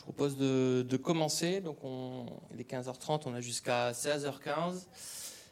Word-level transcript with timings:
Je 0.00 0.04
propose 0.04 0.38
de, 0.38 0.96
commencer. 0.96 1.60
Donc, 1.60 1.84
on, 1.84 2.24
il 2.54 2.60
est 2.60 2.70
15h30, 2.70 3.20
on 3.26 3.34
a 3.34 3.42
jusqu'à 3.42 3.92
16h15. 3.92 4.86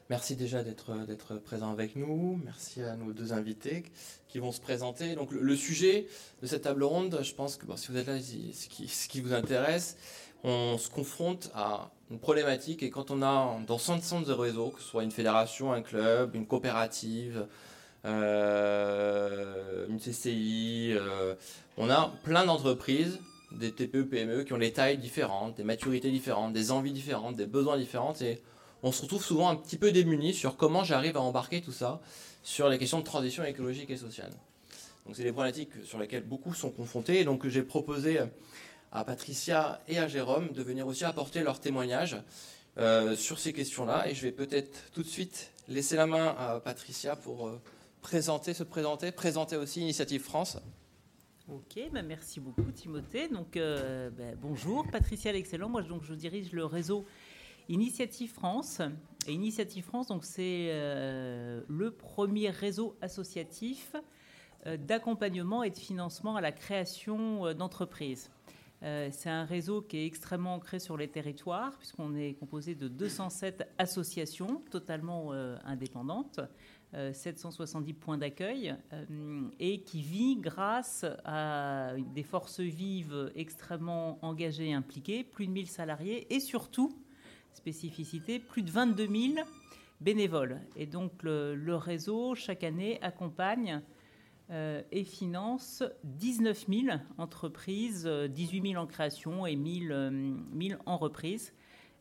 Merci 0.09 0.37
déjà 0.37 0.65
d'être 0.65 1.37
présent 1.37 1.71
avec 1.71 1.96
nous. 1.96 2.40
Merci 2.43 2.82
à 2.82 2.96
nos 2.96 3.12
deux 3.12 3.34
invités 3.34 3.84
qui 4.26 4.38
vont 4.38 4.50
se 4.50 4.61
présenter. 4.62 5.16
Donc, 5.16 5.32
le, 5.32 5.54
sujet 5.54 6.06
de 6.40 6.46
cette 6.46 6.62
table 6.62 6.82
ronde, 6.82 7.19
je 7.22 7.34
pense 7.34 7.58
que 7.58 7.66
si 7.76 7.88
vous 7.88 7.98
êtes 7.98 8.06
là, 8.06 8.19
ce 8.19 8.69
qui, 8.69 8.88
ce 8.88 9.06
qui 9.06 9.21
vous 9.21 9.35
intéresse, 9.35 9.99
on 10.42 10.78
se 10.78 10.88
confronte 10.88 11.51
à 11.54 11.90
une 12.10 12.19
problématique 12.19 12.83
et 12.83 12.88
quand 12.88 13.10
on 13.10 13.21
a 13.21 13.60
dans 13.67 13.76
son 13.76 14.01
centre 14.01 14.26
de 14.26 14.33
réseau, 14.33 14.71
que 14.71 14.80
ce 14.80 14.88
soit 14.88 15.04
une 15.04 15.10
fédération, 15.10 15.74
un 15.74 15.83
club, 15.83 16.34
une 16.34 16.46
coopérative, 16.46 17.46
euh, 18.06 19.87
une 19.91 19.98
CCI, 19.98 20.95
euh, 20.95 21.34
on 21.77 21.91
a 21.91 22.10
plein 22.23 22.46
d'entreprises, 22.46 23.19
des 23.52 23.73
TPE, 23.73 24.02
PME 24.02 24.45
qui 24.45 24.52
ont 24.52 24.59
des 24.59 24.73
tailles 24.73 24.98
différentes, 24.98 25.56
des 25.56 25.64
maturités 25.64 26.10
différentes, 26.10 26.52
des 26.52 26.70
envies 26.70 26.92
différentes, 26.92 27.36
des 27.36 27.46
besoins 27.46 27.78
différents 27.78 28.14
et 28.20 28.42
on 28.82 28.92
se 28.92 29.02
retrouve 29.02 29.24
souvent 29.24 29.48
un 29.48 29.56
petit 29.56 29.77
peu 29.77 29.90
démunis 29.90 30.34
sur 30.34 30.56
comment 30.56 30.84
j'arrive 30.84 31.16
à 31.16 31.20
embarquer 31.20 31.60
tout 31.60 31.73
ça 31.73 32.00
sur 32.42 32.68
les 32.68 32.78
questions 32.78 33.00
de 33.00 33.04
transition 33.04 33.45
écologique 33.45 33.90
et 33.90 33.96
sociale. 33.96 34.30
Donc 35.06 35.16
c'est 35.16 35.24
des 35.24 35.32
problématiques 35.32 35.70
sur 35.84 35.98
lesquelles 35.98 36.23
beaucoup 36.23 36.54
sont 36.54 36.70
confrontés. 36.70 37.20
Et 37.20 37.24
donc 37.24 37.46
j'ai 37.46 37.62
proposé 37.62 38.20
à 38.92 39.04
Patricia 39.04 39.80
et 39.88 39.98
à 39.98 40.06
Jérôme 40.06 40.52
de 40.52 40.62
venir 40.62 40.87
aussi 40.87 41.04
apporter 41.04 41.42
leur 41.42 41.60
témoignage 41.60 42.16
euh, 42.78 43.16
sur 43.16 43.38
ces 43.38 43.52
questions-là. 43.52 44.09
Et 44.09 44.15
je 44.15 44.23
vais 44.23 44.32
peut-être 44.32 44.90
tout 44.92 45.02
de 45.02 45.09
suite 45.09 45.51
laisser 45.68 45.96
la 45.96 46.06
main 46.06 46.37
à 46.38 46.60
Patricia 46.60 47.16
pour 47.16 47.48
euh, 47.48 47.60
présenter, 48.02 48.54
se 48.54 48.62
présenter, 48.62 49.10
présenter 49.10 49.56
aussi 49.56 49.80
Initiative 49.80 50.23
France. 50.23 50.59
Ok, 51.51 51.80
bah 51.95 52.02
merci 52.02 52.41
beaucoup 52.41 52.70
Timothée. 52.73 53.27
Donc 53.29 53.57
euh, 53.57 54.11
bah, 54.11 54.37
bonjour, 54.38 54.87
Patricia 54.93 55.33
L'Excellent. 55.33 55.71
Moi 55.71 55.80
donc 55.80 56.05
je 56.05 56.12
dirige 56.12 56.52
le 56.52 56.66
réseau 56.66 57.07
Initiative 57.71 58.30
France. 58.30 58.82
Et 59.27 59.32
Initiative 59.32 59.82
France, 59.82 60.13
c'est 60.21 60.68
euh, 60.68 61.63
le 61.66 61.90
premier 61.90 62.51
réseau 62.51 62.99
associatif 63.01 63.96
euh, 64.67 64.77
d'accompagnement 64.77 65.63
et 65.63 65.71
de 65.71 65.79
financement 65.79 66.37
à 66.37 66.43
la 66.43 66.53
création 66.53 67.55
d'entreprises. 67.55 68.31
C'est 68.81 69.29
un 69.29 69.45
réseau 69.45 69.83
qui 69.83 69.97
est 69.97 70.07
extrêmement 70.07 70.55
ancré 70.55 70.79
sur 70.79 70.97
les 70.97 71.09
territoires, 71.09 71.77
puisqu'on 71.79 72.15
est 72.15 72.35
composé 72.35 72.77
de 72.77 72.87
207 72.87 73.69
associations 73.77 74.62
totalement 74.71 75.33
indépendantes, 75.65 76.39
770 76.92 77.92
points 77.92 78.17
d'accueil, 78.17 78.75
euh, 78.92 79.42
et 79.61 79.83
qui 79.83 80.00
vit 80.00 80.36
grâce 80.36 81.05
à 81.25 81.92
des 82.14 82.22
forces 82.22 82.61
vives 82.61 83.31
extrêmement 83.34 84.19
engagées 84.22 84.70
et 84.70 84.75
impliquées, 84.75 85.22
plus 85.22 85.47
de 85.47 85.53
1000 85.53 85.66
salariés, 85.66 86.27
et 86.34 86.41
surtout, 86.41 86.97
spécificité, 87.53 88.39
plus 88.39 88.62
de 88.62 88.70
22 88.70 89.06
000 89.06 89.47
bénévoles. 90.00 90.61
Et 90.77 90.86
donc 90.86 91.22
le, 91.22 91.75
réseau, 91.75 92.34
chaque 92.34 92.64
année, 92.64 92.98
accompagne 93.03 93.83
euh, 94.50 94.83
et 94.91 95.05
finance 95.05 95.83
19 96.05 96.66
000 96.69 96.97
entreprises, 97.19 98.06
18 98.06 98.70
000 98.72 98.83
en 98.83 98.86
création 98.86 99.47
et 99.47 99.56
1000, 99.56 99.92
euh, 99.92 100.11
1000 100.11 100.78
en 100.86 100.97
reprise, 100.97 101.53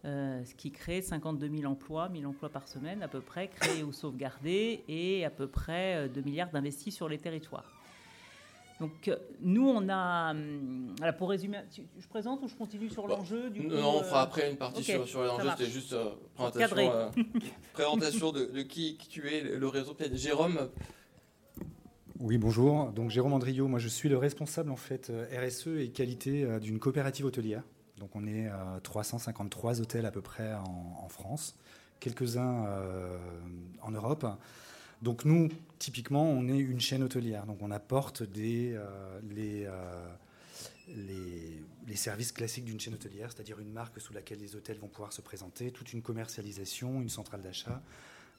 euh, 0.05 0.43
ce 0.45 0.53
qui 0.55 0.71
crée 0.71 1.01
52 1.01 1.49
000 1.49 1.71
emplois, 1.71 2.09
1000 2.09 2.27
emplois 2.27 2.49
par 2.49 2.67
semaine 2.67 3.03
à 3.03 3.07
peu 3.07 3.21
près, 3.21 3.47
créés 3.47 3.83
ou 3.83 3.91
sauvegardés, 3.91 4.83
et 4.87 5.25
à 5.25 5.29
peu 5.29 5.47
près 5.47 6.07
2 6.09 6.21
milliards 6.21 6.51
d'investis 6.51 6.95
sur 6.95 7.09
les 7.09 7.17
territoires. 7.17 7.65
Donc 8.79 9.11
nous, 9.41 9.67
on 9.67 9.89
a... 9.89 10.35
Alors 11.01 11.15
pour 11.17 11.29
résumer, 11.29 11.57
je 11.97 12.07
présente 12.07 12.43
ou 12.43 12.47
je 12.47 12.55
continue 12.55 12.89
sur 12.89 13.07
l'enjeu 13.07 13.49
du 13.49 13.63
coup, 13.63 13.69
Non, 13.69 13.97
on 13.97 14.03
fera 14.03 14.21
après 14.21 14.51
une 14.51 14.57
partie 14.57 14.81
okay, 14.81 14.93
sur, 14.93 15.07
sur 15.07 15.23
l'enjeu, 15.23 15.49
c'était 15.57 15.69
juste 15.69 15.93
euh, 15.93 16.11
présentation, 16.35 16.91
euh, 16.91 17.09
présentation 17.73 18.31
de, 18.31 18.45
de 18.45 18.61
qui, 18.61 18.97
qui, 18.97 19.07
tu 19.07 19.27
es, 19.33 19.41
le 19.41 19.67
réseau. 19.67 19.95
Peut-être 19.95 20.15
Jérôme, 20.15 20.69
oui, 22.19 22.37
bonjour. 22.37 22.91
Donc 22.91 23.09
Jérôme 23.09 23.33
Andriot, 23.33 23.67
moi 23.67 23.79
je 23.79 23.87
suis 23.87 24.09
le 24.09 24.17
responsable 24.17 24.71
en 24.71 24.75
fait 24.75 25.11
RSE 25.31 25.67
et 25.79 25.89
qualité 25.89 26.47
d'une 26.59 26.79
coopérative 26.79 27.25
hôtelière. 27.25 27.63
Donc 27.97 28.15
on 28.15 28.27
est 28.27 28.47
à 28.47 28.79
353 28.83 29.81
hôtels 29.81 30.05
à 30.05 30.11
peu 30.11 30.21
près 30.21 30.53
en, 30.53 31.09
France, 31.09 31.55
quelques-uns 31.99 32.65
euh, 32.65 33.17
en 33.81 33.91
Europe. 33.91 34.25
Donc 35.01 35.25
nous, 35.25 35.49
typiquement, 35.79 36.23
on 36.23 36.47
est 36.47 36.57
une 36.57 36.79
chaîne 36.79 37.03
hôtelière. 37.03 37.45
Donc 37.45 37.57
on 37.61 37.71
apporte 37.71 38.21
euh, 38.21 38.79
euh, 39.37 40.07
les, 40.87 41.95
services 41.95 42.31
classiques 42.31 42.65
d'une 42.65 42.79
chaîne 42.79 42.93
hôtelière, 42.93 43.31
c'est-à-dire 43.31 43.59
une 43.59 43.71
marque 43.71 43.99
sous 43.99 44.13
laquelle 44.13 44.39
les 44.39 44.55
hôtels 44.55 44.77
vont 44.77 44.87
pouvoir 44.87 45.13
se 45.13 45.21
présenter, 45.21 45.71
toute 45.71 45.93
une 45.93 46.01
commercialisation, 46.01 47.01
une 47.01 47.09
centrale 47.09 47.41
d'achat, 47.41 47.81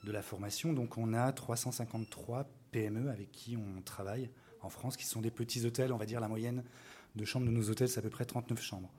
de 0.03 0.11
la 0.11 0.21
formation. 0.21 0.73
Donc 0.73 0.97
on 0.97 1.13
a 1.13 1.31
353 1.31 2.49
PME 2.71 3.09
avec 3.09 3.31
qui 3.31 3.57
on 3.57 3.81
travaille 3.81 4.29
en 4.61 4.69
France, 4.69 4.97
qui 4.97 5.05
sont 5.05 5.21
des 5.21 5.31
petits 5.31 5.65
hôtels, 5.65 5.91
on 5.93 5.97
va 5.97 6.05
dire 6.05 6.19
la 6.19 6.27
moyenne 6.27 6.63
de 7.15 7.25
chambres 7.25 7.45
de 7.45 7.51
nos 7.51 7.69
hôtels, 7.69 7.89
c'est 7.89 7.99
à 7.99 8.03
peu 8.03 8.09
près 8.09 8.25
39 8.25 8.61
chambres. 8.61 8.91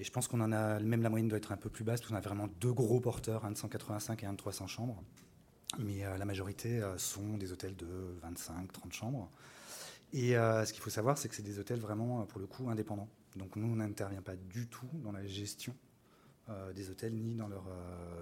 Et 0.00 0.04
je 0.04 0.10
pense 0.10 0.28
qu'on 0.28 0.40
en 0.40 0.50
a, 0.50 0.80
même 0.80 1.02
la 1.02 1.10
moyenne 1.10 1.28
doit 1.28 1.36
être 1.36 1.52
un 1.52 1.58
peu 1.58 1.68
plus 1.68 1.84
basse, 1.84 2.00
parce 2.00 2.10
qu'on 2.10 2.16
a 2.16 2.22
vraiment 2.22 2.48
deux 2.58 2.72
gros 2.72 3.00
porteurs, 3.00 3.44
un 3.44 3.50
de 3.50 3.58
185 3.58 4.22
et 4.22 4.26
un 4.26 4.32
de 4.32 4.38
300 4.38 4.66
chambres. 4.66 5.04
Mais 5.78 6.06
euh, 6.06 6.16
la 6.16 6.24
majorité 6.24 6.82
euh, 6.82 6.96
sont 6.96 7.36
des 7.36 7.52
hôtels 7.52 7.76
de 7.76 8.16
25, 8.22 8.72
30 8.72 8.92
chambres. 8.94 9.30
Et 10.14 10.38
euh, 10.38 10.64
ce 10.64 10.72
qu'il 10.72 10.82
faut 10.82 10.88
savoir, 10.88 11.18
c'est 11.18 11.28
que 11.28 11.34
c'est 11.34 11.42
des 11.42 11.58
hôtels 11.58 11.80
vraiment, 11.80 12.24
pour 12.24 12.40
le 12.40 12.46
coup, 12.46 12.70
indépendants. 12.70 13.10
Donc 13.36 13.56
nous, 13.56 13.70
on 13.70 13.76
n'intervient 13.76 14.22
pas 14.22 14.36
du 14.36 14.68
tout 14.68 14.88
dans 15.04 15.12
la 15.12 15.26
gestion 15.26 15.76
des 16.74 16.90
hôtels, 16.90 17.14
ni 17.14 17.36
dans 17.36 17.46
leur, 17.46 17.62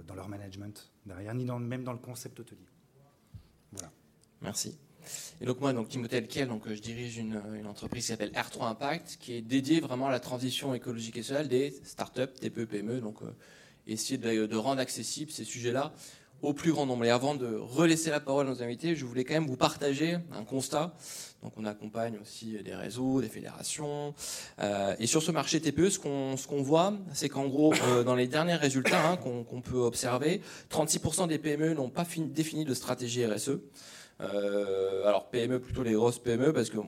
dans 0.07 0.15
leur 0.15 0.29
management 0.29 0.93
derrière, 1.07 1.33
ni 1.33 1.47
même 1.47 1.83
dans 1.83 1.95
le 1.95 1.99
concept 1.99 2.39
hôtelier. 2.39 2.69
Voilà. 3.73 3.91
Merci. 4.43 4.77
Et 5.41 5.47
donc 5.47 5.61
moi, 5.61 5.73
donc 5.73 5.89
Timothée 5.89 6.17
Elkiel, 6.17 6.49
donc 6.49 6.63
je 6.67 6.81
dirige 6.81 7.19
une, 7.19 7.41
une 7.59 7.67
entreprise 7.67 8.05
qui 8.05 8.09
s'appelle 8.09 8.33
R3 8.33 8.65
Impact, 8.65 9.19
qui 9.21 9.35
est 9.35 9.41
dédiée 9.41 9.81
vraiment 9.81 10.09
à 10.09 10.11
la 10.11 10.21
transition 10.21 10.75
écologique 10.75 11.17
et 11.17 11.23
sociale 11.23 11.49
des 11.49 11.75
startups, 11.85 12.33
TPE, 12.41 12.65
PME, 12.65 13.01
donc 13.01 13.23
euh, 13.23 13.27
essayer 13.87 14.19
de, 14.19 14.57
rendre 14.57 14.81
accessibles 14.81 15.31
ces 15.31 15.45
sujets-là 15.45 15.93
au 16.43 16.53
plus 16.53 16.73
grand 16.73 16.87
nombre. 16.87 17.05
Et 17.05 17.11
avant 17.11 17.35
de 17.35 17.57
relaisser 17.57 18.11
la 18.11 18.21
parole 18.21 18.47
à 18.47 18.51
nos 18.51 18.63
invités, 18.63 18.95
je 18.95 19.05
voulais 19.05 19.25
quand 19.25 19.35
même 19.35 19.47
vous 19.47 19.57
partager 19.57 20.19
un 20.33 20.45
constat. 20.45 20.95
Donc 21.43 21.53
on 21.57 21.65
accompagne 21.65 22.19
aussi 22.21 22.59
des 22.63 22.75
réseaux, 22.75 23.21
des 23.21 23.29
fédérations. 23.29 24.15
Euh, 24.61 24.95
et 24.99 25.07
sur 25.07 25.23
ce 25.23 25.31
marché 25.33 25.61
TPE, 25.61 25.91
ce 25.91 25.99
qu'on 25.99 26.37
ce 26.37 26.47
qu'on 26.47 26.63
voit, 26.63 26.95
c'est 27.13 27.29
qu'en 27.29 27.47
gros, 27.47 27.75
euh, 27.75 28.05
dans 28.05 28.15
les 28.15 28.27
derniers 28.27 28.57
résultats 28.57 29.11
hein, 29.11 29.17
qu'on 29.17 29.45
qu 29.45 29.61
peut 29.63 29.79
observer, 29.79 30.41
36% 30.71 31.29
des 31.29 31.39
PME 31.39 31.75
n'ont 31.75 31.91
pas 31.91 32.05
fini, 32.05 32.29
défini 32.29 32.65
de 32.65 32.75
stratégie 32.75 33.25
RSE. 33.25 33.61
Euh, 34.21 35.07
alors 35.07 35.29
PME, 35.31 35.61
plutôt 35.61 35.83
les 35.83 35.93
grosses 35.93 36.19
PME, 36.19 36.53
parce 36.53 36.71
que 36.71 36.79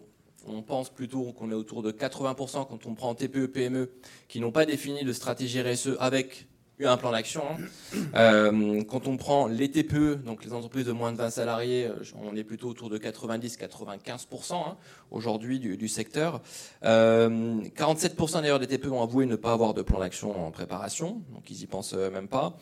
on 0.46 0.62
pense 0.62 0.88
plutôt 0.91 1.32
qu'on 1.32 1.50
est 1.50 1.54
autour 1.54 1.82
de 1.82 1.92
80% 1.92 2.66
quand 2.66 2.86
on 2.86 2.94
prend 2.94 3.14
TPE, 3.14 3.46
PME, 3.46 3.91
qui 4.26 4.41
n'ont 4.41 4.52
pas 4.52 4.64
défini 4.64 5.04
de 5.04 5.12
stratégie 5.12 5.60
RSE 5.60 5.96
avec 5.98 6.46
un 6.82 6.96
plan 6.96 7.12
d'action. 7.12 7.42
Hein. 7.50 7.56
Euh, 8.16 8.82
quand 8.84 9.06
on 9.06 9.16
prend 9.16 9.46
les 9.46 9.70
TPE, 9.70 10.16
donc 10.24 10.44
les 10.44 10.52
entreprises 10.52 10.86
de 10.86 10.92
moins 10.92 11.12
de 11.12 11.16
20 11.16 11.30
salariés, 11.30 11.88
on 12.20 12.34
est 12.34 12.42
plutôt 12.42 12.68
autour 12.68 12.91
de 12.91 12.98
90-95% 12.98 14.54
hein, 14.54 14.76
aujourd'hui 15.10 15.60
du, 15.60 15.76
du, 15.76 15.88
secteur. 15.88 16.41
Euh, 16.84 17.60
47% 17.76 18.42
d'ailleurs 18.42 18.58
des 18.58 18.66
TPE 18.66 18.88
ont 18.88 19.02
avoué 19.02 19.26
ne 19.26 19.36
pas 19.36 19.52
avoir 19.52 19.74
de 19.74 19.82
plan 19.82 20.00
d'action 20.00 20.47
en 20.47 20.50
préparation, 20.50 21.22
donc 21.32 21.50
ils 21.50 21.62
y 21.62 21.66
pensent 21.66 21.92
même 21.92 22.28
pas 22.28 22.56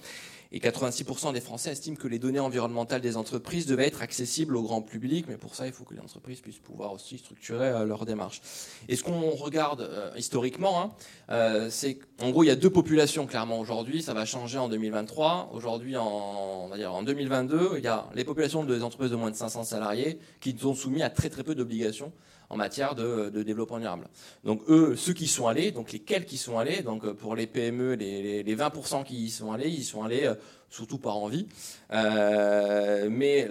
et 0.51 0.61
86% 0.61 1.33
des 1.33 1.41
Français 1.41 1.73
estiment 1.73 1.97
que 1.97 2.09
les 2.09 2.19
données 2.19 2.41
environnementales 2.41 3.01
des 3.01 3.17
entreprises 3.17 3.67
devaient 3.67 3.87
être 3.87 4.03
accessibles 4.03 4.57
au 4.57 4.63
grand 4.63 4.81
public, 4.81 5.27
mais 5.29 5.37
pour 5.37 5.55
ça, 5.55 5.67
il 5.67 5.73
faut 5.73 5.85
que 5.85 5.95
les 5.95 6.01
entreprises 6.01 6.41
puissent 6.41 6.59
pouvoir 6.59 6.93
aussi 6.93 7.19
structurer 7.19 7.69
euh, 7.69 7.85
leur 7.85 8.07
démarche. 8.07 8.41
Et 8.89 8.97
ce 8.97 9.05
qu'on 9.05 9.31
regarde 9.31 9.83
euh, 9.83 10.11
historiquement, 10.17 10.81
hein, 10.81 10.91
euh, 11.31 11.69
c'est 11.71 11.99
qu'en 12.19 12.31
gros, 12.31 12.45
il 12.45 12.47
y 12.47 12.51
a 12.51 12.57
deux 12.57 12.71
populations 12.71 13.27
clairement 13.27 13.59
aujourd'hui, 13.59 14.03
ça 14.03 14.15
va 14.15 14.25
changer 14.25 14.59
en 14.59 14.69
2023. 14.69 15.51
Aujourd'hui, 15.53 15.97
en, 15.97 16.65
on 16.65 16.69
va 16.69 16.77
dire 16.77 16.95
en 16.95 17.03
2022, 17.03 17.73
il 17.77 17.85
y 17.85 17.89
a 17.89 18.07
les 18.15 18.25
populations 18.25 18.65
des 18.65 18.83
entreprises 18.83 19.11
de 19.11 19.17
moins 19.17 19.31
de 19.31 19.37
500 19.37 19.65
salariés 19.65 20.19
qui 20.41 20.57
sont 20.59 20.75
soumis 20.75 21.03
à 21.03 21.11
très 21.11 21.29
très 21.29 21.45
peu 21.45 21.55
d'obligations 21.55 22.13
en 22.51 22.57
matière 22.57 22.95
de, 22.95 23.31
développement 23.43 23.79
durable. 23.79 24.09
Donc 24.45 24.63
eux, 24.69 24.97
ceux 24.97 25.13
qui 25.13 25.27
sont 25.27 25.47
allés, 25.47 25.71
donc 25.71 25.93
lesquels 25.93 26.25
qui 26.25 26.37
sont 26.37 26.59
allés, 26.59 26.83
donc 26.83 27.11
pour 27.13 27.37
les 27.37 27.47
PME, 27.47 27.95
les, 27.95 28.23
les, 28.23 28.43
les 28.43 28.57
20% 28.57 29.05
qui 29.05 29.17
y 29.25 29.31
sont 29.31 29.53
allés, 29.53 29.69
ils 29.69 29.85
sont 29.85 30.03
allés 30.03 30.25
euh, 30.25 30.35
surtout 30.71 30.99
par 30.99 31.17
envie, 31.17 31.47
euh, 31.93 33.09
mais 33.11 33.49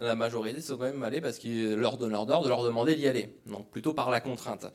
la 0.00 0.14
majorité 0.14 0.60
sont 0.60 0.76
quand 0.76 0.84
même 0.84 1.02
allés 1.02 1.20
parce 1.20 1.38
qu'ils 1.38 1.74
leur 1.74 1.96
donnent 1.96 2.12
l'ordre 2.12 2.42
de 2.42 2.48
leur 2.48 2.62
demander 2.62 2.94
d'y 2.94 3.08
aller, 3.08 3.34
donc 3.46 3.70
plutôt 3.70 3.94
par 3.94 4.10
la 4.10 4.20
contrainte. 4.20 4.66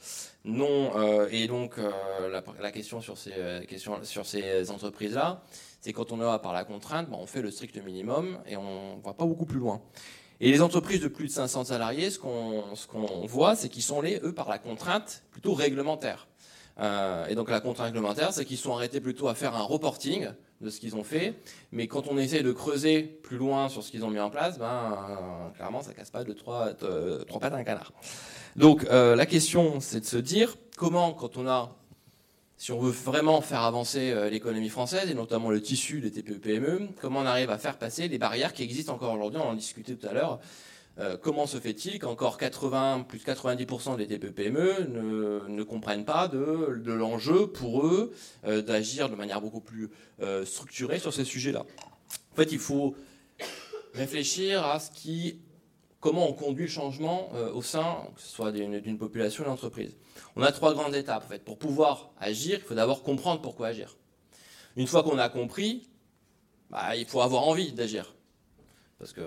Non, 0.43 0.97
euh, 0.97 1.27
et 1.31 1.47
donc 1.47 1.77
euh, 1.77 1.91
la, 2.59 2.71
question 2.71 3.01
sur 3.01 3.17
ces 3.17 3.31
ces 4.23 4.71
entreprises-là, 4.71 5.43
c'est 5.81 5.93
quand 5.93 6.11
on 6.11 6.19
est 6.19 6.39
par 6.39 6.53
la 6.53 6.63
contrainte, 6.63 7.09
ben, 7.09 7.17
on 7.19 7.27
fait 7.27 7.41
le 7.41 7.51
strict 7.51 7.77
minimum 7.83 8.39
et 8.47 8.57
on 8.57 8.97
va 9.03 9.13
pas 9.13 9.25
beaucoup 9.25 9.45
plus 9.45 9.59
loin. 9.59 9.81
Et 10.41 10.51
les 10.51 10.61
entreprises 10.61 11.01
de 11.01 11.07
plus 11.07 11.27
de 11.27 11.31
500 11.31 11.65
salariés, 11.65 12.09
ce 12.09 12.19
qu'on 12.19 12.73
qu 12.73 13.27
voit, 13.27 13.55
c'est 13.55 13.69
qu'ils 13.69 13.83
sont 13.83 13.99
allés, 13.99 14.19
eux, 14.23 14.33
par 14.33 14.49
la 14.49 14.59
contrainte 14.59 15.23
plutôt 15.31 15.53
réglementaire. 15.53 16.27
Euh, 16.77 17.25
et 17.27 17.35
donc 17.35 17.49
la 17.49 17.61
contrainte 17.61 17.87
réglementaire, 17.87 18.33
c'est 18.33 18.43
qu'ils 18.43 18.57
sont 18.57 18.73
arrêtés 18.73 18.99
plutôt 18.99 19.29
à 19.29 19.35
faire 19.35 19.55
un 19.55 19.61
reporting 19.61 20.27
de 20.59 20.69
ce 20.69 20.79
qu'ils 20.79 20.95
ont 20.95 21.03
fait. 21.03 21.35
Mais 21.71 21.87
quand 21.87 22.07
on 22.07 22.17
essaie 22.17 22.43
de 22.43 22.51
creuser 22.51 23.01
plus 23.01 23.37
loin 23.37 23.69
sur 23.69 23.81
ce 23.81 23.91
qu'ils 23.91 24.03
ont 24.03 24.09
mis 24.09 24.19
en 24.19 24.29
place, 24.29 24.59
ben, 24.59 24.65
euh, 25.09 25.49
clairement, 25.55 25.81
ça 25.81 25.93
casse 25.93 26.11
pas 26.11 26.23
de 26.23 26.33
trois, 26.33 26.73
trois 26.73 27.39
pattes 27.39 27.53
à 27.53 27.57
un 27.57 27.63
canard. 27.63 27.93
Donc 28.55 28.85
euh, 28.85 29.15
la 29.15 29.25
question, 29.25 29.79
c'est 29.79 30.01
de 30.01 30.05
se 30.05 30.17
dire 30.17 30.57
comment, 30.77 31.13
quand 31.13 31.37
on 31.37 31.47
a, 31.47 31.75
si 32.65 32.71
on 32.71 32.79
veut 32.79 32.89
vraiment 32.89 33.41
faire 33.41 33.61
avancer 33.61 34.09
euh, 34.09 34.27
l'économie 34.27 34.69
française, 34.69 35.07
et 35.11 35.13
notamment 35.13 35.51
le 35.51 35.61
tissu 35.61 36.01
des 36.01 36.09
TPE-PME, 36.09 36.87
comment 36.99 37.19
on 37.19 37.25
arrive 37.27 37.51
à 37.51 37.59
faire 37.59 37.77
passer 37.77 38.07
les 38.07 38.17
barrières 38.17 38.53
qui 38.53 38.63
existent 38.63 38.95
encore 38.95 39.13
aujourd'hui, 39.13 39.39
on 39.39 39.49
en 39.49 39.53
discutait 39.53 39.93
tout 39.93 40.07
à 40.07 40.13
l'heure, 40.13 40.39
euh, 40.97 41.15
comment 41.15 41.45
se 41.45 41.59
fait-il 41.59 41.99
qu'encore 41.99 42.39
80, 42.39 43.05
plus 43.07 43.19
de 43.19 43.23
90% 43.23 43.97
des 43.97 44.07
TPE-PME 44.07 44.87
ne, 44.87 45.47
ne, 45.47 45.63
comprennent 45.63 46.05
pas 46.05 46.27
de, 46.27 46.91
l'enjeu 46.91 47.45
pour 47.45 47.85
eux 47.85 48.11
euh, 48.45 48.63
d'agir 48.63 49.09
de 49.09 49.15
manière 49.15 49.41
beaucoup 49.41 49.61
plus 49.61 49.91
structurée 50.43 50.97
sur 50.97 51.13
ces 51.13 51.23
sujets-là? 51.23 51.67
En 52.31 52.35
fait, 52.35 52.51
il 52.51 52.57
faut 52.57 52.95
réfléchir 53.93 54.65
à 54.65 54.79
ce 54.79 54.89
qui, 54.89 55.37
comment 55.99 56.27
on 56.27 56.33
conduit 56.33 56.65
le 56.65 56.71
changement 56.71 57.29
au 57.53 57.61
sein, 57.61 58.07
que 58.15 58.21
ce 58.21 58.27
soit 58.27 58.51
d'une 58.51 58.97
population 58.97 59.43
d'une 59.43 59.53
entreprise. 59.53 59.95
On 60.35 60.41
a 60.41 60.51
trois 60.51 60.73
grandes 60.73 60.95
étapes. 60.95 61.23
En 61.25 61.29
fait. 61.29 61.43
Pour 61.43 61.57
pouvoir 61.57 62.11
agir, 62.19 62.59
il 62.59 62.65
faut 62.65 62.75
d'abord 62.75 63.03
comprendre 63.03 63.41
pourquoi 63.41 63.67
agir. 63.67 63.97
Une 64.75 64.87
fois 64.87 65.03
qu'on 65.03 65.17
a 65.17 65.29
compris, 65.29 65.89
bah, 66.69 66.95
il 66.95 67.05
faut 67.05 67.21
avoir 67.21 67.47
envie 67.47 67.71
d'agir. 67.71 68.13
Parce 68.99 69.11
que, 69.11 69.21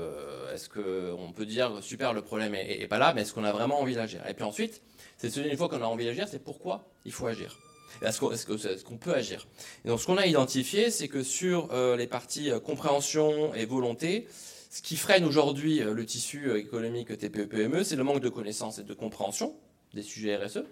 est-ce 0.52 0.68
qu'on 0.68 1.32
peut 1.32 1.46
dire, 1.46 1.82
super, 1.82 2.12
le 2.12 2.22
problème 2.22 2.54
est, 2.54 2.80
est 2.80 2.88
pas 2.88 2.98
là, 2.98 3.12
mais 3.14 3.22
est-ce 3.22 3.34
qu'on 3.34 3.44
a 3.44 3.52
vraiment 3.52 3.80
envie 3.80 3.94
d'agir? 3.94 4.26
Et 4.26 4.34
puis 4.34 4.44
ensuite, 4.44 4.82
c'est 5.18 5.34
une 5.36 5.56
fois 5.56 5.68
qu'on 5.68 5.82
a 5.82 5.86
envie 5.86 6.06
d'agir, 6.06 6.26
c'est 6.28 6.42
pourquoi 6.42 6.90
il 7.04 7.12
faut 7.12 7.26
agir. 7.26 7.58
Est-ce 8.02 8.84
qu'on 8.84 8.96
peut 8.96 9.14
agir? 9.14 9.46
Et 9.84 9.88
donc, 9.88 10.00
ce 10.00 10.06
qu'on 10.06 10.16
a 10.16 10.26
identifié, 10.26 10.90
c'est 10.90 11.08
que 11.08 11.22
sur 11.22 11.72
euh, 11.72 11.96
les 11.96 12.06
parties 12.06 12.50
euh, 12.50 12.60
compréhension 12.60 13.54
et 13.54 13.66
volonté, 13.66 14.26
ce 14.70 14.82
qui 14.82 14.96
freine 14.96 15.24
aujourd'hui 15.24 15.82
euh, 15.82 15.94
le 15.94 16.04
tissu 16.04 16.48
euh, 16.48 16.58
économique 16.58 17.16
TPE-PME, 17.16 17.84
c'est 17.84 17.96
le 17.96 18.04
manque 18.04 18.20
de 18.20 18.28
connaissances 18.28 18.78
et 18.78 18.84
de 18.84 18.94
compréhension 18.94 19.56
des 19.94 20.02
sujets 20.02 20.36
RSE. 20.36 20.64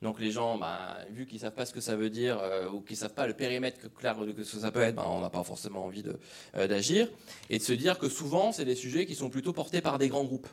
Donc 0.00 0.20
les 0.20 0.30
gens, 0.30 0.58
bah, 0.58 0.98
vu 1.10 1.26
qu'ils 1.26 1.40
savent 1.40 1.54
pas 1.54 1.66
ce 1.66 1.72
que 1.72 1.80
ça 1.80 1.96
veut 1.96 2.10
dire 2.10 2.38
euh, 2.40 2.68
ou 2.68 2.80
qu'ils 2.80 2.96
savent 2.96 3.14
pas 3.14 3.26
le 3.26 3.34
périmètre 3.34 3.78
que, 3.80 3.88
clair 3.88 4.16
ça 4.44 4.70
peut 4.70 4.80
être, 4.80 4.94
bah, 4.94 5.06
on 5.08 5.20
n'a 5.20 5.30
pas 5.30 5.42
forcément 5.42 5.84
envie 5.84 6.04
d'agir. 6.54 7.06
Euh, 7.06 7.34
et 7.50 7.58
de 7.58 7.62
se 7.62 7.72
dire 7.72 7.98
que 7.98 8.08
souvent, 8.08 8.52
c'est 8.52 8.64
des 8.64 8.76
sujets 8.76 9.06
qui 9.06 9.16
sont 9.16 9.28
plutôt 9.28 9.52
portés 9.52 9.80
par 9.80 9.98
des 9.98 10.08
grands 10.08 10.24
groupes. 10.24 10.48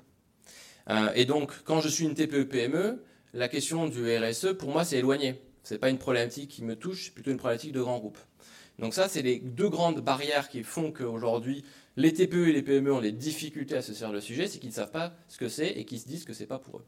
Euh, 0.90 1.12
et 1.16 1.26
donc, 1.26 1.52
quand 1.64 1.80
je 1.80 1.90
suis 1.90 2.06
une 2.06 2.16
TPE-PME, 2.16 3.04
la 3.34 3.48
question 3.48 3.88
du 3.88 4.18
RSE, 4.18 4.54
pour 4.58 4.70
moi, 4.70 4.84
c'est 4.84 4.98
éloigné. 4.98 5.40
C'est 5.64 5.78
pas 5.78 5.90
une 5.90 5.98
problématique 5.98 6.50
qui 6.50 6.64
me 6.64 6.76
touche, 6.76 7.06
c'est 7.06 7.14
plutôt 7.14 7.32
une 7.32 7.38
problématique 7.38 7.72
de 7.72 7.82
grands 7.82 8.00
groupes. 8.00 8.20
Donc 8.80 8.94
ça, 8.94 9.08
c'est 9.08 9.22
les 9.22 9.40
deux 9.40 9.70
grandes 9.70 10.02
barrières 10.02 10.50
qui 10.50 10.64
font 10.64 10.92
qu'aujourd'hui, 10.92 11.64
les 11.98 12.14
TPE 12.14 12.50
et 12.50 12.52
les 12.52 12.62
PME 12.62 12.94
ont 12.94 13.02
des 13.02 13.12
difficultés 13.12 13.76
à 13.76 13.82
se 13.82 13.94
servir 13.94 14.14
le 14.14 14.22
sujet, 14.22 14.48
c'est 14.48 14.60
qu'ils 14.60 14.70
ne 14.70 14.76
savent 14.76 14.92
pas 14.92 15.14
ce 15.28 15.38
que 15.38 15.48
c'est 15.48 15.70
et 15.70 15.86
qu'ils 15.86 16.00
se 16.00 16.08
disent 16.08 16.26
que 16.26 16.34
c'est 16.34 16.46
pas 16.46 16.60
pour 16.60 16.80
eux. 16.80 16.86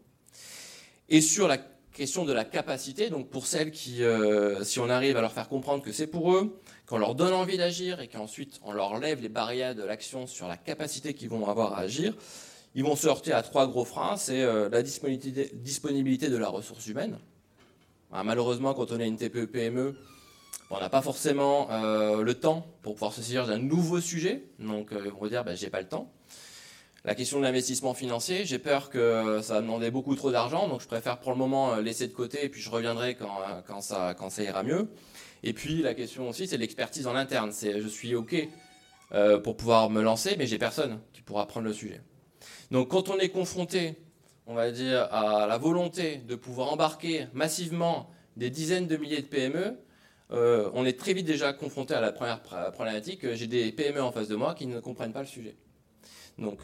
Et 1.09 1.21
sur 1.21 1.48
la 1.48 1.57
question 1.98 2.25
de 2.25 2.33
la 2.33 2.45
capacité, 2.45 3.09
donc 3.09 3.30
pour 3.30 3.48
celles 3.48 3.71
qui, 3.71 4.04
euh, 4.04 4.63
si 4.63 4.80
on 4.80 4.89
arrive 4.89 5.18
à 5.18 5.21
leur 5.21 5.31
faire 5.31 5.50
comprendre 5.50 5.81
que 5.81 5.92
c'est 5.92 6.07
pour 6.07 6.33
eux, 6.33 6.59
qu'on 6.86 7.00
leur 7.00 7.15
donne 7.15 7.33
envie 7.33 7.57
d'agir 7.57 8.00
et 8.01 8.07
qu'ensuite 8.07 8.59
on 8.63 8.71
leur 8.71 9.00
lève 9.00 9.21
les 9.21 9.30
barrières 9.30 9.74
de 9.74 9.83
l'action 9.83 10.27
sur 10.27 10.48
la 10.48 10.57
capacité 10.57 11.13
qu'ils 11.13 11.30
vont 11.30 11.48
avoir 11.48 11.74
à 11.74 11.80
agir, 11.80 12.13
ils 12.75 12.83
vont 12.83 12.95
se 12.95 13.07
heurter 13.07 13.31
à 13.31 13.42
trois 13.42 13.68
gros 13.68 13.86
freins. 13.86 14.18
C'est 14.18 14.44
euh, 14.44 14.69
la 14.69 14.83
disponibilité, 14.83 16.30
de 16.30 16.38
la 16.38 16.50
ressource 16.50 16.86
humaine. 16.88 17.18
Alors, 18.12 18.25
malheureusement, 18.25 18.74
quand 18.74 18.92
on 18.92 19.00
est 19.00 19.07
une 19.07 19.18
TPE-PME, 19.18 19.95
on 20.69 20.80
n'a 20.80 20.89
pas 20.89 21.01
forcément 21.01 21.71
euh, 21.71 22.21
le 22.21 22.33
temps 22.36 22.68
pour 22.83 22.94
pouvoir 22.94 23.13
se 23.13 23.21
saisir 23.21 23.48
d'un 23.48 23.57
nouveau 23.57 24.01
sujet. 24.01 24.44
Donc, 24.59 24.92
on 24.94 25.24
va 25.24 25.30
dire, 25.30 25.44
bah, 25.44 25.56
j'ai 25.56 25.69
pas 25.69 25.81
le 25.81 25.88
temps. 25.88 26.12
La 27.07 27.15
question 27.15 27.38
de 27.38 27.44
l'investissement 27.44 27.94
financier, 27.94 28.44
j'ai 28.44 28.59
peur 28.59 28.89
que 28.89 29.39
ça 29.42 29.54
va 29.54 29.62
demander 29.62 29.92
beaucoup 29.92 30.13
trop 30.18 30.30
d'argent, 30.30 30.68
donc 30.68 30.81
je 30.81 30.88
préfère 30.88 31.21
pour 31.21 31.31
le 31.31 31.38
moment 31.38 31.74
euh, 31.74 31.81
laisser 31.81 32.06
de 32.06 32.12
côté 32.12 32.44
et 32.44 32.50
puis 32.50 32.59
je 32.59 32.69
reviendrai 32.69 33.15
quand, 33.15 33.39
euh, 33.48 33.62
quand, 33.65 33.80
ça, 33.80 34.44
ira 34.44 34.62
mieux. 34.62 34.89
Et 35.42 35.54
puis 35.54 35.81
la 35.81 35.94
question 35.94 36.27
aussi, 36.27 36.48
c'est 36.48 36.57
l'expertise 36.57 37.07
en 37.07 37.15
interne. 37.15 37.54
C'est 37.54 37.80
je 37.80 37.88
suis 37.88 38.13
OK 38.13 38.36
euh, 39.13 39.39
pour 39.39 39.56
pouvoir 39.56 39.89
me 39.89 40.01
lancer, 40.01 40.36
mais 40.38 40.48
j'ai 40.48 40.57
personne 40.57 41.00
qui 41.13 41.21
pourra 41.21 41.48
prendre 41.48 41.65
le 41.65 41.71
sujet. 41.71 42.01
Donc 42.71 42.89
quand 42.89 43.07
on 43.07 43.18
est 43.19 43.30
confronté, 43.30 43.95
on 44.45 44.54
va 44.54 44.69
dire, 44.71 45.04
à 45.09 45.48
la 45.48 45.57
volonté 45.57 46.18
de 46.18 46.36
pouvoir 46.36 46.74
embarquer 46.74 47.27
massivement 47.31 48.09
des 48.36 48.50
dizaines 48.50 48.88
de 48.88 48.98
milliers 48.98 49.21
de 49.21 49.27
PME, 49.27 49.77
on 50.30 50.86
est 50.86 51.00
très 51.00 51.13
vite 51.13 51.25
déjà 51.25 51.54
confronté 51.54 51.94
à 51.94 52.01
la 52.01 52.12
première 52.12 52.42
problématique. 52.74 53.33
J'ai 53.33 53.48
des 53.48 53.71
PME 53.71 54.04
en 54.04 54.12
face 54.12 54.27
de 54.27 54.36
moi 54.36 54.56
qui 54.56 54.68
ne 54.68 54.81
comprennent 54.81 55.13
pas 55.13 55.21
le 55.21 55.25
sujet. 55.25 55.56
Donc 56.38 56.59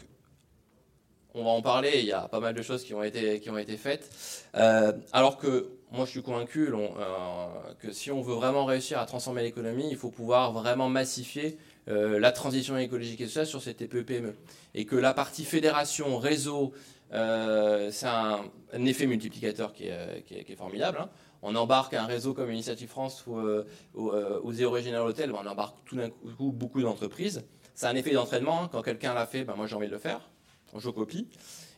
on 1.34 1.44
va 1.44 1.50
en 1.50 1.62
parler, 1.62 1.98
il 1.98 2.06
y 2.06 2.12
a 2.12 2.28
pas 2.28 2.40
mal 2.40 2.54
de 2.54 2.62
choses 2.62 2.84
qui 2.84 2.94
ont 2.94 3.02
été, 3.02 3.40
qui 3.40 3.50
ont 3.50 3.58
été 3.58 3.76
faites. 3.76 4.08
Euh, 4.54 4.92
alors 5.12 5.36
que 5.36 5.68
moi 5.92 6.04
je 6.06 6.10
suis 6.10 6.22
convaincu 6.22 6.70
euh, 6.72 6.86
que 7.80 7.92
si 7.92 8.10
on 8.10 8.22
veut 8.22 8.34
vraiment 8.34 8.64
réussir 8.64 8.98
à 8.98 9.06
transformer 9.06 9.42
l'économie, 9.42 9.88
il 9.90 9.96
faut 9.96 10.10
pouvoir 10.10 10.52
vraiment 10.52 10.88
massifier 10.88 11.58
euh, 11.88 12.18
la 12.18 12.32
transition 12.32 12.78
écologique 12.78 13.20
et 13.20 13.26
sociale 13.26 13.46
sur 13.46 13.60
ces 13.60 13.74
TPE-PME. 13.74 14.34
Et 14.74 14.86
que 14.86 14.96
la 14.96 15.12
partie 15.12 15.44
fédération, 15.44 16.18
réseau, 16.18 16.72
euh, 17.12 17.90
c'est 17.90 18.06
un, 18.06 18.40
effet 18.72 19.06
multiplicateur 19.06 19.72
qui 19.72 19.88
est, 19.88 20.56
formidable. 20.56 20.98
Hein. 21.00 21.10
On 21.42 21.54
embarque 21.56 21.92
un 21.94 22.06
réseau 22.06 22.32
comme 22.32 22.50
Initiative 22.50 22.88
France 22.88 23.24
ou, 23.26 23.38
euh, 23.38 23.64
ou, 23.94 24.52
The 24.52 24.62
Original 24.62 25.02
ben 25.14 25.32
on 25.34 25.46
embarque 25.46 25.76
tout 25.84 25.96
d'un 25.96 26.08
coup 26.08 26.52
beaucoup 26.52 26.80
d'entreprises. 26.80 27.44
C'est 27.74 27.86
un 27.86 27.94
effet 27.96 28.12
d'entraînement. 28.12 28.62
Hein. 28.62 28.68
Quand 28.72 28.82
quelqu'un 28.82 29.12
l'a 29.12 29.26
fait, 29.26 29.44
ben 29.44 29.54
moi 29.54 29.66
j'ai 29.66 29.76
envie 29.76 29.88
de 29.88 29.92
le 29.92 29.98
faire 29.98 30.30
je 30.80 30.90
copie. 30.90 31.28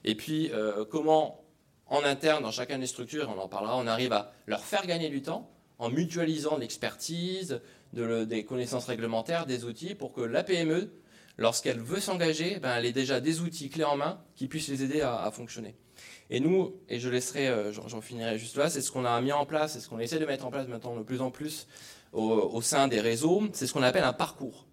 Et 0.04 0.14
puis, 0.14 0.50
euh, 0.52 0.84
comment, 0.84 1.44
en 1.87 2.02
interne, 2.04 2.43
dans 2.43 2.50
chacune 2.50 2.81
des 2.81 2.87
structures, 2.87 3.32
on 3.34 3.40
en 3.40 3.48
parlera, 3.48 3.76
on 3.76 3.87
arrive 3.87 4.12
à 4.12 4.32
leur 4.46 4.64
faire 4.64 4.87
gagner 4.87 5.08
du 5.08 5.22
temps 5.22 5.50
en 5.78 5.90
mutualisant 5.90 6.56
l'expertise, 6.56 7.60
de 7.93 8.25
des 8.25 8.44
connaissances 8.44 8.87
réglementaires, 8.87 9.46
des 9.46 9.64
outils, 9.64 9.94
pour 9.94 10.12
que 10.12 10.20
la 10.20 10.43
PME, 10.43 10.90
lorsqu'elle 11.37 11.81
veut 11.81 12.00
s'engager, 12.00 12.58
ben, 12.58 12.76
elle 12.76 12.87
ait 12.87 12.93
déjà 12.93 13.20
des 13.20 13.40
outils 13.40 13.69
clés 13.69 13.84
en 13.84 13.96
main 13.96 14.20
qui 14.34 14.48
puissent 14.48 14.69
les 14.69 14.82
aider 14.82 15.02
à, 15.02 15.31
fonctionner. 15.31 15.75
Et 16.31 16.40
nous, 16.40 16.75
et 16.88 16.99
je 16.99 17.08
laisserai, 17.08 17.49
euh, 17.49 17.72
j'en 17.72 18.00
finirai 18.00 18.38
juste 18.38 18.56
là, 18.56 18.69
c'est 18.69 18.81
ce 18.81 18.90
qu'on 18.90 19.04
a 19.04 19.20
mis 19.20 19.32
en 19.32 19.46
place, 19.46 19.75
c'est 19.75 19.81
ce 19.81 19.88
qu'on 19.88 19.99
essaie 19.99 20.19
de 20.19 20.26
mettre 20.26 20.46
en 20.46 20.50
place 20.50 20.66
maintenant 20.66 20.96
de 20.96 21.02
plus 21.02 21.20
en 21.20 21.30
plus 21.30 21.68
au, 22.12 22.23
au 22.23 22.62
sein 22.62 22.88
des 22.88 23.00
réseaux, 23.00 23.42
c'est 23.52 23.66
ce 23.66 23.73
qu'on 23.73 23.82
appelle 23.82 24.04
un 24.04 24.12
parcours, 24.12 24.66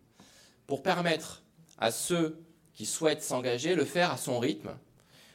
pour 0.65 0.81
permettre 0.81 1.43
à 1.77 1.91
ceux 1.91 2.42
qui 2.73 2.85
souhaite 2.85 3.21
s'engager, 3.21 3.75
le 3.75 3.85
faire 3.85 4.11
à 4.11 4.17
son 4.17 4.39
rythme, 4.39 4.71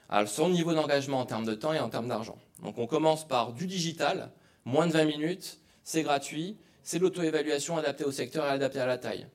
à 0.09 0.27
son 0.27 0.49
niveau 0.49 0.75
d'engagement 0.75 1.21
en 1.21 1.27
termes 1.27 1.45
de 1.45 1.55
temps 1.55 1.73
et 1.73 1.79
en 1.79 1.89
termes 1.89 2.09
d'argent. 2.09 2.39
Donc 2.63 2.79
on 2.79 2.87
commence 2.87 3.27
par 3.27 3.53
du 3.53 3.67
digital, 3.67 4.31
moins 4.65 4.87
de 4.87 4.93
20 4.93 5.05
minutes, 5.05 5.59
c'est 5.85 6.03
gratuit, 6.03 6.57
c'est 6.83 6.99
l'auto-évaluation 6.99 7.77
adaptée 7.77 8.05
au 8.05 8.11
secteur 8.11 8.45
et 8.47 8.49
adaptée 8.49 8.81
à 8.81 8.87
la 8.87 8.99
taille. 8.99 9.27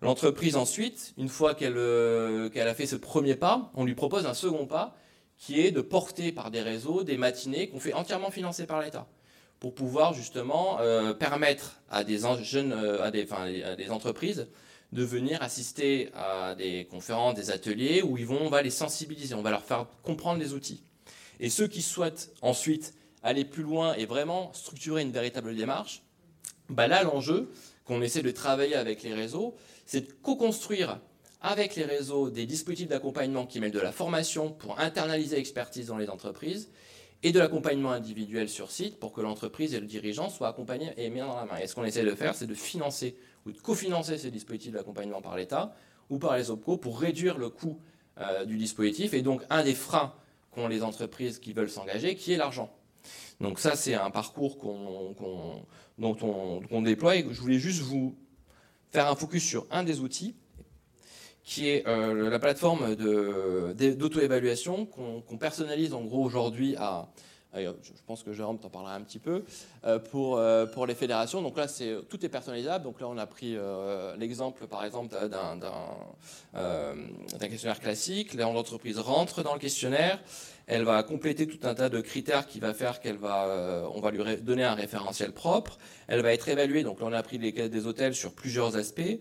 L'entreprise 0.00 0.56
ensuite, 0.56 1.14
une 1.16 1.28
fois 1.28 1.54
qu'elle 1.54 1.76
euh, 1.76 2.48
qu 2.48 2.60
a 2.60 2.74
fait 2.74 2.86
ce 2.86 2.96
premier 2.96 3.36
pas, 3.36 3.70
on 3.74 3.84
lui 3.84 3.94
propose 3.94 4.26
un 4.26 4.34
second 4.34 4.66
pas 4.66 4.96
qui 5.38 5.60
est 5.60 5.70
de 5.70 5.80
porter 5.80 6.32
par 6.32 6.50
des 6.50 6.60
réseaux 6.60 7.04
des 7.04 7.16
matinées 7.16 7.68
qu'on 7.68 7.80
fait 7.80 7.92
entièrement 7.92 8.30
financer 8.30 8.66
par 8.66 8.80
l'État 8.80 9.06
pour 9.60 9.74
pouvoir 9.74 10.12
justement 10.12 10.80
euh, 10.80 11.14
permettre 11.14 11.80
à 11.88 12.02
des 12.02 12.20
jeunes, 12.42 12.72
euh, 12.72 13.02
à 13.04 13.10
des 13.12 13.90
entreprises 13.90 14.48
de 14.92 15.02
venir 15.02 15.42
assister 15.42 16.10
à 16.14 16.54
des 16.54 16.86
conférences, 16.90 17.34
des 17.34 17.50
ateliers 17.50 18.02
où 18.02 18.18
ils 18.18 18.26
vont, 18.26 18.40
on 18.42 18.50
va 18.50 18.62
les 18.62 18.70
sensibiliser, 18.70 19.34
on 19.34 19.42
va 19.42 19.50
leur 19.50 19.64
faire 19.64 19.86
comprendre 20.02 20.38
les 20.38 20.52
outils. 20.52 20.82
Et 21.40 21.48
ceux 21.48 21.66
qui 21.66 21.82
souhaitent 21.82 22.30
ensuite 22.42 22.94
aller 23.22 23.44
plus 23.44 23.62
loin 23.62 23.94
et 23.94 24.06
vraiment 24.06 24.52
structurer 24.52 25.02
une 25.02 25.12
véritable 25.12 25.56
démarche, 25.56 26.02
bah 26.68 26.88
là 26.88 27.02
l'enjeu 27.02 27.50
qu'on 27.84 28.02
essaie 28.02 28.22
de 28.22 28.30
travailler 28.30 28.74
avec 28.74 29.02
les 29.02 29.14
réseaux, 29.14 29.56
c'est 29.86 30.02
de 30.02 30.12
co-construire 30.22 31.00
avec 31.40 31.74
les 31.74 31.84
réseaux 31.84 32.30
des 32.30 32.46
dispositifs 32.46 32.88
d'accompagnement 32.88 33.46
qui 33.46 33.60
mêlent 33.60 33.72
de 33.72 33.80
la 33.80 33.92
formation 33.92 34.52
pour 34.52 34.78
internaliser 34.78 35.36
l'expertise 35.36 35.86
dans 35.86 35.96
les 35.96 36.08
entreprises 36.08 36.70
et 37.24 37.32
de 37.32 37.38
l'accompagnement 37.38 37.90
individuel 37.92 38.48
sur 38.48 38.70
site 38.70 38.98
pour 38.98 39.12
que 39.12 39.20
l'entreprise 39.20 39.74
et 39.74 39.80
le 39.80 39.86
dirigeant 39.86 40.28
soient 40.28 40.48
accompagnés 40.48 40.92
et 40.96 41.08
mis 41.10 41.20
dans 41.20 41.34
la 41.34 41.44
main. 41.44 41.56
Et 41.58 41.66
ce 41.66 41.74
qu'on 41.74 41.84
essaie 41.84 42.04
de 42.04 42.14
faire, 42.14 42.34
c'est 42.34 42.46
de 42.46 42.54
financer 42.54 43.16
ou 43.46 43.52
de 43.52 43.58
cofinancer 43.58 44.18
ces 44.18 44.30
dispositifs 44.30 44.72
d'accompagnement 44.72 45.20
par 45.20 45.36
l'État 45.36 45.74
ou 46.10 46.18
par 46.18 46.36
les 46.36 46.50
OPCO 46.50 46.76
pour 46.76 47.00
réduire 47.00 47.38
le 47.38 47.48
coût 47.48 47.78
euh, 48.18 48.44
du 48.44 48.56
dispositif 48.56 49.14
et 49.14 49.22
donc 49.22 49.42
un 49.50 49.64
des 49.64 49.74
freins 49.74 50.12
qu'ont 50.50 50.68
les 50.68 50.82
entreprises 50.82 51.38
qui 51.38 51.52
veulent 51.52 51.70
s'engager, 51.70 52.14
qui 52.14 52.32
est 52.32 52.36
l'argent. 52.36 52.70
Donc 53.40 53.58
ça, 53.58 53.74
c'est 53.74 53.94
un 53.94 54.10
parcours 54.10 54.58
qu'on, 54.58 55.14
qu'on, 55.14 55.64
dont 55.98 56.16
on, 56.70 56.82
déploie 56.82 57.16
et 57.16 57.26
je 57.30 57.40
voulais 57.40 57.58
juste 57.58 57.80
vous 57.80 58.14
faire 58.90 59.08
un 59.08 59.16
focus 59.16 59.42
sur 59.42 59.66
un 59.70 59.82
des 59.82 60.00
outils 60.00 60.36
qui 61.42 61.68
est 61.68 61.86
euh, 61.88 62.28
la 62.30 62.38
plateforme 62.38 62.94
d'auto-évaluation 62.94 64.86
qu'on, 64.86 65.22
qu'on 65.22 65.38
personnalise 65.38 65.92
en 65.92 66.04
gros 66.04 66.22
aujourd'hui 66.22 66.76
à 66.76 67.08
je 67.54 68.02
pense 68.06 68.22
que 68.22 68.32
Jérôme 68.32 68.58
t'en 68.58 68.70
parlera 68.70 68.94
un 68.94 69.02
petit 69.02 69.18
peu, 69.18 69.44
pour, 70.10 70.40
pour 70.72 70.86
les 70.86 70.94
fédérations. 70.94 71.42
Donc 71.42 71.56
là, 71.56 71.66
tout 72.08 72.24
est 72.24 72.28
personnalisable. 72.28 72.84
Donc 72.84 73.00
là, 73.00 73.08
on 73.08 73.18
a 73.18 73.26
pris 73.26 73.56
l'exemple, 74.18 74.66
par 74.66 74.84
exemple, 74.84 75.14
d'un, 75.28 75.58
questionnaire 77.40 77.80
classique. 77.80 78.34
Là, 78.34 78.50
l'entreprise 78.52 78.98
rentre 78.98 79.42
dans 79.42 79.54
le 79.54 79.60
questionnaire. 79.60 80.18
Elle 80.66 80.84
va 80.84 81.02
compléter 81.02 81.46
tout 81.46 81.66
un 81.66 81.74
tas 81.74 81.88
de 81.88 82.00
critères 82.00 82.46
qui 82.46 82.60
va 82.60 82.72
faire 82.72 83.00
qu'elle 83.00 83.16
va, 83.16 83.88
on 83.94 84.00
va 84.00 84.10
lui 84.10 84.36
donner 84.38 84.64
un 84.64 84.74
référentiel 84.74 85.32
propre. 85.32 85.78
Elle 86.06 86.22
va 86.22 86.32
être 86.32 86.48
évaluée. 86.48 86.82
Donc 86.84 87.00
là, 87.00 87.06
on 87.08 87.12
a 87.12 87.22
pris 87.22 87.38
les 87.38 87.52
caisses 87.52 87.70
des 87.70 87.86
hôtels 87.86 88.14
sur 88.14 88.32
plusieurs 88.32 88.76
aspects. 88.76 89.18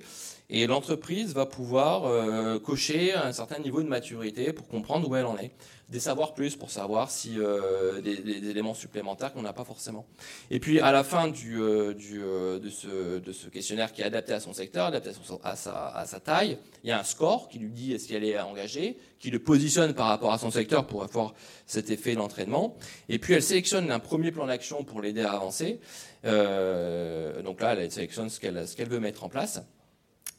Et 0.53 0.67
l'entreprise 0.67 1.34
va 1.34 1.46
pouvoir 1.46 2.05
euh, 2.05 2.60
cocher 2.60 3.13
un 3.13 3.31
certain 3.31 3.60
niveau 3.60 3.81
de 3.81 3.88
maturité 3.88 4.51
pour 4.51 4.67
comprendre 4.67 5.10
où 5.10 5.15
elle 5.15 5.25
en 5.25 5.38
est, 5.38 5.51
des 5.88 6.01
savoirs 6.01 6.34
plus 6.34 6.58
pour 6.58 6.72
savoir 6.72 7.10
si 7.10 7.39
euh, 7.39 8.01
des, 8.01 8.50
éléments 8.50 8.74
supplémentaires 8.74 9.31
qu'on 9.31 9.43
n'a 9.43 9.53
pas 9.53 9.63
forcément. 9.63 10.05
Et 10.50 10.60
puis 10.60 10.81
à 10.81 10.91
la 10.91 11.05
fin 11.05 11.31
euh, 11.31 11.93
de, 11.93 12.70
ce, 12.70 13.48
questionnaire 13.48 13.93
qui 13.93 14.01
est 14.01 14.05
adapté 14.05 14.34
à 14.34 14.41
son 14.41 14.51
secteur, 14.51 14.88
adapté 14.88 15.12
à, 15.41 15.55
sa, 15.55 16.20
taille, 16.20 16.58
il 16.84 16.89
y 16.89 16.91
a 16.91 17.00
un 17.00 17.05
score 17.05 17.48
qui 17.48 17.58
lui 17.58 17.72
dit 17.72 17.93
est-ce 17.93 18.10
qu'elle 18.10 18.25
est 18.25 18.38
engagée, 18.38 18.98
qui 19.20 19.31
le 19.31 19.39
positionne 19.39 19.93
par 19.93 20.08
rapport 20.08 20.34
à 20.34 20.38
son 20.38 20.51
secteur 20.51 20.86
pour 20.86 21.05
avoir 21.05 21.34
cet 21.65 21.89
effet 21.91 22.15
d'entraînement. 22.15 22.75
Et 23.08 23.20
puis 23.20 23.36
elle 23.36 23.43
sélectionne 23.43 23.89
un 23.89 24.00
premier 24.00 24.34
plan 24.34 24.48
d'action 24.48 24.84
pour 24.84 25.01
l'aider 25.01 25.22
à 25.22 25.31
avancer. 25.31 25.79
donc 26.25 27.62
là, 27.62 27.74
elle 27.74 27.89
sélectionne 27.89 28.29
ce 28.29 28.41
qu'elle 28.41 28.89
veut 28.89 29.00
mettre 29.00 29.24
en 29.24 29.29
place. 29.29 29.62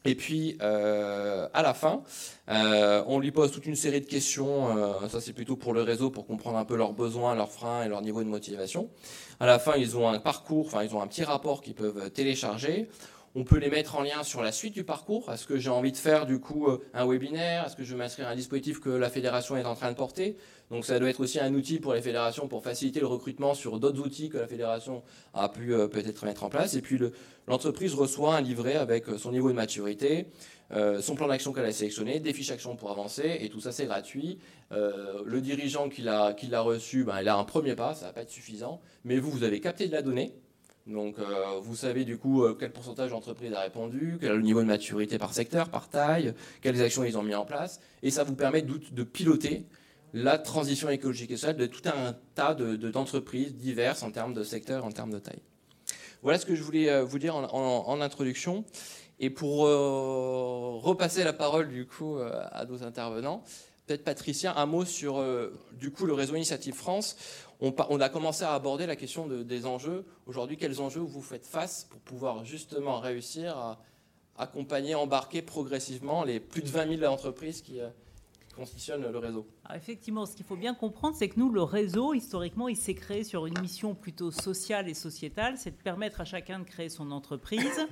Et 0.05 0.15
puis, 0.15 0.57
euh, 0.61 1.47
à 1.53 1.61
la 1.61 1.73
fin, 1.73 2.03
euh, 2.49 3.03
on 3.07 3.19
lui 3.19 3.31
pose 3.31 3.51
toute 3.51 3.65
une 3.65 3.75
série 3.75 4.01
de 4.01 4.05
questions. 4.05 4.77
Euh, 4.77 5.07
ça, 5.07 5.21
c'est 5.21 5.33
plutôt 5.33 5.55
pour 5.55 5.73
le 5.73 5.81
réseau, 5.81 6.09
pour 6.09 6.27
comprendre 6.27 6.57
un 6.57 6.65
peu 6.65 6.75
leurs 6.75 6.93
besoins, 6.93 7.35
leurs 7.35 7.51
freins 7.51 7.83
et 7.83 7.87
leur 7.87 8.01
niveau 8.01 8.21
de 8.21 8.27
motivation. 8.27 8.89
À 9.39 9.45
la 9.45 9.59
fin, 9.59 9.75
ils 9.77 9.97
ont 9.97 10.09
un 10.09 10.19
parcours, 10.19 10.65
enfin, 10.67 10.83
ils 10.83 10.93
ont 10.93 11.01
un 11.01 11.07
petit 11.07 11.23
rapport 11.23 11.61
qu'ils 11.61 11.75
peuvent 11.75 12.11
télécharger. 12.11 12.89
On 13.35 13.43
peut 13.43 13.57
les 13.57 13.71
mettre 13.71 13.95
en 13.95 14.03
lien 14.03 14.21
sur 14.21 14.43
la 14.43 14.51
suite 14.51 14.75
du 14.75 14.83
parcours. 14.83 15.31
Est-ce 15.31 15.47
que 15.47 15.57
j'ai 15.57 15.71
envie 15.71 15.91
de 15.91 15.97
faire 15.97 16.27
du 16.27 16.39
coup 16.39 16.67
euh, 16.67 16.85
un 16.93 17.07
webinaire? 17.07 17.65
Est-ce 17.65 17.75
que 17.75 17.83
je 17.83 17.93
veux 17.93 17.97
m'inscrire 17.97 18.27
à 18.27 18.31
un 18.31 18.35
dispositif 18.35 18.79
que 18.79 18.91
la 18.91 19.09
fédération 19.09 19.57
est 19.57 19.65
en 19.65 19.73
train 19.73 19.89
de 19.89 19.95
porter? 19.95 20.37
Donc 20.69 20.85
ça 20.85 20.99
doit 20.99 21.09
être 21.09 21.19
aussi 21.19 21.39
un 21.39 21.51
outil 21.55 21.79
pour 21.79 21.95
les 21.95 22.03
fédérations 22.03 22.47
pour 22.47 22.63
faciliter 22.63 22.99
le 22.99 23.07
recrutement 23.07 23.55
sur 23.55 23.79
d'autres 23.79 23.99
outils 23.99 24.29
que 24.29 24.37
la 24.37 24.45
fédération 24.45 25.01
a 25.33 25.49
pu 25.49 25.73
euh, 25.73 25.87
peut-être 25.87 26.25
mettre 26.25 26.43
en 26.43 26.49
place. 26.49 26.75
Et 26.75 26.81
puis 26.81 26.99
l'entreprise 27.47 27.95
reçoit 27.95 28.35
un 28.35 28.41
livret 28.41 28.75
avec 28.75 29.09
euh, 29.09 29.17
son 29.17 29.31
niveau 29.31 29.49
de 29.49 29.55
maturité, 29.55 30.27
son 31.01 31.13
plan 31.13 31.27
d'action 31.27 31.53
qu'elle 31.53 31.65
a 31.65 31.71
sélectionné, 31.71 32.19
des 32.19 32.33
fiches 32.33 32.49
actions 32.49 32.75
pour 32.75 32.89
avancer, 32.89 33.37
et 33.41 33.49
tout 33.49 33.59
ça 33.59 33.71
c'est 33.71 33.85
gratuit. 33.85 34.39
le 34.71 35.39
dirigeant 35.39 35.87
qui 35.87 36.01
l'a 36.01 36.61
reçu, 36.61 37.03
ben, 37.03 37.21
il 37.21 37.29
a 37.29 37.35
un 37.35 37.43
premier 37.43 37.75
pas, 37.75 37.93
ça 37.93 38.07
va 38.07 38.13
pas 38.13 38.21
être 38.23 38.31
suffisant, 38.31 38.81
mais 39.03 39.19
vous, 39.19 39.29
vous 39.29 39.43
avez 39.43 39.59
capté 39.59 39.85
de 39.85 39.91
la 39.91 40.01
donnée, 40.01 40.33
donc, 40.85 41.17
euh, 41.17 41.59
vous 41.61 41.77
savez 41.77 42.03
du 42.03 42.17
coup 42.17 42.43
euh, 42.43 42.57
quel 42.59 42.71
pourcentage 42.71 43.11
d'entreprises 43.11 43.53
a 43.53 43.61
répondu, 43.61 44.17
quel 44.19 44.31
est 44.31 44.35
le 44.35 44.41
niveau 44.41 44.61
de 44.61 44.67
maturité 44.67 45.17
par 45.17 45.33
secteur, 45.33 45.69
par 45.69 45.87
taille, 45.87 46.33
quelles 46.61 46.81
actions 46.81 47.05
ils 47.05 47.17
ont 47.17 47.23
mis 47.23 47.35
en 47.35 47.45
place, 47.45 47.79
et 48.01 48.11
ça 48.11 48.25
vous 48.25 48.35
permet 48.35 48.61
de, 48.61 49.03
piloter 49.03 49.65
la 50.13 50.37
transition 50.37 50.89
écologique 50.89 51.31
et 51.31 51.37
sociale 51.37 51.55
de 51.55 51.67
tout 51.67 51.81
un 51.85 52.13
tas 52.35 52.53
d'entreprises 52.53 53.55
diverses 53.55 54.03
en 54.03 54.11
termes 54.11 54.33
de 54.33 54.43
secteur, 54.43 54.83
en 54.83 54.91
termes 54.91 55.11
de 55.11 55.19
taille. 55.19 55.41
Voilà 56.21 56.37
ce 56.37 56.45
que 56.45 56.53
je 56.53 56.63
voulais 56.63 56.89
euh, 56.89 57.03
vous 57.03 57.17
dire 57.19 57.35
en, 57.35 58.01
introduction. 58.01 58.65
Et 59.19 59.29
pour 59.29 59.59
repasser 59.61 61.23
la 61.23 61.31
parole 61.31 61.69
du 61.69 61.85
coup 61.85 62.17
à 62.17 62.65
nos 62.65 62.83
intervenants, 62.83 63.43
peut-être 63.85 64.03
Patricia, 64.03 64.57
un 64.57 64.65
mot 64.65 64.83
sur 64.83 65.23
du 65.73 65.91
coup 65.91 66.05
le 66.05 66.13
réseau 66.13 66.35
Initiative 66.35 66.73
France 66.73 67.15
on, 67.63 68.01
a 68.01 68.09
commencé 68.09 68.43
à 68.43 68.53
aborder 68.53 68.85
la 68.85 68.97
question 68.97 69.27
des 69.27 69.65
enjeux. 69.65 70.05
Aujourd'hui, 70.25 70.57
quels 70.57 70.81
enjeux 70.81 70.99
vous 70.99 71.21
faites 71.21 71.45
face 71.45 71.85
pour 71.89 72.01
pouvoir 72.01 72.43
justement 72.43 72.99
réussir 72.99 73.57
à 73.57 73.79
accompagner, 74.37 74.95
embarquer 74.95 75.41
progressivement 75.41 76.23
les 76.23 76.39
plus 76.39 76.61
de 76.61 76.67
20 76.67 76.97
000 76.97 77.11
entreprises 77.11 77.61
qui 77.61 77.79
euh, 77.79 77.87
constitutionnent 78.55 79.09
le 79.09 79.17
réseau? 79.17 79.47
Effectivement, 79.73 80.25
ce 80.25 80.35
qu'il 80.35 80.45
faut 80.45 80.57
bien 80.57 80.73
comprendre, 80.73 81.15
c'est 81.15 81.29
que 81.29 81.39
nous, 81.39 81.51
le 81.51 81.63
réseau, 81.63 82.13
historiquement, 82.13 82.67
il 82.67 82.75
s'est 82.75 82.95
créé 82.95 83.23
sur 83.23 83.45
une 83.45 83.57
mission 83.61 83.95
plutôt 83.95 84.31
sociale 84.31 84.89
et 84.89 84.93
sociétale, 84.93 85.57
c'est 85.57 85.71
de 85.71 85.81
permettre 85.81 86.19
à 86.19 86.25
chacun 86.25 86.59
de 86.59 86.65
créer 86.65 86.89
son 86.89 87.11
entreprise 87.11 87.87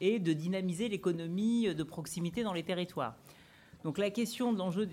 et 0.00 0.18
de 0.18 0.32
dynamiser 0.32 0.88
l'économie 0.88 1.72
de 1.74 1.82
proximité 1.84 2.42
dans 2.42 2.52
les 2.52 2.64
territoires. 2.64 3.14
Donc 3.86 3.98
la 3.98 4.10
question 4.10 4.52
de 4.52 4.58
l'enjeu 4.58 4.84
de 4.84 4.90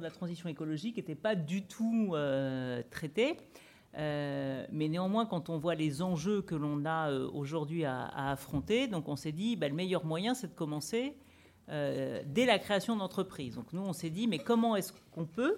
la 0.00 0.10
transition 0.12 0.48
écologique 0.48 0.96
n'était 0.96 1.16
pas 1.16 1.34
du 1.34 1.64
tout 1.64 2.12
euh, 2.12 2.80
traitée. 2.88 3.36
Euh, 3.98 4.64
mais 4.70 4.86
néanmoins, 4.86 5.26
quand 5.26 5.48
on 5.48 5.58
voit 5.58 5.74
les 5.74 6.02
enjeux 6.02 6.40
que 6.40 6.54
l'on 6.54 6.84
a 6.84 7.10
euh, 7.10 7.28
aujourd'hui 7.34 7.84
à, 7.84 8.06
affronter, 8.30 8.88
on 9.08 9.16
s'est 9.16 9.32
dit, 9.32 9.56
bah, 9.56 9.66
le 9.66 9.74
meilleur 9.74 10.04
moyen, 10.04 10.34
c'est 10.34 10.46
de 10.46 10.54
commencer 10.54 11.16
dès 11.66 12.46
la 12.46 12.60
création 12.60 12.94
d'entreprise. 12.94 13.56
Donc 13.56 13.72
nous, 13.72 13.82
on 13.82 13.92
s'est 13.92 14.10
dit, 14.10 14.28
mais 14.28 14.38
comment 14.38 14.76
est-ce 14.76 14.92
qu'on 15.10 15.24
peut, 15.24 15.56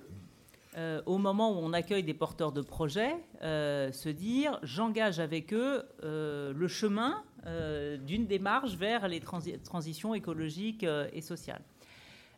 au 1.06 1.18
moment 1.18 1.50
où 1.50 1.56
on 1.56 1.72
accueille 1.72 2.04
des 2.04 2.14
porteurs 2.14 2.52
de 2.52 2.60
projets, 2.60 3.16
se 3.40 4.08
dire, 4.10 4.60
j'engage 4.62 5.18
avec 5.18 5.52
eux 5.52 5.82
le 6.02 6.68
chemin 6.68 7.24
d'une 8.06 8.26
démarche 8.26 8.76
vers 8.76 9.08
les 9.08 9.20
transitions 9.20 10.14
écologiques 10.14 10.86
et 11.12 11.20
sociales. 11.20 11.62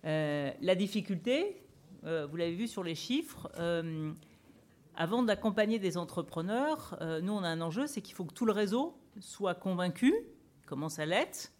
Euh, 0.04 0.50
la 0.60 0.74
difficulté, 0.74 1.62
euh, 2.04 2.26
vous 2.26 2.36
l'avez 2.36 2.54
vu 2.54 2.68
sur 2.68 2.82
les 2.82 2.94
chiffres, 2.94 3.50
euh, 3.58 4.12
avant 4.94 5.22
d'accompagner 5.22 5.78
des 5.78 5.98
entrepreneurs, 5.98 6.98
nous, 7.22 7.32
on 7.32 7.42
a 7.42 7.48
un 7.48 7.60
enjeu, 7.60 7.86
c'est 7.86 8.00
qu'il 8.00 8.14
faut 8.14 8.24
que 8.24 8.32
tout 8.32 8.46
le 8.46 8.52
réseau 8.52 8.96
soit 9.20 9.54
convaincu, 9.54 10.14
commence 10.64 10.98
à 10.98 11.04
l'être, 11.04 11.52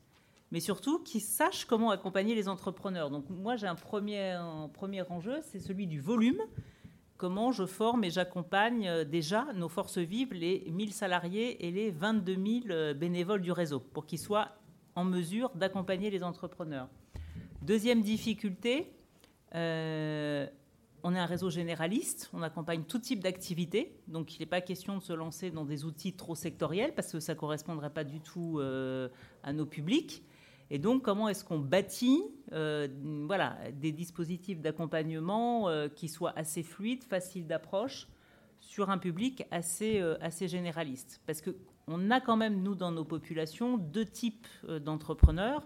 mais 0.50 0.60
surtout 0.60 1.00
qu'ils 1.00 1.20
sachent 1.20 1.66
comment 1.66 1.90
accompagner 1.90 2.34
les 2.34 2.48
entrepreneurs. 2.48 3.10
Donc 3.10 3.28
moi, 3.28 3.56
j'ai 3.56 3.66
un 3.66 3.74
premier, 3.74 4.30
un 4.30 4.70
premier 4.72 5.02
enjeu, 5.10 5.40
c'est 5.42 5.60
celui 5.60 5.86
du 5.86 6.00
volume. 6.00 6.40
Comment 7.18 7.52
je 7.52 7.66
forme 7.66 8.04
et 8.04 8.10
j'accompagne 8.10 9.04
déjà 9.04 9.46
nos 9.54 9.68
forces 9.68 9.98
vives, 9.98 10.32
les 10.32 10.64
1000 10.70 10.94
salariés 10.94 11.66
et 11.66 11.70
les 11.70 11.90
22 11.90 12.62
000 12.68 12.94
bénévoles 12.94 13.42
du 13.42 13.52
réseau, 13.52 13.80
pour 13.80 14.06
qu'ils 14.06 14.18
soient 14.18 14.52
en 14.94 15.04
mesure 15.04 15.50
d'accompagner 15.54 16.10
les 16.10 16.22
entrepreneurs. 16.22 16.88
Deuxième 17.62 18.02
difficulté, 18.02 18.92
euh, 19.54 20.46
on 21.02 21.14
est 21.14 21.18
un 21.18 21.26
réseau 21.26 21.50
généraliste, 21.50 22.30
on 22.32 22.42
accompagne 22.42 22.82
tout 22.84 22.98
type 22.98 23.20
d'activité, 23.20 23.98
donc 24.08 24.36
il 24.36 24.40
n'est 24.40 24.46
pas 24.46 24.60
question 24.60 24.98
de 24.98 25.02
se 25.02 25.12
lancer 25.12 25.50
dans 25.50 25.64
des 25.64 25.84
outils 25.84 26.12
trop 26.12 26.34
sectoriels 26.34 26.94
parce 26.94 27.12
que 27.12 27.20
ça 27.20 27.34
ne 27.34 27.38
correspondrait 27.38 27.90
pas 27.90 28.04
du 28.04 28.20
tout 28.20 28.58
euh, 28.58 29.08
à 29.42 29.52
nos 29.52 29.66
publics. 29.66 30.22
Et 30.68 30.78
donc, 30.78 31.02
comment 31.02 31.28
est-ce 31.28 31.44
qu'on 31.44 31.60
bâtit 31.60 32.22
euh, 32.52 32.88
voilà, 33.26 33.56
des 33.72 33.92
dispositifs 33.92 34.60
d'accompagnement 34.60 35.70
qui 35.94 36.08
soient 36.08 36.36
assez 36.36 36.64
fluides, 36.64 37.04
faciles 37.04 37.46
d'approche 37.46 38.08
sur 38.58 38.90
un 38.90 38.98
public 38.98 39.44
assez, 39.52 40.00
assez 40.20 40.48
généraliste? 40.48 41.20
Parce 41.24 41.40
qu'on 41.40 42.10
a 42.10 42.20
quand 42.20 42.36
même, 42.36 42.64
nous, 42.64 42.74
dans 42.74 42.90
nos 42.90 43.04
populations, 43.04 43.78
deux 43.78 44.04
types 44.04 44.48
d'entrepreneurs 44.68 45.62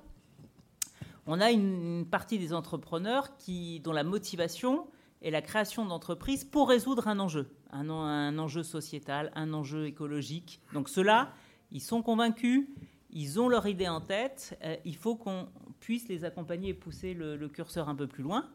on 1.26 1.40
a 1.40 1.50
une, 1.50 2.06
partie 2.10 2.38
des 2.38 2.52
entrepreneurs 2.52 3.36
qui, 3.36 3.80
dont 3.80 3.92
la 3.92 4.04
motivation 4.04 4.86
est 5.22 5.30
la 5.30 5.42
création 5.42 5.84
d'entreprises 5.84 6.44
pour 6.44 6.68
résoudre 6.68 7.08
un 7.08 7.18
enjeu, 7.18 7.50
un, 7.72 8.38
enjeu 8.38 8.62
sociétal, 8.62 9.30
un 9.34 9.52
enjeu 9.52 9.86
écologique. 9.86 10.60
Donc 10.72 10.88
ceux-là, 10.88 11.32
ils 11.72 11.82
sont 11.82 12.02
convaincus, 12.02 12.66
ils 13.10 13.38
ont 13.38 13.48
leur 13.48 13.66
idée 13.66 13.88
en 13.88 14.00
tête, 14.00 14.58
euh, 14.64 14.76
il 14.84 14.96
faut 14.96 15.16
qu'on 15.16 15.48
puisse 15.78 16.08
les 16.08 16.24
accompagner 16.24 16.70
et 16.70 16.74
pousser 16.74 17.12
le, 17.14 17.36
curseur 17.48 17.88
un 17.88 17.94
peu 17.94 18.06
plus 18.06 18.22
loin. 18.22 18.48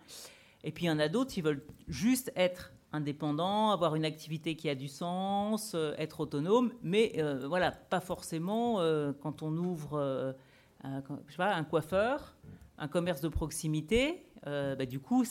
Et 0.63 0.71
puis 0.71 0.85
il 0.85 0.87
y 0.87 0.91
en 0.91 0.99
a 0.99 1.07
d'autres 1.07 1.31
qui 1.31 1.41
veulent 1.41 1.63
juste 1.87 2.31
être 2.35 2.71
indépendants, 2.91 3.71
avoir 3.71 3.95
une 3.95 4.05
activité 4.05 4.55
qui 4.55 4.69
a 4.69 4.75
du 4.75 4.87
sens, 4.87 5.73
euh, 5.75 5.93
être 5.97 6.21
autonome, 6.21 6.71
mais 6.81 7.13
euh, 7.17 7.47
voilà, 7.47 7.71
pas 7.71 7.99
forcément 7.99 8.79
quand 9.21 9.43
on 9.43 9.55
ouvre 9.55 10.35
un 10.83 11.63
coiffeur 11.63 12.34
un 12.77 12.87
commerce 12.87 13.21
de 13.21 13.29
proximité, 13.29 14.25
euh, 14.47 14.75
bah, 14.75 14.85
du 14.85 14.99
coup, 14.99 15.25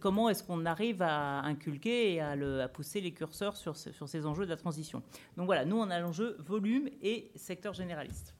comment 0.00 0.28
est-ce 0.28 0.42
qu'on 0.42 0.66
arrive 0.66 1.00
à 1.02 1.40
inculquer 1.40 2.14
et 2.14 2.20
à, 2.20 2.68
pousser 2.68 3.00
les 3.00 3.12
curseurs 3.12 3.56
sur, 3.56 3.76
ces 3.76 4.26
enjeux 4.26 4.44
de 4.44 4.50
la 4.50 4.56
transition? 4.56 5.02
Donc 5.36 5.46
voilà, 5.46 5.64
nous, 5.64 5.76
on 5.76 5.90
a 5.90 5.98
l'enjeu 6.00 6.36
volume 6.40 6.88
et 7.02 7.30
secteur 7.34 7.72
généraliste. 7.72 8.34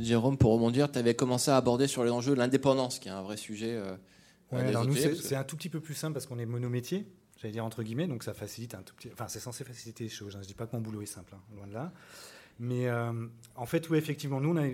Jérôme, 0.00 0.36
pour 0.36 0.52
rebondir, 0.52 0.90
tu 0.90 0.98
avais 0.98 1.14
commencé 1.14 1.50
à 1.50 1.56
aborder 1.56 1.86
sur 1.86 2.04
les 2.04 2.10
enjeux 2.10 2.32
de 2.32 2.38
l'indépendance, 2.38 2.98
qui 2.98 3.08
est 3.08 3.12
un 3.12 3.22
vrai 3.22 3.36
sujet. 3.36 3.74
Euh, 3.74 3.96
alors 4.52 4.84
nous, 4.84 4.94
c'est 4.96 5.36
un 5.36 5.44
tout 5.44 5.56
petit 5.56 5.68
peu 5.68 5.80
plus 5.80 5.94
simple 5.94 6.14
parce 6.14 6.26
qu'on 6.26 6.38
est 6.38 6.46
monométier, 6.46 7.06
j'allais 7.38 7.52
dire 7.52 7.64
entre 7.64 7.82
guillemets, 7.82 8.06
donc 8.06 8.22
ça 8.22 8.34
facilite 8.34 8.74
un 8.74 8.82
tout 8.82 8.94
petit. 8.94 9.08
Enfin, 9.12 9.28
c'est 9.28 9.40
censé 9.40 9.64
faciliter 9.64 10.04
les 10.04 10.10
choses. 10.10 10.36
Hein. 10.36 10.40
Je 10.40 10.44
ne 10.44 10.48
dis 10.48 10.54
pas 10.54 10.66
que 10.66 10.76
mon 10.76 10.82
boulot 10.82 11.02
est 11.02 11.06
simple, 11.06 11.34
hein, 11.34 11.40
loin 11.56 11.66
de 11.66 11.74
là. 11.74 11.92
Mais 12.60 12.88
euh, 12.88 13.12
en 13.56 13.66
fait, 13.66 13.88
oui, 13.90 13.98
effectivement, 13.98 14.40
nous, 14.40 14.50
on 14.50 14.56
a, 14.56 14.68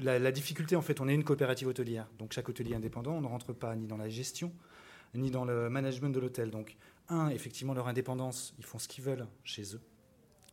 la, 0.00 0.32
difficulté, 0.32 0.76
en 0.76 0.82
fait, 0.82 1.00
on 1.00 1.08
est 1.08 1.14
une 1.14 1.24
coopérative 1.24 1.68
hôtelière. 1.68 2.08
Donc 2.18 2.32
chaque 2.32 2.48
hôtelier 2.48 2.74
indépendant, 2.74 3.12
on 3.12 3.20
ne 3.20 3.26
rentre 3.26 3.52
pas 3.52 3.74
ni 3.76 3.86
dans 3.86 3.96
la 3.96 4.08
gestion, 4.08 4.52
ni 5.14 5.30
dans 5.30 5.44
le 5.44 5.68
management 5.68 6.10
de 6.10 6.20
l'hôtel. 6.20 6.50
Donc 6.50 6.76
un, 7.08 7.28
effectivement, 7.28 7.74
leur 7.74 7.88
indépendance, 7.88 8.54
ils 8.58 8.64
font 8.64 8.78
ce 8.78 8.88
qu'ils 8.88 9.04
veulent 9.04 9.26
chez 9.44 9.74
eux. 9.74 9.80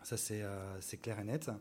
Ça, 0.04 0.18
c'est 0.18 0.98
clair 1.02 1.20
et 1.20 1.24
net. 1.24 1.52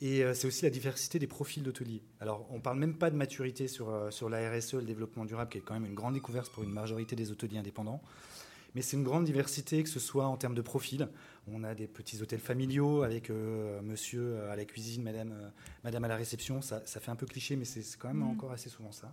Et 0.00 0.22
c'est 0.34 0.46
aussi 0.46 0.64
la 0.64 0.70
diversité 0.70 1.18
des 1.18 1.26
profils 1.26 1.62
d'hôteliers. 1.62 2.02
Alors, 2.20 2.46
on 2.50 2.56
ne 2.56 2.60
parle 2.60 2.78
même 2.78 2.96
pas 2.96 3.10
de 3.10 3.16
maturité 3.16 3.68
sur, 3.68 4.12
sur 4.12 4.28
la 4.28 4.50
RSE, 4.50 4.74
le 4.74 4.82
développement 4.82 5.24
durable, 5.24 5.50
qui 5.50 5.58
est 5.58 5.60
quand 5.60 5.74
même 5.74 5.86
une 5.86 5.94
grande 5.94 6.14
découverte 6.14 6.50
pour 6.50 6.62
une 6.62 6.72
majorité 6.72 7.16
des 7.16 7.30
hôteliers 7.30 7.58
indépendants. 7.58 8.02
Mais 8.74 8.82
c'est 8.82 8.96
une 8.96 9.04
grande 9.04 9.24
diversité, 9.24 9.82
que 9.82 9.88
ce 9.88 10.00
soit 10.00 10.26
en 10.26 10.36
termes 10.36 10.54
de 10.54 10.62
profil. 10.62 11.08
On 11.46 11.62
a 11.62 11.74
des 11.74 11.86
petits 11.86 12.20
hôtels 12.22 12.40
familiaux 12.40 13.02
avec 13.02 13.30
euh, 13.30 13.80
monsieur 13.82 14.34
euh, 14.34 14.52
à 14.52 14.56
la 14.56 14.64
cuisine, 14.64 15.02
madame, 15.02 15.32
euh, 15.32 15.48
madame 15.84 16.04
à 16.04 16.08
la 16.08 16.16
réception. 16.16 16.60
Ça, 16.60 16.80
fait 16.80 17.10
un 17.10 17.16
peu 17.16 17.26
cliché, 17.26 17.54
mais 17.54 17.64
c'est 17.64 17.84
quand 17.98 18.08
même 18.08 18.18
mmh. 18.18 18.30
encore 18.30 18.52
assez 18.52 18.68
souvent 18.68 18.90
ça. 18.92 19.12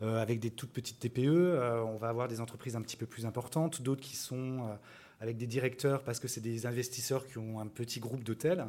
avec 0.00 0.38
des 0.38 0.50
toutes 0.50 0.70
petites 0.70 1.00
TPE, 1.00 1.58
on 1.84 1.96
va 1.96 2.08
avoir 2.08 2.28
des 2.28 2.40
entreprises 2.40 2.76
un 2.76 2.82
petit 2.82 2.96
peu 2.96 3.06
plus 3.06 3.26
importantes, 3.26 3.82
d'autres 3.82 4.02
qui 4.02 4.16
sont 4.16 4.78
avec 5.20 5.36
des 5.36 5.46
directeurs 5.46 6.02
parce 6.02 6.20
que 6.20 6.28
c'est 6.28 6.42
des 6.42 6.66
investisseurs 6.66 7.26
qui 7.26 7.38
ont 7.38 7.58
un 7.58 7.66
petit 7.66 8.00
groupe 8.00 8.22
d'hôtels. 8.22 8.66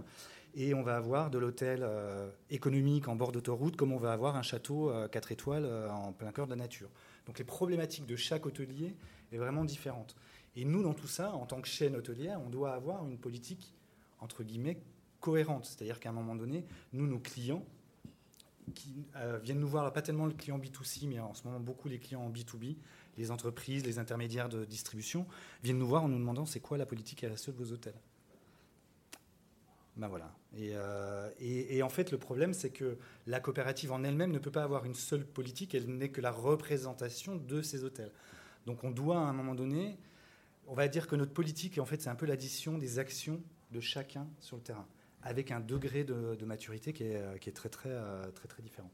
Et 0.55 0.73
on 0.73 0.81
va 0.81 0.95
avoir 0.95 1.29
de 1.29 1.37
l'hôtel 1.37 1.85
économique 2.49 3.07
en 3.07 3.15
bord 3.15 3.31
d'autoroute, 3.31 3.75
comme 3.75 3.91
on 3.91 3.97
va 3.97 4.13
avoir 4.13 4.35
un 4.37 4.41
château 4.41 4.91
4 5.11 5.31
étoiles 5.31 5.69
en 5.91 6.13
plein 6.13 6.31
cœur 6.31 6.45
de 6.45 6.51
la 6.51 6.55
nature. 6.55 6.89
Donc 7.27 7.37
les 7.37 7.45
problématiques 7.45 8.05
de 8.05 8.15
chaque 8.15 8.45
hôtelier 8.45 8.95
est 9.31 9.37
vraiment 9.37 9.65
différente. 9.65 10.15
Et 10.55 10.65
nous, 10.65 10.81
dans 10.81 10.93
tout 10.93 11.07
ça, 11.07 11.33
en 11.33 11.45
tant 11.45 11.61
que 11.61 11.67
chaîne 11.67 11.95
hôtelière, 11.95 12.41
on 12.41 12.49
doit 12.49 12.73
avoir 12.73 13.05
une 13.05 13.19
politique, 13.19 13.73
entre 14.19 14.43
guillemets, 14.43 14.81
cohérente. 15.19 15.65
C'est-à-dire 15.65 15.99
qu'à 15.99 16.09
un 16.09 16.13
moment 16.13 16.35
donné, 16.35 16.65
nous, 16.93 17.05
nos 17.05 17.19
clients, 17.19 17.63
qui 18.73 19.05
euh, 19.15 19.39
viennent 19.41 19.59
nous 19.59 19.67
voir, 19.67 19.91
pas 19.93 20.01
tellement 20.01 20.25
le 20.25 20.33
client 20.33 20.59
B2C, 20.59 21.07
mais 21.07 21.19
en 21.19 21.33
ce 21.33 21.43
moment 21.45 21.59
beaucoup 21.59 21.87
les 21.87 21.99
clients 21.99 22.21
en 22.21 22.29
B2B, 22.29 22.75
les 23.17 23.31
entreprises, 23.31 23.85
les 23.85 23.99
intermédiaires 23.99 24.49
de 24.49 24.65
distribution, 24.65 25.25
viennent 25.63 25.77
nous 25.77 25.87
voir 25.87 26.03
en 26.03 26.09
nous 26.09 26.17
demandant 26.17 26.45
c'est 26.45 26.59
quoi 26.59 26.77
la 26.77 26.85
politique 26.85 27.25
RSE 27.25 27.49
de 27.49 27.53
vos 27.53 27.71
hôtels. 27.71 27.99
Ben 29.97 30.07
voilà. 30.07 30.31
Euh, 30.59 31.29
et, 31.39 31.81
en 31.81 31.89
fait, 31.89 32.11
le 32.11 32.17
problème, 32.17 32.53
c'est 32.53 32.69
que 32.69 32.97
la 33.25 33.39
coopérative 33.39 33.91
en 33.91 34.03
elle-même 34.03 34.31
ne 34.31 34.39
peut 34.39 34.51
pas 34.51 34.63
avoir 34.63 34.85
une 34.85 34.93
seule 34.93 35.25
politique, 35.25 35.73
elle 35.75 35.87
n'est 35.87 36.09
que 36.09 36.21
la 36.21 36.31
représentation 36.31 37.35
de 37.35 37.61
ces 37.61 37.83
hôtels. 37.83 38.11
Donc 38.65 38.83
on 38.83 38.91
doit 38.91 39.17
à 39.17 39.21
un 39.21 39.33
moment 39.33 39.55
donné, 39.55 39.97
on 40.67 40.73
va 40.73 40.87
dire 40.87 41.07
que 41.07 41.15
notre 41.15 41.33
politique, 41.33 41.79
en 41.79 41.85
fait, 41.85 42.01
c'est 42.01 42.09
un 42.09 42.15
peu 42.15 42.25
l'addition 42.25 42.77
des 42.77 42.99
actions 42.99 43.41
de 43.71 43.79
chacun 43.79 44.27
sur 44.39 44.57
le 44.57 44.61
terrain, 44.61 44.87
avec 45.23 45.51
un 45.51 45.59
degré 45.59 46.03
de, 46.03 46.45
maturité 46.45 46.93
qui 46.93 47.03
est, 47.03 47.21
est, 47.45 47.51
très, 47.51 47.69
très, 47.69 47.89
euh, 47.89 48.29
très, 48.31 48.47
très 48.47 48.61
différent. 48.61 48.91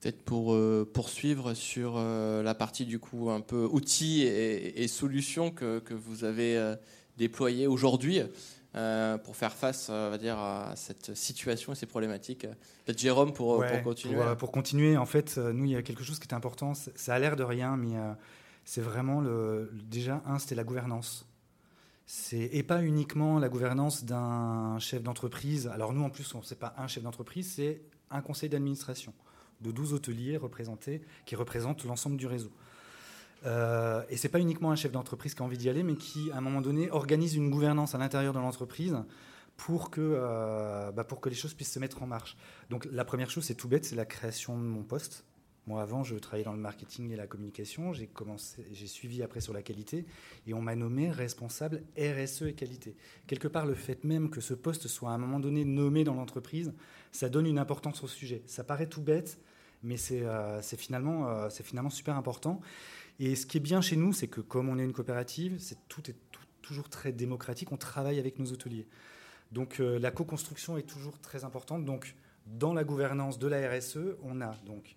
Peut-être 0.00 0.22
pour 0.22 0.54
euh, 0.54 0.88
poursuivre 0.90 1.54
sur 1.54 1.94
euh, 1.96 2.42
la 2.42 2.54
partie 2.54 2.86
du 2.86 3.00
coup 3.00 3.30
un 3.30 3.40
peu 3.40 3.64
outils 3.64 4.22
et, 4.22 4.86
solutions 4.86 5.50
que, 5.50 5.80
que, 5.80 5.94
vous 5.94 6.22
avez 6.22 6.76
déployées 7.16 7.66
aujourd'hui 7.66 8.20
pour 8.72 9.36
faire 9.36 9.52
face, 9.52 9.88
on 9.88 10.10
va 10.10 10.18
dire, 10.18 10.38
à 10.38 10.76
cette 10.76 11.14
situation 11.14 11.72
et 11.72 11.74
ces 11.74 11.86
problématiques. 11.86 12.46
Peut-être 12.84 12.98
Jérôme 12.98 13.32
pour, 13.32 13.64
pour 13.64 13.82
continuer. 13.82 14.16
Pour, 14.16 14.36
pour, 14.36 14.52
continuer, 14.52 14.96
en 14.96 15.06
fait, 15.06 15.36
nous 15.38 15.64
il 15.64 15.72
y 15.72 15.76
a 15.76 15.82
quelque 15.82 16.04
chose 16.04 16.18
qui 16.18 16.28
est 16.28 16.34
important. 16.34 16.74
Ça 16.74 17.14
a 17.14 17.18
l'air 17.18 17.36
de 17.36 17.42
rien, 17.42 17.76
mais 17.76 17.96
c'est 18.68 18.82
vraiment 18.82 19.22
le, 19.22 19.72
déjà 19.72 20.22
un, 20.26 20.38
c'était 20.38 20.54
la 20.54 20.62
gouvernance. 20.62 21.26
Et 22.32 22.62
pas 22.62 22.82
uniquement 22.82 23.38
la 23.38 23.48
gouvernance 23.48 24.04
d'un 24.04 24.78
chef 24.78 25.02
d'entreprise. 25.02 25.68
Alors 25.68 25.94
nous, 25.94 26.02
en 26.02 26.10
plus, 26.10 26.24
ce 26.24 26.36
n'est 26.36 26.58
pas 26.58 26.74
un 26.76 26.86
chef 26.86 27.02
d'entreprise, 27.02 27.52
c'est 27.56 27.80
un 28.10 28.20
conseil 28.20 28.50
d'administration 28.50 29.14
de 29.62 29.70
12 29.70 29.94
hôteliers 29.94 30.36
représentés 30.36 31.02
qui 31.24 31.34
représentent 31.34 31.84
l'ensemble 31.84 32.18
du 32.18 32.26
réseau. 32.26 32.50
Euh, 33.46 34.02
et 34.08 34.16
c'est 34.16 34.28
pas 34.28 34.40
uniquement 34.40 34.70
un 34.70 34.76
chef 34.76 34.92
d'entreprise 34.92 35.34
qui 35.34 35.42
a 35.42 35.44
envie 35.44 35.58
d'y 35.58 35.68
aller, 35.68 35.82
mais 35.82 35.96
qui, 35.96 36.30
à 36.32 36.38
un 36.38 36.40
moment 36.40 36.60
donné, 36.60 36.90
organise 36.90 37.34
une 37.34 37.50
gouvernance 37.50 37.94
à 37.94 37.98
l'intérieur 37.98 38.32
de 38.32 38.38
l'entreprise 38.38 38.96
pour 39.56 39.90
que, 39.90 40.00
euh, 40.00 40.92
bah, 40.92 41.04
pour 41.04 41.20
que 41.20 41.28
les 41.28 41.34
choses 41.34 41.54
puissent 41.54 41.72
se 41.72 41.78
mettre 41.78 42.02
en 42.02 42.06
marche. 42.06 42.36
Donc 42.70 42.86
la 42.90 43.04
première 43.04 43.30
chose, 43.30 43.44
c'est 43.44 43.54
tout 43.54 43.68
bête, 43.68 43.84
c'est 43.84 43.96
la 43.96 44.06
création 44.06 44.56
de 44.56 44.64
mon 44.64 44.82
poste. 44.82 45.24
Moi, 45.66 45.82
avant, 45.82 46.02
je 46.02 46.16
travaillais 46.16 46.46
dans 46.46 46.54
le 46.54 46.58
marketing 46.58 47.10
et 47.10 47.16
la 47.16 47.26
communication. 47.26 47.92
J'ai 47.92 48.06
commencé, 48.06 48.64
j'ai 48.72 48.86
suivi 48.86 49.22
après 49.22 49.42
sur 49.42 49.52
la 49.52 49.60
qualité, 49.60 50.06
et 50.46 50.54
on 50.54 50.62
m'a 50.62 50.74
nommé 50.74 51.10
responsable 51.10 51.82
RSE 51.98 52.42
et 52.42 52.54
qualité. 52.54 52.96
Quelque 53.26 53.48
part, 53.48 53.66
le 53.66 53.74
fait 53.74 54.02
même 54.02 54.30
que 54.30 54.40
ce 54.40 54.54
poste 54.54 54.88
soit 54.88 55.10
à 55.10 55.12
un 55.12 55.18
moment 55.18 55.40
donné 55.40 55.66
nommé 55.66 56.04
dans 56.04 56.14
l'entreprise, 56.14 56.72
ça 57.12 57.28
donne 57.28 57.44
une 57.44 57.58
importance 57.58 58.02
au 58.02 58.08
sujet. 58.08 58.42
Ça 58.46 58.64
paraît 58.64 58.86
tout 58.86 59.02
bête, 59.02 59.38
mais 59.82 59.98
c'est, 59.98 60.22
euh, 60.22 60.62
finalement, 60.62 61.28
euh, 61.28 61.50
c'est 61.50 61.64
finalement 61.64 61.90
super 61.90 62.16
important. 62.16 62.62
Et 63.18 63.34
ce 63.34 63.46
qui 63.46 63.56
est 63.56 63.60
bien 63.60 63.80
chez 63.80 63.96
nous, 63.96 64.12
c'est 64.12 64.28
que 64.28 64.40
comme 64.40 64.68
on 64.68 64.78
est 64.78 64.84
une 64.84 64.92
coopérative, 64.92 65.60
tout 65.88 66.08
est 66.10 66.16
toujours 66.62 66.88
très 66.88 67.12
démocratique. 67.12 67.72
On 67.72 67.76
travaille 67.76 68.18
avec 68.18 68.38
nos 68.38 68.52
hôteliers. 68.52 68.86
Donc 69.52 69.80
euh, 69.80 69.98
la 69.98 70.10
co-construction 70.10 70.76
est 70.76 70.82
toujours 70.82 71.18
très 71.18 71.44
importante. 71.44 71.84
Donc 71.84 72.14
dans 72.46 72.74
la 72.74 72.84
gouvernance 72.84 73.38
de 73.38 73.48
la 73.48 73.68
RSE, 73.70 74.16
on 74.22 74.40
a 74.40 74.54
donc 74.66 74.96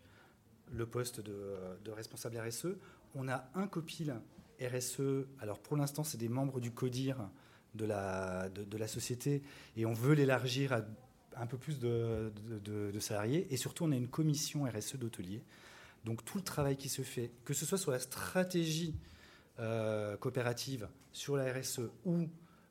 le 0.71 0.86
poste 0.86 1.21
de, 1.21 1.91
responsable 1.91 2.38
RSE. 2.38 2.77
On 3.15 3.27
a 3.27 3.49
un 3.55 3.67
copil 3.67 4.15
RSE. 4.62 5.25
Alors 5.39 5.60
pour 5.60 5.77
l'instant, 5.77 6.03
c'est 6.03 6.17
des 6.17 6.29
membres 6.29 6.60
du 6.60 6.71
CODIR 6.71 7.17
de, 7.75 7.86
la 7.86 8.88
société 8.88 9.41
et 9.77 9.86
on 9.86 9.93
veut 9.93 10.13
l'élargir 10.13 10.73
à 10.73 10.81
un 11.38 11.45
peu 11.45 11.57
plus 11.57 11.79
de, 11.79 12.31
salariés. 12.99 13.47
Et 13.51 13.57
surtout, 13.57 13.86
on 13.86 13.91
a 13.91 13.95
une 13.95 14.07
commission 14.07 14.63
RSE 14.63 14.97
d'hôteliers. 14.97 15.43
Donc 16.06 16.26
tout 16.26 16.38
le 16.38 16.44
travail 16.44 16.78
qui 16.78 16.90
se 16.90 17.02
fait, 17.02 17.32
que 17.46 17.54
ce 17.54 17.66
soit 17.66 17.78
sur 17.78 17.92
la 17.92 18.00
stratégie 18.00 18.96
euh, 19.60 20.18
coopérative, 20.18 20.88
sur 21.12 21.36
la 21.36 21.52
RSE 21.52 21.82
ou 22.06 22.28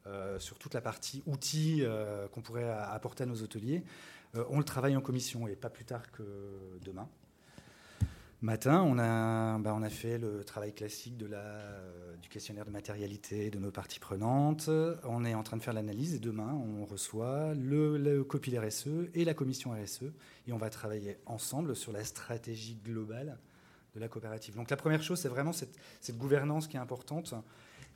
euh, 0.06 0.38
sur 0.38 0.58
toute 0.58 0.74
la 0.74 0.80
partie 0.80 1.22
outils 1.26 1.82
euh, 1.82 2.26
qu'on 2.28 2.40
pourrait 2.40 2.68
apporter 2.68 3.22
à 3.24 3.26
nos 3.26 3.42
hôteliers, 3.42 3.84
on 4.48 4.58
le 4.58 4.64
travaille 4.64 4.96
en 4.96 5.00
commission 5.00 5.48
et 5.48 5.56
pas 5.56 5.70
plus 5.70 5.84
tard 5.84 6.10
que 6.12 6.22
demain 6.82 7.08
matin, 8.42 8.82
on 8.82 8.98
a, 8.98 9.58
bah, 9.58 9.74
on 9.76 9.82
a 9.82 9.90
fait 9.90 10.18
le 10.18 10.44
travail 10.44 10.72
classique 10.72 11.14
euh, 11.22 12.16
du 12.16 12.28
questionnaire 12.28 12.64
de 12.64 12.70
matérialité 12.70 13.50
de 13.50 13.58
nos 13.58 13.70
parties 13.70 14.00
prenantes. 14.00 14.70
On 15.04 15.24
est 15.24 15.34
en 15.34 15.42
train 15.42 15.56
de 15.56 15.62
faire 15.62 15.74
l'analyse 15.74 16.14
et 16.14 16.18
demain, 16.18 16.52
on 16.52 16.84
reçoit 16.84 17.54
le, 17.54 17.98
le 17.98 18.24
copie 18.24 18.56
RSE 18.56 19.08
et 19.14 19.24
la 19.24 19.34
commission 19.34 19.72
RSE 19.72 20.04
et 20.46 20.52
on 20.52 20.58
va 20.58 20.70
travailler 20.70 21.18
ensemble 21.26 21.76
sur 21.76 21.92
la 21.92 22.04
stratégie 22.04 22.76
globale 22.76 23.38
de 23.94 24.00
la 24.00 24.08
coopérative. 24.08 24.54
Donc 24.54 24.70
la 24.70 24.76
première 24.76 25.02
chose, 25.02 25.20
c'est 25.20 25.28
vraiment 25.28 25.52
cette, 25.52 25.76
cette, 26.00 26.16
gouvernance 26.16 26.66
qui 26.66 26.76
est 26.76 26.80
importante. 26.80 27.34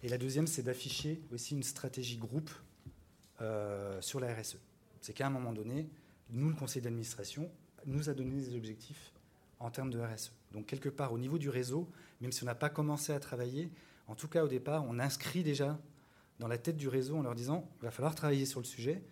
Et 0.03 0.09
la 0.09 0.19
deuxième, 0.19 0.47
c'est 0.47 0.63
d'afficher 0.63 1.23
aussi 1.33 1.55
une 1.55 1.63
stratégie 1.63 2.19
groupe 2.19 2.51
euh, 3.41 4.01
sur 4.01 4.21
la 4.21 4.35
RSE. 4.35 4.59
C'est 5.01 5.13
qu'à 5.13 5.27
un 5.27 5.31
moment 5.31 5.53
donné, 5.53 5.89
nous, 6.31 6.49
le 6.49 6.55
conseil 6.55 6.83
d'administration, 6.83 7.51
nous 7.87 8.09
a 8.09 8.15
donné 8.15 8.41
des 8.41 8.57
objectifs 8.57 9.14
en 9.65 9.71
termes 9.71 9.91
de 9.91 9.99
RSE. 9.99 10.33
Donc 10.53 10.67
quelque 10.67 10.91
part 10.91 11.13
au 11.13 11.19
niveau 11.19 11.39
du 11.39 11.49
réseau, 11.49 11.89
même 12.21 12.33
si 12.33 12.43
on 12.43 12.47
n'a 12.47 12.55
pas 12.55 12.69
commencé 12.69 13.13
à 13.13 13.19
travailler, 13.19 13.71
en 14.07 14.15
tout 14.15 14.29
cas 14.29 14.45
au 14.45 14.49
départ, 14.49 14.85
on 14.87 14.99
inscrit 14.99 15.43
déjà 15.43 15.79
dans 16.39 16.49
la 16.49 16.59
tête 16.59 16.77
du 16.77 16.87
réseau 16.87 17.17
en 17.17 17.23
leur 17.23 17.35
disant 17.35 17.67
il 17.81 17.85
va 17.85 17.91
falloir 17.91 18.15
travailler 18.15 18.45
sur 18.45 18.61
le 18.61 18.67
sujet. 18.67 19.03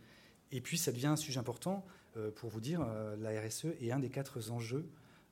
Et 0.51 0.61
puis 0.61 0.77
ça 0.77 0.93
devient 0.93 1.07
un 1.07 1.17
sujet 1.17 1.39
important 1.39 1.87
euh, 2.19 2.31
pour 2.31 2.51
vous 2.51 2.61
dire 2.61 2.83
euh, 2.87 3.17
la 3.17 3.41
RSE 3.41 3.69
est 3.81 3.93
un 3.93 3.99
des 3.99 4.11
quatre 4.11 4.51
enjeux 4.51 4.87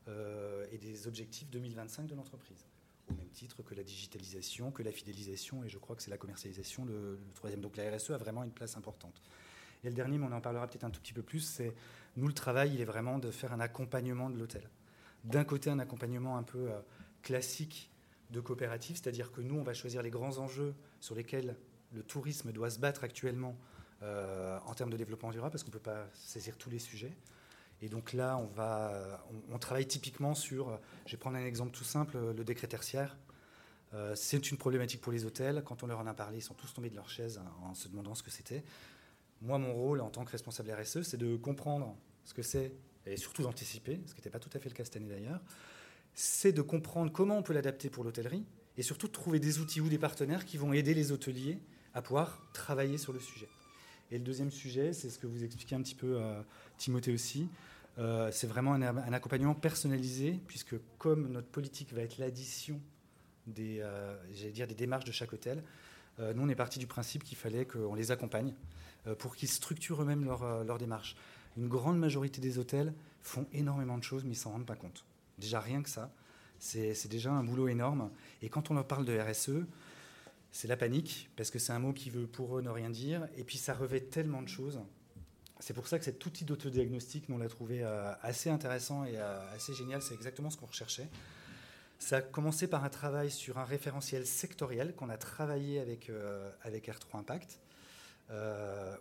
euh, 0.08 0.66
et 0.72 0.78
des 0.78 1.06
objectifs 1.06 1.50
2025 1.50 2.06
de 2.06 2.14
l'entreprise. 2.14 2.64
Au 3.10 3.14
même 3.14 3.28
titre 3.28 3.62
que 3.62 3.74
la 3.74 3.82
digitalisation, 3.82 4.70
que 4.70 4.82
la 4.82 4.92
fidélisation 4.92 5.62
et 5.64 5.68
je 5.68 5.76
crois 5.76 5.96
que 5.96 6.02
c'est 6.02 6.10
la 6.10 6.16
commercialisation 6.16 6.86
le, 6.86 7.18
le, 7.26 7.34
troisième. 7.34 7.60
Donc 7.60 7.76
la 7.76 7.94
RSE 7.94 8.12
a 8.12 8.16
vraiment 8.16 8.42
une 8.42 8.52
place 8.52 8.78
importante. 8.78 9.20
Et 9.84 9.88
le 9.88 9.94
dernier, 9.94 10.16
mais 10.16 10.26
on 10.26 10.32
en 10.32 10.40
parlera 10.40 10.66
peut-être 10.66 10.84
un 10.84 10.90
tout 10.90 11.00
petit 11.00 11.12
peu 11.12 11.22
plus, 11.22 11.40
c'est 11.40 11.74
nous 12.16 12.26
le 12.26 12.32
travail, 12.32 12.72
il 12.72 12.80
est 12.80 12.86
vraiment 12.86 13.18
de 13.18 13.30
faire 13.30 13.52
un 13.52 13.60
accompagnement 13.60 14.30
de 14.30 14.38
l'hôtel 14.38 14.62
d'un 15.24 15.44
côté 15.44 15.70
un 15.70 15.78
accompagnement 15.78 16.36
un 16.36 16.42
peu 16.42 16.70
euh, 16.70 16.80
classique 17.22 17.90
de 18.30 18.40
coopérative, 18.40 18.96
c'est-à-dire 18.96 19.32
que 19.32 19.40
nous, 19.40 19.56
on 19.56 19.62
va 19.62 19.74
choisir 19.74 20.02
les 20.02 20.10
grands 20.10 20.38
enjeux 20.38 20.74
sur 21.00 21.14
lesquels 21.14 21.56
le 21.92 22.02
tourisme 22.02 22.52
doit 22.52 22.70
se 22.70 22.78
battre 22.78 23.04
actuellement 23.04 23.56
euh, 24.02 24.58
en 24.66 24.74
termes 24.74 24.90
de 24.90 24.96
développement 24.96 25.30
durable, 25.30 25.52
parce 25.52 25.64
qu'on 25.64 25.70
ne 25.70 25.74
peut 25.74 25.78
pas 25.80 26.06
saisir 26.14 26.56
tous 26.56 26.70
les 26.70 26.78
sujets. 26.78 27.12
Et 27.82 27.88
donc 27.88 28.12
là, 28.12 28.36
on, 28.36 28.46
va, 28.46 29.24
on, 29.50 29.58
travaille 29.58 29.86
typiquement 29.86 30.34
sur, 30.34 30.78
je 31.06 31.12
vais 31.12 31.16
prendre 31.16 31.36
un 31.36 31.44
exemple 31.44 31.72
tout 31.72 31.84
simple, 31.84 32.18
le 32.36 32.44
décret 32.44 32.66
tertiaire. 32.66 33.16
Euh, 33.92 34.14
c'est 34.14 34.50
une 34.50 34.56
problématique 34.56 35.00
pour 35.00 35.12
les 35.12 35.24
hôtels. 35.24 35.62
Quand 35.64 35.82
on 35.82 35.86
leur 35.86 35.98
en 35.98 36.06
a 36.06 36.14
parlé, 36.14 36.38
ils 36.38 36.42
sont 36.42 36.54
tous 36.54 36.72
tombés 36.72 36.90
de 36.90 36.94
leur 36.94 37.08
chaise 37.08 37.40
en 37.62 37.74
se 37.74 37.88
demandant 37.88 38.14
ce 38.14 38.22
que 38.22 38.30
c'était. 38.30 38.62
Moi, 39.40 39.58
mon 39.58 39.72
rôle 39.72 40.00
en 40.00 40.10
tant 40.10 40.24
que 40.24 40.30
responsable 40.30 40.70
RSE, 40.72 41.02
c'est 41.02 41.16
de 41.16 41.36
comprendre 41.36 41.96
ce 42.24 42.34
que 42.34 42.42
c'est 42.42 42.72
et 43.06 43.16
surtout 43.16 43.42
d'anticiper, 43.42 44.00
ce 44.06 44.12
qui 44.12 44.20
n'était 44.20 44.30
pas 44.30 44.38
tout 44.38 44.50
à 44.54 44.58
fait 44.58 44.68
le 44.68 44.74
cas 44.74 44.84
cette 44.84 44.96
année 44.96 45.08
d'ailleurs, 45.08 45.40
c'est 46.14 46.52
de 46.52 46.62
comprendre 46.62 47.12
comment 47.12 47.38
on 47.38 47.42
peut 47.42 47.52
l'adapter 47.52 47.88
pour 47.88 48.04
l'hôtellerie 48.04 48.44
et 48.76 48.82
surtout 48.82 49.06
de 49.06 49.12
trouver 49.12 49.38
des 49.40 49.58
outils 49.58 49.80
ou 49.80 49.88
des 49.88 49.98
partenaires 49.98 50.44
qui 50.44 50.56
vont 50.56 50.72
aider 50.72 50.94
les 50.94 51.12
hôteliers 51.12 51.58
à 51.94 52.02
pouvoir 52.02 52.42
travailler 52.52 52.98
sur 52.98 53.12
le 53.12 53.20
sujet. 53.20 53.48
Et 54.10 54.18
le 54.18 54.24
deuxième 54.24 54.50
sujet, 54.50 54.92
c'est 54.92 55.10
ce 55.10 55.18
que 55.18 55.26
vous 55.26 55.44
expliquez 55.44 55.74
un 55.74 55.82
petit 55.82 55.94
peu, 55.94 56.20
euh, 56.20 56.42
Timothée 56.78 57.12
aussi, 57.12 57.48
euh, 57.98 58.30
c'est 58.32 58.46
vraiment 58.46 58.74
un, 58.74 59.12
accompagnement 59.12 59.54
personnalisé, 59.54 60.40
puisque 60.46 60.74
comme 60.98 61.30
notre 61.30 61.48
politique 61.48 61.92
va 61.92 62.02
être 62.02 62.18
l'addition 62.18 62.80
des, 63.46 63.84
dire 64.52 64.66
des 64.66 64.74
démarches 64.74 65.04
de 65.04 65.12
chaque 65.12 65.32
hôtel. 65.32 65.62
nous, 66.18 66.42
on 66.42 66.48
est 66.48 66.54
parti 66.54 66.78
du 66.78 66.86
principe 66.86 67.24
qu'il 67.24 67.36
fallait 67.36 67.64
qu'on 67.64 67.94
les 67.94 68.12
accompagne 68.12 68.54
pour 69.18 69.34
qu'ils 69.34 69.48
structurent 69.48 70.02
eux-mêmes 70.02 70.24
leur, 70.24 70.64
leur 70.64 70.78
démarche. 70.78 71.16
Une 71.56 71.68
grande 71.68 71.98
majorité 71.98 72.40
des 72.40 72.58
hôtels 72.58 72.94
font 73.22 73.46
énormément 73.52 73.98
de 73.98 74.02
choses, 74.02 74.24
mais 74.24 74.32
ils 74.32 74.36
s'en 74.36 74.50
rendent 74.50 74.66
pas 74.66 74.76
compte. 74.76 75.04
Déjà 75.38 75.60
rien 75.60 75.82
que 75.82 75.88
ça, 75.88 76.12
c'est 76.58 77.08
déjà 77.08 77.32
un 77.32 77.42
boulot 77.42 77.68
énorme. 77.68 78.10
Et 78.42 78.48
quand 78.48 78.70
on 78.70 78.74
leur 78.74 78.86
parle 78.86 79.04
de 79.04 79.18
RSE, 79.18 79.64
c'est 80.52 80.68
la 80.68 80.76
panique, 80.76 81.30
parce 81.36 81.50
que 81.50 81.58
c'est 81.58 81.72
un 81.72 81.78
mot 81.78 81.92
qui 81.92 82.10
veut 82.10 82.26
pour 82.26 82.58
eux 82.58 82.62
ne 82.62 82.70
rien 82.70 82.90
dire, 82.90 83.28
et 83.36 83.44
puis 83.44 83.56
ça 83.56 83.74
revêt 83.74 84.00
tellement 84.00 84.42
de 84.42 84.48
choses. 84.48 84.80
C'est 85.60 85.74
pour 85.74 85.86
ça 85.86 85.98
que 85.98 86.04
cet 86.04 86.24
outil 86.24 86.44
d'autodiagnostic, 86.44 87.28
nous 87.28 87.38
l'a 87.38 87.48
trouvé 87.48 87.82
euh, 87.82 88.12
assez 88.22 88.48
intéressant 88.50 89.04
et 89.04 89.16
euh, 89.16 89.54
assez 89.54 89.74
génial, 89.74 90.00
c'est 90.02 90.14
exactement 90.14 90.50
ce 90.50 90.56
qu'on 90.56 90.66
recherchait. 90.66 91.08
Ça 91.98 92.16
a 92.16 92.22
commencé 92.22 92.66
par 92.66 92.82
un 92.82 92.88
travail 92.88 93.30
sur 93.30 93.58
un 93.58 93.64
référentiel 93.64 94.26
sectoriel 94.26 94.94
qu'on 94.94 95.10
a 95.10 95.18
travaillé 95.18 95.78
avec, 95.80 96.08
euh, 96.08 96.50
avec 96.62 96.88
R3 96.88 97.18
Impact, 97.18 97.58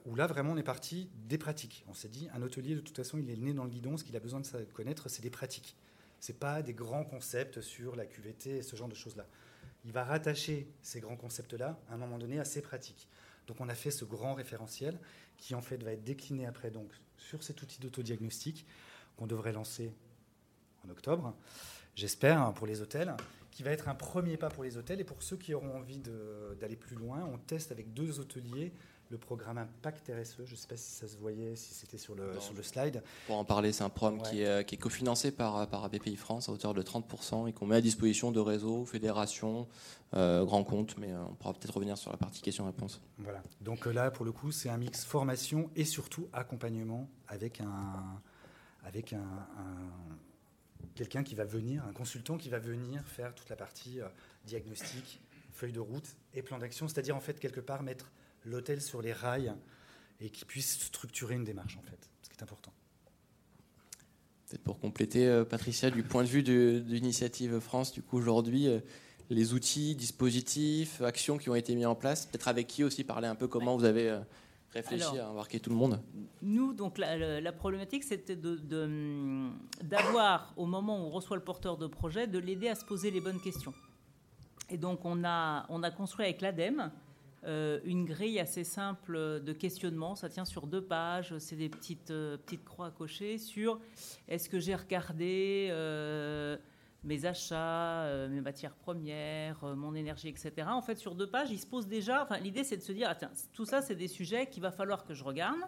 où 0.06 0.16
là 0.16 0.28
vraiment 0.28 0.54
on 0.54 0.58
est 0.58 0.64
parti 0.64 1.10
des 1.28 1.38
pratiques. 1.38 1.86
On 1.88 1.94
s'est 1.94 2.10
dit, 2.10 2.28
un 2.34 2.42
hôtelier 2.42 2.76
de 2.76 2.82
toute 2.82 2.96
façon 2.96 3.18
il 3.18 3.30
est 3.30 3.38
né 3.38 3.54
dans 3.54 3.64
le 3.64 3.70
guidon, 3.70 3.98
ce 3.98 4.04
qu'il 4.04 4.16
a 4.16 4.20
besoin 4.20 4.40
de 4.40 4.72
connaître 4.74 5.10
c'est 5.10 5.22
des 5.22 5.30
pratiques. 5.30 5.76
Ce 6.20 6.32
n'est 6.32 6.38
pas 6.38 6.62
des 6.62 6.74
grands 6.74 7.06
concepts 7.06 7.62
sur 7.62 7.96
la 7.96 8.06
QVT 8.06 8.58
et 8.58 8.62
ce 8.62 8.76
genre 8.76 8.90
de 8.90 8.96
choses-là 8.96 9.26
il 9.86 9.92
va 9.92 10.04
rattacher 10.04 10.68
ces 10.82 11.00
grands 11.00 11.16
concepts-là 11.16 11.80
à 11.90 11.94
un 11.94 11.98
moment 11.98 12.18
donné 12.18 12.40
à 12.40 12.46
ses 12.46 12.62
pratiques. 12.62 13.08
Donc 13.48 13.62
on 13.62 13.70
a 13.70 13.76
fait 13.76 13.92
ce 13.92 14.06
grand 14.06 14.34
référentiel 14.34 15.00
qui 15.38 15.56
en 15.56 15.62
fait 15.62 15.82
va 15.84 15.94
être 15.94 16.04
décliné 16.04 16.46
après 16.46 16.72
donc 16.72 16.92
sur 17.18 17.44
cet 17.44 17.62
outil 17.62 17.80
d'autodiagnostic 17.80 18.66
qu'on 19.18 19.28
devrait 19.28 19.54
lancer 19.54 19.92
en 20.86 20.90
octobre, 20.90 21.36
j'espère, 21.96 22.54
pour 22.54 22.68
les 22.68 22.82
hôtels, 22.82 23.16
qui 23.52 23.64
va 23.64 23.72
être 23.72 23.90
un 23.90 23.96
premier 23.96 24.38
pas 24.38 24.50
pour 24.50 24.64
les 24.64 24.78
hôtels 24.78 25.02
et 25.02 25.04
pour 25.04 25.22
ceux 25.22 25.36
qui 25.36 25.54
auront 25.54 25.78
envie 25.78 26.00
d'aller 26.60 26.78
plus 26.78 26.96
loin, 26.96 27.26
on 27.26 27.38
teste 27.38 27.72
avec 27.72 27.94
deux 27.94 28.20
hôteliers 28.20 28.72
le 29.10 29.18
programme 29.18 29.58
Impact 29.58 30.12
RSE. 30.12 30.46
Je 30.46 30.52
ne 30.52 30.56
sais 30.56 30.68
pas 30.68 30.78
si 30.78 30.92
ça 30.92 31.08
se 31.08 31.18
voyait, 31.18 31.56
si 31.56 31.74
c'était 31.74 31.98
sur 31.98 32.16
le, 32.16 32.40
sur 32.40 32.54
le 32.54 32.62
slide. 32.62 33.02
Pour 33.26 33.38
en 33.38 33.44
parler, 33.44 33.72
c'est 33.72 33.84
un 33.84 33.90
programme 33.90 34.22
qui, 34.22 34.44
est, 34.44 34.66
qui 34.66 34.76
est 34.76 34.78
cofinancé 34.78 35.32
par, 35.32 35.68
par 35.68 35.84
ABPI 35.84 36.16
France 36.16 36.48
à 36.48 36.52
hauteur 36.52 36.74
de 36.74 36.84
30% 36.84 37.48
et 37.48 37.54
qu'on 37.54 37.66
met 37.66 37.78
à 37.78 37.82
disposition 37.82 38.32
de 38.32 38.40
réseaux, 38.40 38.86
fédérations, 38.86 39.68
euh, 40.14 40.44
grands 40.44 40.64
comptes, 40.64 40.98
mais 40.98 41.12
euh, 41.12 41.24
on 41.30 41.34
pourra 41.34 41.54
peut-être 41.54 41.74
revenir 41.74 41.98
sur 41.98 42.12
la 42.12 42.18
partie 42.18 42.42
questions-réponses. 42.42 43.02
Voilà. 43.20 43.42
Donc 43.62 43.88
euh, 43.88 43.92
là, 43.92 44.10
pour 44.12 44.26
le 44.26 44.32
coup, 44.32 44.52
c'est 44.52 44.70
un 44.70 44.78
mix 44.78 45.06
formation 45.06 45.70
et 45.76 45.86
surtout 45.86 46.28
accompagnement 46.34 47.10
avec 47.28 47.62
un, 47.62 48.22
avec 48.84 49.14
un, 49.14 49.26
quelqu'un 50.96 51.24
qui 51.24 51.36
va 51.36 51.46
venir, 51.46 51.84
un 51.88 51.94
consultant 51.94 52.38
qui 52.38 52.50
va 52.50 52.58
venir 52.60 53.04
faire 53.06 53.36
toute 53.36 53.50
la 53.50 53.56
partie 53.56 54.00
diagnostic, 54.46 55.22
feuille 55.52 55.74
de 55.74 55.80
route 55.80 56.16
et 56.34 56.42
plan 56.42 56.58
d'action, 56.58 56.88
c'est-à-dire 56.88 57.16
en 57.16 57.22
fait 57.22 57.40
quelque 57.40 57.60
part 57.60 57.84
mettre 57.84 58.12
l'hôtel 58.50 58.82
sur 58.82 59.02
les 59.02 59.14
rails 59.14 59.54
et 60.20 60.30
qui 60.30 60.46
puisse 60.46 60.80
structurer 60.80 61.36
une 61.36 61.44
démarche, 61.44 61.78
en 61.78 61.82
fait, 61.82 62.10
ce 62.22 62.30
qui 62.30 62.36
est 62.38 62.44
important. 62.44 62.74
Peut-être 64.50 64.64
pour 64.64 64.80
compléter, 64.80 65.28
euh, 65.28 65.46
Patricia, 65.46 65.92
du 65.92 66.04
point 66.04 66.24
de 66.24 66.28
vue 66.28 66.44
de, 66.44 66.84
l'Initiative 66.88 67.60
France, 67.60 67.92
du 67.92 68.02
coup, 68.02 68.18
aujourd'hui, 68.18 68.68
euh, 68.68 68.80
les 69.30 69.54
outils, 69.54 69.96
dispositifs, 69.96 71.02
actions 71.02 71.38
qui 71.38 71.50
ont 71.50 71.56
été 71.56 71.76
mis 71.76 71.86
en 71.86 71.96
place, 71.96 72.26
peut-être 72.26 72.48
avec 72.48 72.68
qui 72.68 72.84
aussi 72.84 73.04
parler 73.04 73.28
un 73.28 73.36
peu 73.36 73.48
comment 73.48 73.78
vous 73.78 73.86
avez 73.86 74.10
euh, 74.10 74.20
réfléchi 74.72 75.20
à 75.20 75.30
embarquer 75.30 75.60
tout 75.60 75.70
le 75.70 75.76
monde? 75.76 76.02
Nous, 76.42 76.74
donc, 76.74 76.98
la, 76.98 77.52
problématique, 77.52 78.04
c'était 78.04 78.36
d'avoir, 79.84 80.54
au 80.58 80.66
moment 80.66 80.98
où 80.98 81.08
on 81.08 81.10
reçoit 81.12 81.38
le 81.38 81.44
porteur 81.44 81.78
de 81.78 81.86
projet, 81.86 82.26
de 82.26 82.40
l'aider 82.40 82.70
à 82.70 82.76
se 82.76 82.84
poser 82.84 83.12
les 83.12 83.22
bonnes 83.22 83.40
questions. 83.40 83.74
Et 84.72 84.78
donc, 84.78 85.06
on 85.06 85.24
a, 85.24 85.66
on 85.70 85.84
a 85.84 85.92
construit 85.92 86.26
avec 86.26 86.42
l'ADEME 86.42 86.92
euh, 87.46 87.80
une 87.86 88.06
grille 88.06 88.40
assez 88.40 88.64
simple 88.64 89.42
de 89.42 89.54
questionnement. 89.54 90.16
Ça 90.16 90.30
tient 90.30 90.46
sur 90.46 90.68
deux 90.68 90.84
pages. 90.84 91.38
C'est 91.38 91.56
des 91.56 91.70
petites, 91.70 92.12
euh, 92.12 92.38
petites 92.38 92.66
croix 92.66 92.88
à 92.88 92.92
cocher 92.92 93.38
sur 93.38 93.80
est-ce 94.28 94.50
que 94.50 94.60
j'ai 94.60 94.76
regardé 94.76 95.68
euh, 95.72 96.58
mes 97.04 97.26
achats, 97.26 98.28
mes 98.28 98.42
matières 98.42 98.76
premières, 98.76 99.64
mon 99.64 99.96
énergie, 99.96 100.28
etc. 100.28 100.68
En 100.68 100.82
fait, 100.82 100.96
sur 100.96 101.16
deux 101.16 101.30
pages, 101.30 101.50
il 101.50 101.60
se 101.60 101.68
pose 101.68 101.88
déjà. 101.88 102.28
L'idée, 102.42 102.66
c'est 102.66 102.78
de 102.78 102.82
se 102.82 102.92
dire 102.92 103.08
ah, 103.10 103.16
tiens, 103.16 103.32
tout 103.54 103.66
ça, 103.66 103.82
c'est 103.82 103.96
des 103.96 104.10
sujets 104.10 104.48
qu'il 104.48 104.62
va 104.62 104.72
falloir 104.72 105.06
que 105.06 105.14
je 105.14 105.24
regarde. 105.24 105.60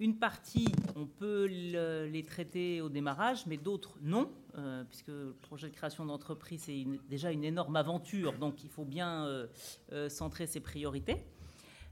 Une 0.00 0.16
partie, 0.16 0.68
on 0.94 1.06
peut 1.06 1.46
les 1.46 2.22
traiter 2.22 2.80
au 2.80 2.88
démarrage, 2.88 3.46
mais 3.46 3.56
d'autres 3.56 3.98
non, 4.00 4.30
euh, 4.56 4.84
puisque 4.84 5.08
le 5.08 5.36
projet 5.42 5.68
de 5.68 5.74
création 5.74 6.06
d'entreprise 6.06 6.62
c'est 6.66 6.84
déjà 7.08 7.32
une 7.32 7.42
énorme 7.42 7.74
aventure, 7.74 8.32
donc 8.34 8.62
il 8.62 8.70
faut 8.70 8.84
bien 8.84 9.26
euh, 9.26 9.48
euh, 9.92 10.08
centrer 10.08 10.46
ses 10.46 10.60
priorités. 10.60 11.16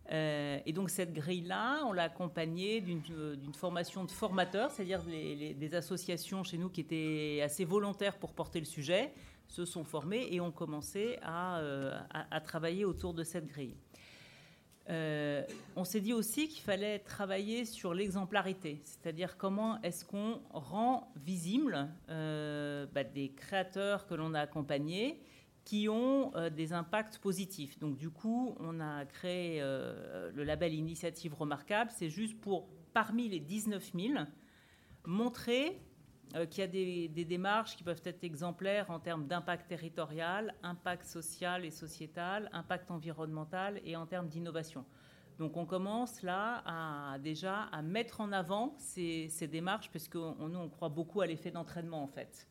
et 0.08 0.72
donc 0.72 0.90
cette 0.90 1.12
grille-là, 1.12 1.84
on 1.84 1.92
l'a 1.92 2.04
accompagnée 2.04 2.80
d'une 2.80 3.54
formation 3.54 4.04
de 4.04 4.10
formateurs, 4.12 4.70
c'est-à-dire 4.70 5.02
des 5.02 5.74
associations 5.74 6.44
chez 6.44 6.58
nous 6.58 6.68
qui 6.68 6.82
étaient 6.82 7.40
assez 7.42 7.64
volontaires 7.64 8.18
pour 8.18 8.34
porter 8.34 8.60
le 8.60 8.66
sujet, 8.66 9.12
se 9.48 9.64
sont 9.64 9.82
formés 9.82 10.28
et 10.30 10.40
ont 10.40 10.52
commencé 10.52 11.18
à 11.22 12.40
travailler 12.44 12.84
autour 12.84 13.14
de 13.14 13.24
cette 13.24 13.46
grille. 13.46 13.74
Euh, 14.88 15.42
on 15.74 15.84
s'est 15.84 16.00
dit 16.00 16.12
aussi 16.12 16.48
qu'il 16.48 16.62
fallait 16.62 17.00
travailler 17.00 17.64
sur 17.64 17.92
l'exemplarité, 17.92 18.80
c'est-à-dire 18.84 19.36
comment 19.36 19.80
est-ce 19.82 20.04
qu'on 20.04 20.40
rend 20.52 21.12
visible 21.16 21.88
euh, 22.08 22.86
bah, 22.94 23.02
des 23.02 23.30
créateurs 23.30 24.06
que 24.06 24.14
l'on 24.14 24.34
a 24.34 24.40
accompagnés 24.40 25.20
qui 25.64 25.88
ont 25.88 26.32
euh, 26.36 26.50
des 26.50 26.72
impacts 26.72 27.18
positifs. 27.18 27.80
Donc 27.80 27.96
du 27.96 28.10
coup, 28.10 28.54
on 28.60 28.80
a 28.80 29.04
créé 29.06 29.60
le 29.60 30.44
label 30.44 30.72
Initiative 30.72 31.34
Remarquable, 31.34 31.90
c'est 31.92 32.10
juste 32.10 32.40
pour, 32.40 32.68
parmi 32.92 33.28
les 33.28 33.40
19 33.40 33.92
000, 33.92 34.14
montrer 35.04 35.80
qu'il 36.50 36.60
y 36.60 36.62
a 36.62 37.08
des, 37.08 37.24
démarches 37.24 37.76
qui 37.76 37.84
peuvent 37.84 38.02
être 38.04 38.24
exemplaires 38.24 38.90
en 38.90 38.98
termes 38.98 39.26
d'impact 39.26 39.68
territorial, 39.68 40.54
impact 40.62 41.04
social 41.04 41.64
et 41.64 41.70
sociétal, 41.70 42.50
impact 42.52 42.90
environnemental 42.90 43.80
et 43.84 43.96
en 43.96 44.06
termes 44.06 44.28
d'innovation. 44.28 44.84
Donc 45.38 45.56
on 45.56 45.66
commence 45.66 46.22
là 46.22 46.62
à, 46.64 47.18
déjà 47.18 47.64
à 47.64 47.82
mettre 47.82 48.20
en 48.20 48.32
avant 48.32 48.74
ces, 48.78 49.28
démarches, 49.50 49.90
parce 49.90 50.08
que 50.08 50.18
nous, 50.18 50.58
on 50.58 50.68
croit 50.68 50.88
beaucoup 50.88 51.20
à 51.20 51.26
l'effet 51.26 51.50
d'entraînement 51.50 52.02
en 52.02 52.08
fait. 52.08 52.48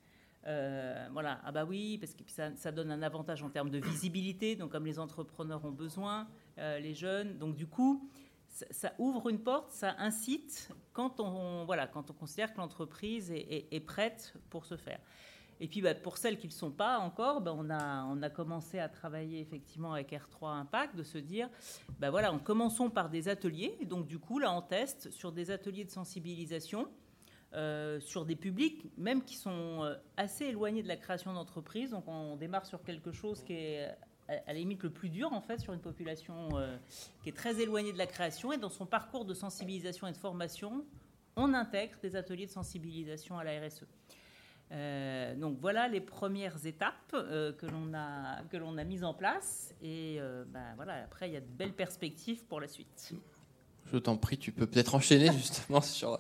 Euh, 0.48 1.08
voilà, 1.12 1.42
ah 1.44 1.52
bah 1.52 1.66
oui, 1.66 1.98
parce 1.98 2.14
que 2.14 2.24
ça, 2.28 2.72
donne 2.72 2.92
un 2.92 3.02
avantage 3.02 3.42
en 3.42 3.50
termes 3.50 3.72
de 3.72 3.80
visibilité, 3.80 4.56
donc 4.56 4.72
comme 4.72 4.86
les 4.86 5.00
entrepreneurs 5.00 5.66
ont 5.66 5.72
besoin, 5.72 6.28
euh, 6.60 6.78
les 6.80 6.94
jeunes. 6.94 7.40
Donc 7.40 7.56
du 7.56 7.66
coup, 7.66 8.08
ça, 8.48 8.94
ouvre 9.00 9.30
une 9.30 9.40
porte, 9.40 9.72
ça 9.72 9.96
incite 9.98 10.70
quand 10.96 11.20
on, 11.20 11.66
voilà, 11.66 11.88
quand 11.88 12.10
on 12.10 12.14
considère 12.14 12.54
que 12.54 12.58
l'entreprise 12.58 13.32
est, 13.32 13.86
prête 13.86 14.34
pour 14.50 14.66
se 14.66 14.78
faire. 14.78 15.00
Et 15.60 15.68
puis 15.68 15.82
bah, 15.82 15.94
pour 15.94 16.18
celles 16.18 16.38
qui 16.38 16.48
ne 16.48 16.52
le 16.52 16.58
sont 16.58 16.72
pas 16.72 16.98
encore, 17.00 17.42
bah, 17.42 17.54
on, 17.56 17.70
a, 17.70 18.06
on 18.06 18.22
a 18.22 18.30
commencé 18.30 18.80
à 18.80 18.90
travailler 18.90 19.42
effectivement 19.42 19.94
avec 19.94 20.12
R3 20.12 20.54
Impact, 20.54 20.96
de 20.96 21.04
se 21.04 21.18
dire, 21.18 21.50
bah, 22.00 22.10
voilà, 22.10 22.32
en 22.32 22.40
commençons 22.40 22.90
par 22.90 23.10
des 23.10 23.28
ateliers. 23.28 23.78
Et 23.82 23.86
donc 23.86 24.08
du 24.08 24.20
coup, 24.20 24.40
là, 24.40 24.54
on 24.54 24.62
teste 24.62 25.12
sur 25.12 25.32
des 25.34 25.52
ateliers 25.52 25.86
de 25.86 25.92
sensibilisation. 25.92 26.88
Euh, 27.54 28.02
sur 28.02 28.26
des 28.26 28.36
publics 28.36 28.92
même 28.98 29.24
qui 29.24 29.38
sont 29.38 29.84
euh, 29.84 29.96
assez 30.18 30.46
éloignés 30.46 30.84
de 30.84 30.90
la 30.90 30.98
création 30.98 31.32
d'entreprise. 31.32 31.92
Donc 31.92 32.06
on 32.08 32.36
démarre 32.36 32.66
sur 32.66 32.84
quelque 32.84 33.14
chose 33.14 33.44
qui 33.44 33.54
est 33.54 33.96
à 34.28 34.54
la 34.54 34.54
limite 34.54 34.84
le 34.84 34.90
plus 34.90 35.10
dur 35.10 35.32
en 35.34 35.42
fait 35.42 35.60
sur 35.60 35.74
une 35.74 35.80
population 35.80 36.50
euh, 36.54 36.78
qui 37.24 37.30
est 37.30 37.36
très 37.36 37.62
éloignée 37.62 37.94
de 37.94 37.98
la 37.98 38.08
création 38.08 38.52
et 38.52 38.58
dans 38.58 38.70
son 38.70 38.86
parcours 38.86 39.26
de 39.26 39.34
sensibilisation 39.34 40.08
et 40.08 40.12
de 40.12 40.18
formation, 40.18 40.86
on 41.36 41.54
intègre 41.54 41.96
des 42.02 42.16
ateliers 42.16 42.46
de 42.46 42.52
sensibilisation 42.52 43.38
à 43.38 43.44
la 43.44 43.60
RSE. 43.60 43.86
Euh, 44.72 45.36
donc 45.36 45.60
voilà 45.60 45.88
les 45.88 46.02
premières 46.02 46.66
étapes 46.66 47.14
euh, 47.14 47.54
que 47.54 47.68
l'on 47.68 47.94
a 47.94 48.42
que 48.50 48.58
l'on 48.58 48.80
a 48.80 48.84
mises 48.84 49.04
en 49.04 49.14
place 49.14 49.76
et 49.80 50.20
ben 50.48 50.74
voilà 50.76 51.04
après 51.04 51.30
il 51.30 51.34
y 51.34 51.38
a 51.38 51.42
de 51.42 51.46
belles 51.46 51.76
perspectives 51.76 52.44
pour 52.46 52.60
la 52.60 52.68
suite. 52.68 53.14
Je 53.92 53.98
t'en 53.98 54.18
prie, 54.18 54.38
tu 54.38 54.52
peux 54.52 54.66
peut-être 54.66 54.96
enchaîner 54.96 55.32
justement 55.38 55.82
sur, 55.82 56.20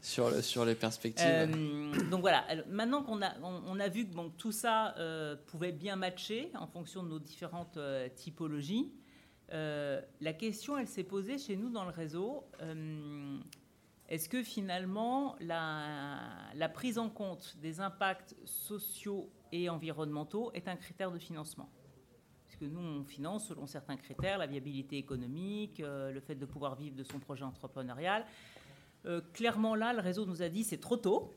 sur, 0.00 0.32
sur, 0.44 0.64
les 0.64 0.74
perspectives. 0.74 1.26
Euh, 1.26 2.08
donc 2.08 2.20
voilà, 2.20 2.44
maintenant 2.68 3.02
qu'on 3.02 3.20
a, 3.22 3.32
on, 3.42 3.80
a 3.80 3.88
vu 3.88 4.06
que 4.06 4.14
bon, 4.14 4.30
tout 4.30 4.52
ça 4.52 4.94
euh, 4.98 5.34
pouvait 5.46 5.72
bien 5.72 5.96
matcher 5.96 6.50
en 6.54 6.66
fonction 6.66 7.02
de 7.02 7.08
nos 7.08 7.18
différentes 7.18 7.76
euh, 7.76 8.08
typologies, 8.14 8.92
la 9.52 10.32
question, 10.32 10.78
elle 10.78 10.86
s'est 10.86 11.02
posée 11.02 11.36
chez 11.36 11.56
nous 11.56 11.70
dans 11.70 11.84
le 11.84 11.90
réseau. 11.90 12.44
Est-ce 14.08 14.28
que 14.28 14.44
finalement 14.44 15.34
la, 15.40 16.20
la 16.54 16.68
prise 16.68 16.98
en 16.98 17.08
compte 17.08 17.56
des 17.60 17.80
impacts 17.80 18.36
sociaux 18.44 19.28
et 19.50 19.68
environnementaux 19.68 20.52
est 20.54 20.68
un 20.68 20.76
critère 20.76 21.10
de 21.10 21.18
financement? 21.18 21.68
Que 22.60 22.66
nous, 22.66 22.80
on 22.80 23.04
finance 23.04 23.48
selon 23.48 23.66
certains 23.66 23.96
critères, 23.96 24.36
la 24.36 24.46
viabilité 24.46 24.98
économique, 24.98 25.80
euh, 25.80 26.12
le 26.12 26.20
fait 26.20 26.34
de 26.34 26.44
pouvoir 26.44 26.76
vivre 26.76 26.94
de 26.94 27.02
son 27.02 27.18
projet 27.18 27.42
entrepreneurial. 27.42 28.26
Euh, 29.06 29.22
clairement, 29.32 29.74
là, 29.74 29.94
le 29.94 30.00
réseau 30.00 30.26
nous 30.26 30.42
a 30.42 30.48
dit 30.50 30.62
c'est 30.62 30.80
trop 30.80 30.98
tôt. 30.98 31.34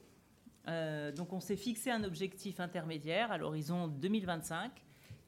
Euh, 0.67 1.12
donc, 1.13 1.31
on 1.31 1.39
s'est 1.39 1.55
fixé 1.55 1.91
un 1.91 2.03
objectif 2.03 2.59
intermédiaire 2.59 3.31
à 3.31 3.38
l'horizon 3.38 3.88
2025. 3.88 4.71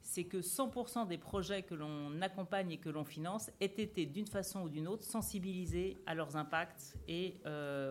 c'est 0.02 0.24
que 0.24 0.38
100% 0.38 1.08
des 1.08 1.18
projets 1.18 1.62
que 1.62 1.74
l'on 1.74 2.22
accompagne 2.22 2.70
et 2.70 2.78
que 2.78 2.90
l'on 2.90 3.04
finance 3.04 3.50
aient 3.60 3.74
été 3.78 4.06
d'une 4.06 4.28
façon 4.28 4.60
ou 4.62 4.68
d'une 4.68 4.86
autre 4.86 5.02
sensibilisés 5.02 5.96
à 6.06 6.14
leurs 6.14 6.36
impacts 6.36 6.96
et 7.08 7.40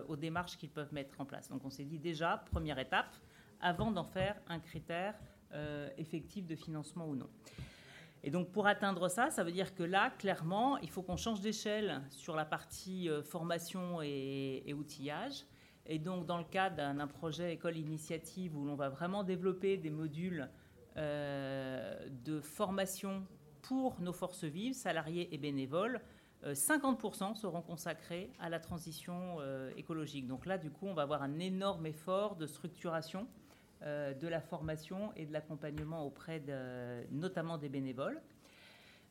aux 0.08 0.16
démarches 0.16 0.56
qu'ils 0.56 0.70
peuvent 0.70 0.94
mettre 0.94 1.20
en 1.20 1.26
place. 1.26 1.50
Donc 1.50 1.62
on 1.66 1.68
s'est 1.68 1.84
dit 1.84 1.98
déjà, 1.98 2.42
première 2.50 2.78
étape, 2.78 3.14
avant 3.60 3.90
d'en 3.90 4.04
faire 4.04 4.40
un 4.48 4.60
critère 4.60 5.14
effectif 5.98 6.46
de 6.46 6.56
financement 6.56 7.06
ou 7.06 7.16
non. 7.16 7.28
Et 8.26 8.30
donc 8.30 8.50
pour 8.50 8.66
atteindre 8.66 9.08
ça, 9.08 9.30
ça 9.30 9.44
veut 9.44 9.52
dire 9.52 9.72
que 9.72 9.84
là, 9.84 10.10
clairement, 10.10 10.78
il 10.78 10.90
faut 10.90 11.00
qu'on 11.00 11.16
change 11.16 11.40
d'échelle 11.40 12.02
sur 12.10 12.34
la 12.34 12.44
partie 12.44 13.08
euh, 13.08 13.22
formation 13.22 14.02
et, 14.02 14.74
outillage. 14.76 15.46
Et 15.86 16.00
donc 16.00 16.26
dans 16.26 16.38
le 16.38 16.44
cadre 16.44 16.74
d'un 16.74 17.06
projet 17.06 17.52
école 17.52 17.76
initiative 17.76 18.56
où 18.56 18.64
l'on 18.64 18.74
va 18.74 18.88
vraiment 18.88 19.22
développer 19.22 19.76
des 19.76 19.90
modules 19.90 20.50
euh, 20.96 21.94
de 22.24 22.40
formation 22.40 23.24
pour 23.62 24.00
nos 24.00 24.12
forces 24.12 24.42
vives, 24.42 24.74
salariés 24.74 25.32
et 25.32 25.38
bénévoles, 25.38 26.00
50% 26.44 27.30
euh, 27.30 27.34
seront 27.36 27.62
consacrés 27.62 28.32
à 28.40 28.48
la 28.48 28.58
transition 28.58 29.36
écologique. 29.76 30.26
Donc 30.26 30.46
là, 30.46 30.58
du 30.58 30.72
coup, 30.72 30.86
on 30.86 30.94
va 30.94 31.02
avoir 31.02 31.22
un 31.22 31.38
énorme 31.38 31.86
effort 31.86 32.34
de 32.34 32.48
structuration 32.48 33.28
de 33.82 34.26
la 34.26 34.40
formation 34.40 35.12
et 35.16 35.26
de 35.26 35.32
l'accompagnement 35.32 36.04
auprès 36.04 36.40
de, 36.40 37.06
notamment 37.10 37.58
des 37.58 37.68
bénévoles. 37.68 38.20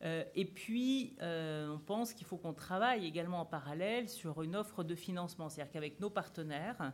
et 0.01 0.45
puis, 0.45 1.15
on 1.21 1.79
pense 1.85 2.13
qu'il 2.13 2.25
faut 2.25 2.37
qu'on 2.37 2.53
travaille 2.53 3.05
également 3.05 3.41
en 3.41 3.45
parallèle 3.45 4.09
sur 4.09 4.41
une 4.41 4.55
offre 4.55 4.83
de 4.83 4.95
financement, 4.95 5.49
c'est-à-dire 5.49 5.71
qu'avec 5.71 5.99
nos 5.99 6.09
partenaires, 6.09 6.93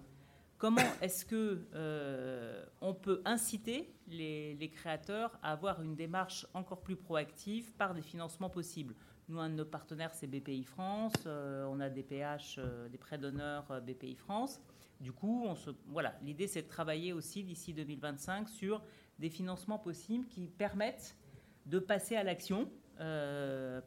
Comment 0.61 0.93
est-ce 1.01 1.25
que 1.25 1.65
euh, 1.73 2.63
on 2.81 2.93
peut 2.93 3.23
inciter 3.25 3.95
les, 4.07 4.71
créateurs 4.71 5.39
à 5.41 5.53
avoir 5.53 5.81
une 5.81 5.95
démarche 5.95 6.45
encore 6.53 6.81
plus 6.81 6.95
proactive 6.95 7.73
par 7.77 7.95
des 7.95 8.03
financements 8.03 8.51
possibles? 8.51 8.93
Nous, 9.27 9.39
un 9.39 9.49
de 9.49 9.55
nos 9.55 9.65
partenaires, 9.65 10.13
c'est 10.13 10.27
BPI 10.27 10.63
France. 10.63 11.15
Euh, 11.25 11.65
on 11.67 11.79
a 11.79 11.89
des 11.89 12.03
PH, 12.03 12.59
euh, 12.59 12.87
des 12.89 12.99
prêts 12.99 13.17
d'honneur 13.17 13.81
BPI 13.81 14.13
France. 14.13 14.61
Du 14.99 15.11
coup, 15.11 15.45
on 15.47 15.55
se, 15.55 15.71
voilà, 15.87 16.13
l'idée, 16.21 16.45
c'est 16.45 16.61
de 16.61 16.67
travailler 16.67 17.11
aussi 17.11 17.43
d'ici 17.43 17.73
2025 17.73 18.47
sur 18.47 18.83
des 19.17 19.31
financements 19.31 19.79
possibles 19.79 20.27
qui 20.27 20.45
permettent 20.45 21.17
de 21.65 21.79
passer 21.79 22.15
à 22.15 22.23
l'action. 22.23 22.69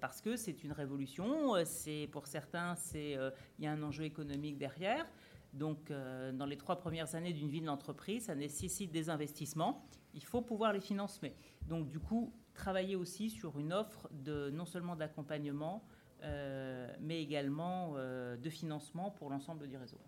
parce 0.01 0.21
que 0.21 0.35
c'est 0.35 0.65
une 0.65 0.73
révolution, 0.73 1.55
c'est 1.65 2.09
pour 2.11 2.27
certains, 2.27 2.75
il 2.95 3.31
y 3.61 3.67
a 3.69 3.71
un 3.71 3.83
enjeu 3.85 4.03
économique 4.03 4.59
derrière, 4.59 5.07
donc, 5.55 5.91
euh, 5.91 6.33
dans 6.33 6.47
les 6.47 6.57
trois 6.57 6.77
premières 6.77 7.15
années 7.15 7.33
d'une 7.33 7.49
vie 7.49 7.61
d'entreprise, 7.61 8.25
ça 8.25 8.35
nécessite 8.35 8.91
des 8.91 9.09
investissements. 9.09 9.87
Il 10.13 10.25
faut 10.25 10.43
pouvoir 10.43 10.73
les 10.73 10.81
financer. 10.81 11.33
Donc, 11.69 11.89
du 11.89 12.01
coup, 12.01 12.33
travailler 12.55 12.97
aussi 12.97 13.31
sur 13.31 13.59
une 13.59 13.73
offre 13.73 14.09
de 14.11 14.51
non 14.51 14.67
seulement 14.67 14.97
d'accompagnement, 14.97 15.85
euh, 16.23 16.93
mais 17.01 17.23
également 17.23 17.93
euh, 17.97 18.37
de 18.37 18.51
financement 18.51 19.11
pour 19.11 19.31
l'ensemble 19.31 19.69
du 19.69 19.77
réseau. 19.77 19.99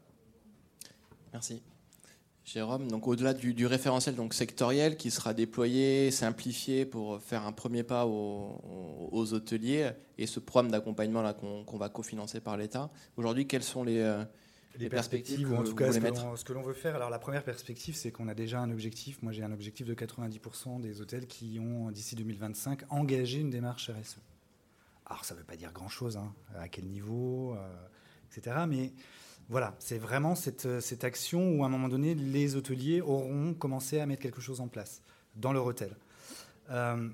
Merci. 1.32 1.62
Jérôme, 2.44 2.88
donc 2.88 3.08
au-delà 3.08 3.34
du, 3.34 3.66
référentiel 3.66 4.14
donc 4.14 4.32
sectoriel 4.32 4.96
qui 4.96 5.10
sera 5.10 5.34
déployé, 5.34 6.12
simplifié 6.12 6.86
pour 6.86 7.20
faire 7.20 7.44
un 7.44 7.50
premier 7.50 7.82
pas 7.82 8.06
aux, 8.06 9.32
hôteliers 9.32 9.90
et 10.16 10.28
ce 10.28 10.38
programme 10.38 10.70
d'accompagnement 10.70 11.32
qu'on 11.34 11.76
va 11.76 11.88
cofinancer 11.88 12.40
par 12.40 12.56
l'État. 12.56 12.88
Aujourd'hui, 13.16 13.48
quels 13.48 13.64
sont 13.64 13.82
les, 13.82 14.00
les, 14.78 14.88
perspectives, 14.88 15.50
ou 15.50 15.56
en 15.56 15.64
tout 15.64 15.74
cas 15.74 15.92
ce 15.92 16.44
que 16.44 16.52
l'on 16.52 16.62
veut 16.62 16.74
faire. 16.74 16.96
Alors 16.96 17.10
la 17.10 17.18
première 17.18 17.44
perspective, 17.44 17.94
c'est 17.94 18.10
qu'on 18.10 18.28
a 18.28 18.34
déjà 18.34 18.60
un 18.60 18.70
objectif. 18.70 19.22
Moi, 19.22 19.32
j'ai 19.32 19.42
un 19.42 19.52
objectif 19.52 19.86
de 19.86 19.94
90% 19.94 20.80
des 20.80 21.00
hôtels 21.00 21.26
qui 21.26 21.58
ont, 21.60 21.90
d'ici 21.90 22.16
2025, 22.16 22.84
engagé 22.90 23.40
une 23.40 23.50
démarche 23.50 23.90
RSE. 23.90 24.18
Alors 25.06 25.24
ça 25.24 25.34
ne 25.34 25.40
veut 25.40 25.44
pas 25.44 25.56
dire 25.56 25.72
grand-chose, 25.72 26.16
hein, 26.16 26.32
à 26.58 26.68
quel 26.68 26.86
niveau, 26.86 27.54
euh, 27.54 27.76
etc. 28.30 28.56
Mais 28.68 28.92
voilà, 29.48 29.74
c'est 29.78 29.98
vraiment 29.98 30.34
cette, 30.34 30.80
cette, 30.80 31.04
action 31.04 31.52
où, 31.52 31.62
à 31.62 31.66
un 31.66 31.70
moment 31.70 31.88
donné, 31.88 32.14
les 32.14 32.56
hôteliers 32.56 33.00
auront 33.00 33.54
commencé 33.54 34.00
à 34.00 34.06
mettre 34.06 34.22
quelque 34.22 34.40
chose 34.40 34.60
en 34.60 34.68
place 34.68 35.02
dans 35.36 35.52
leur 35.52 35.64
hôtel. 35.66 35.96
Euh, 36.70 37.08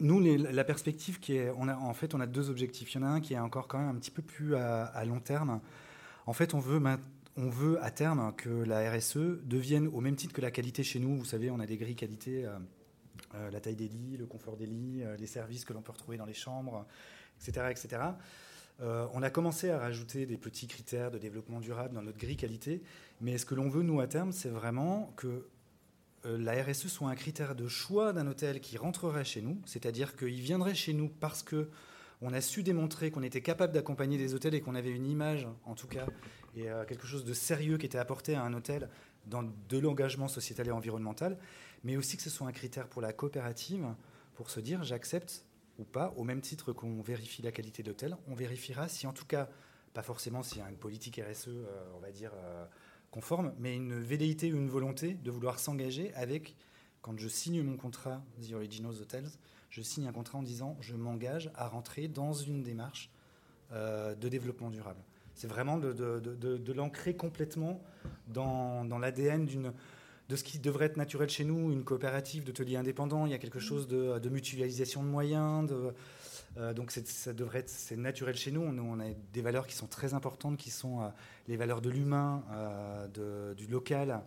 nous, 0.00 0.20
la 0.20 0.64
perspective 0.64 1.18
qui 1.18 1.36
est, 1.36 1.50
on 1.56 1.68
a, 1.68 1.76
en 1.76 1.92
fait, 1.92 2.14
on 2.14 2.20
a 2.20 2.26
deux 2.26 2.50
objectifs. 2.50 2.94
Il 2.94 3.00
y 3.00 3.04
en 3.04 3.06
a 3.06 3.10
un 3.10 3.20
qui 3.20 3.34
est 3.34 3.38
encore 3.38 3.66
quand 3.66 3.78
même 3.78 3.88
un 3.88 3.98
petit 3.98 4.12
peu 4.12 4.22
plus 4.22 4.54
à, 4.54 4.84
à 4.84 5.04
long 5.04 5.20
terme. 5.20 5.60
En 6.28 6.34
fait, 6.34 6.52
on 6.52 6.58
veut, 6.60 7.82
à 7.82 7.90
terme 7.90 8.34
que 8.36 8.50
la 8.50 8.92
RSE 8.92 9.16
devienne 9.44 9.88
au 9.88 10.02
même 10.02 10.14
titre 10.14 10.34
que 10.34 10.42
la 10.42 10.50
qualité 10.50 10.82
chez 10.82 10.98
nous. 10.98 11.16
Vous 11.16 11.24
savez, 11.24 11.50
on 11.50 11.58
a 11.58 11.64
des 11.64 11.78
grilles 11.78 11.96
qualité, 11.96 12.44
euh, 12.44 12.58
euh, 13.34 13.50
la 13.50 13.60
taille 13.60 13.76
des 13.76 13.88
lits, 13.88 14.18
le 14.18 14.26
confort 14.26 14.58
des 14.58 14.66
lits, 14.66 15.02
euh, 15.02 15.16
les 15.16 15.26
services 15.26 15.64
que 15.64 15.72
l'on 15.72 15.80
peut 15.80 15.92
retrouver 15.92 16.18
dans 16.18 16.26
les 16.26 16.34
chambres, 16.34 16.84
etc. 17.40 17.68
etc. 17.70 18.02
on 18.78 19.22
a 19.22 19.30
commencé 19.30 19.70
à 19.70 19.78
rajouter 19.78 20.26
des 20.26 20.36
petits 20.36 20.66
critères 20.66 21.10
de 21.10 21.16
développement 21.16 21.60
durable 21.60 21.94
dans 21.94 22.02
notre 22.02 22.18
grille 22.18 22.36
qualité, 22.36 22.82
mais 23.22 23.38
ce 23.38 23.46
que 23.46 23.54
l'on 23.54 23.70
veut, 23.70 23.82
nous, 23.82 23.98
à 24.00 24.06
terme, 24.06 24.30
c'est 24.30 24.50
vraiment 24.50 25.14
que 25.16 25.48
la 26.24 26.62
RSE 26.62 26.88
soit 26.88 27.08
un 27.08 27.14
critère 27.14 27.54
de 27.54 27.68
choix 27.68 28.12
d'un 28.12 28.26
hôtel 28.26 28.60
qui 28.60 28.76
rentrerait 28.76 29.24
chez 29.24 29.40
nous, 29.40 29.62
c'est-à-dire 29.64 30.14
qu'il 30.14 30.42
viendrait 30.42 30.74
chez 30.74 30.92
nous 30.92 31.08
parce 31.08 31.42
que 31.42 31.70
on 32.20 32.32
a 32.32 32.40
su 32.40 32.62
démontrer 32.62 33.10
qu'on 33.10 33.22
était 33.22 33.40
capable 33.40 33.72
d'accompagner 33.72 34.18
des 34.18 34.34
hôtels 34.34 34.54
et 34.54 34.60
qu'on 34.60 34.74
avait 34.74 34.90
une 34.90 35.06
image, 35.06 35.46
en 35.64 35.74
tout 35.74 35.86
cas, 35.86 36.06
et 36.56 36.68
euh, 36.68 36.84
quelque 36.84 37.06
chose 37.06 37.24
de 37.24 37.32
sérieux 37.32 37.78
qui 37.78 37.86
était 37.86 37.98
apporté 37.98 38.34
à 38.34 38.42
un 38.42 38.52
hôtel 38.54 38.88
dans 39.26 39.42
de 39.42 39.78
l'engagement 39.78 40.28
sociétal 40.28 40.68
et 40.68 40.70
environnemental, 40.70 41.38
mais 41.84 41.96
aussi 41.96 42.16
que 42.16 42.22
ce 42.22 42.30
soit 42.30 42.46
un 42.46 42.52
critère 42.52 42.88
pour 42.88 43.02
la 43.02 43.12
coopérative, 43.12 43.86
pour 44.34 44.50
se 44.50 44.60
dire 44.60 44.82
j'accepte 44.82 45.44
ou 45.78 45.84
pas, 45.84 46.12
au 46.16 46.24
même 46.24 46.40
titre 46.40 46.72
qu'on 46.72 47.00
vérifie 47.00 47.42
la 47.42 47.52
qualité 47.52 47.82
de 47.82 47.88
l'hôtel, 47.88 48.16
on 48.26 48.34
vérifiera 48.34 48.88
si 48.88 49.06
en 49.06 49.12
tout 49.12 49.26
cas, 49.26 49.48
pas 49.94 50.02
forcément 50.02 50.42
s'il 50.42 50.58
y 50.58 50.62
a 50.62 50.68
une 50.68 50.76
politique 50.76 51.20
RSE, 51.20 51.48
euh, 51.48 51.64
on 51.96 52.00
va 52.00 52.10
dire, 52.10 52.32
euh, 52.34 52.64
conforme, 53.10 53.54
mais 53.58 53.76
une 53.76 54.00
velléité 54.00 54.52
ou 54.52 54.56
une 54.56 54.68
volonté 54.68 55.14
de 55.14 55.30
vouloir 55.30 55.58
s'engager 55.58 56.12
avec, 56.14 56.56
quand 57.00 57.16
je 57.18 57.28
signe 57.28 57.62
mon 57.62 57.76
contrat 57.76 58.22
The 58.42 58.54
Originals 58.54 59.00
Hotels, 59.00 59.30
je 59.70 59.82
signe 59.82 60.06
un 60.06 60.12
contrat 60.12 60.38
en 60.38 60.42
disant 60.42 60.76
je 60.80 60.94
m'engage 60.96 61.50
à 61.54 61.68
rentrer 61.68 62.08
dans 62.08 62.32
une 62.32 62.62
démarche 62.62 63.10
euh, 63.72 64.14
de 64.14 64.28
développement 64.28 64.70
durable. 64.70 65.00
C'est 65.34 65.46
vraiment 65.46 65.76
de, 65.78 66.72
l'ancrer 66.72 67.14
complètement 67.14 67.80
dans, 68.26 68.98
l'ADN 68.98 69.46
de 70.28 70.36
ce 70.36 70.42
qui 70.42 70.58
devrait 70.58 70.86
être 70.86 70.96
naturel 70.96 71.28
chez 71.28 71.44
nous, 71.44 71.70
une 71.70 71.84
coopérative 71.84 72.44
d'hôteliers 72.44 72.76
indépendants. 72.76 73.24
Il 73.24 73.30
y 73.30 73.34
a 73.34 73.38
quelque 73.38 73.60
chose 73.60 73.86
de, 73.86 74.28
mutualisation 74.28 75.02
de 75.02 75.08
moyens. 75.08 75.70
Euh, 76.56 76.72
donc 76.72 76.90
ça 76.90 77.32
devrait 77.32 77.60
être 77.60 77.68
c'est 77.68 77.96
naturel 77.96 78.34
chez 78.36 78.50
nous. 78.50 78.62
On, 78.62 78.98
a 78.98 79.04
des 79.32 79.42
valeurs 79.42 79.66
qui 79.66 79.76
sont 79.76 79.86
très 79.86 80.12
importantes, 80.12 80.56
qui 80.56 80.70
sont 80.70 81.02
euh, 81.02 81.08
les 81.46 81.56
valeurs 81.56 81.82
de 81.82 81.90
l'humain, 81.90 82.42
du 83.14 83.66
local, 83.68 84.22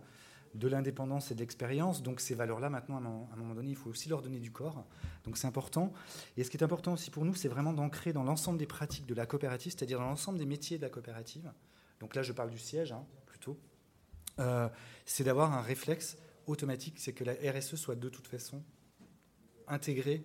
de 0.54 0.68
l'indépendance 0.68 1.30
et 1.30 1.34
de 1.34 1.40
l'expérience. 1.40 2.02
Donc 2.02 2.20
ces 2.20 2.34
valeurs-là, 2.34 2.70
maintenant, 2.70 2.96
à 2.96 3.34
un 3.34 3.36
moment 3.36 3.54
donné, 3.54 3.70
il 3.70 3.76
faut 3.76 3.90
aussi 3.90 4.08
leur 4.08 4.22
donner 4.22 4.38
du 4.38 4.50
corps. 4.50 4.84
Donc 5.24 5.36
c'est 5.36 5.46
important. 5.46 5.92
Et 6.36 6.44
ce 6.44 6.50
qui 6.50 6.56
est 6.56 6.62
important 6.62 6.92
aussi 6.92 7.10
pour 7.10 7.24
nous, 7.24 7.34
c'est 7.34 7.48
vraiment 7.48 7.72
d'ancrer 7.72 8.12
dans 8.12 8.24
l'ensemble 8.24 8.58
des 8.58 8.66
pratiques 8.66 9.06
de 9.06 9.14
la 9.14 9.26
coopérative, 9.26 9.72
c'est-à-dire 9.72 9.98
dans 9.98 10.06
l'ensemble 10.06 10.38
des 10.38 10.46
métiers 10.46 10.76
de 10.76 10.82
la 10.82 10.90
coopérative. 10.90 11.52
Donc 12.00 12.14
là, 12.14 12.22
je 12.22 12.32
parle 12.32 12.50
du 12.50 12.58
siège, 12.58 12.92
hein, 12.92 13.04
plutôt. 13.26 13.58
Euh, 14.38 14.68
c'est 15.04 15.24
d'avoir 15.24 15.52
un 15.52 15.62
réflexe 15.62 16.16
automatique, 16.46 16.94
c'est 16.98 17.12
que 17.12 17.24
la 17.24 17.34
RSE 17.34 17.76
soit 17.76 17.94
de 17.94 18.08
toute 18.08 18.26
façon 18.26 18.62
intégrée 19.68 20.24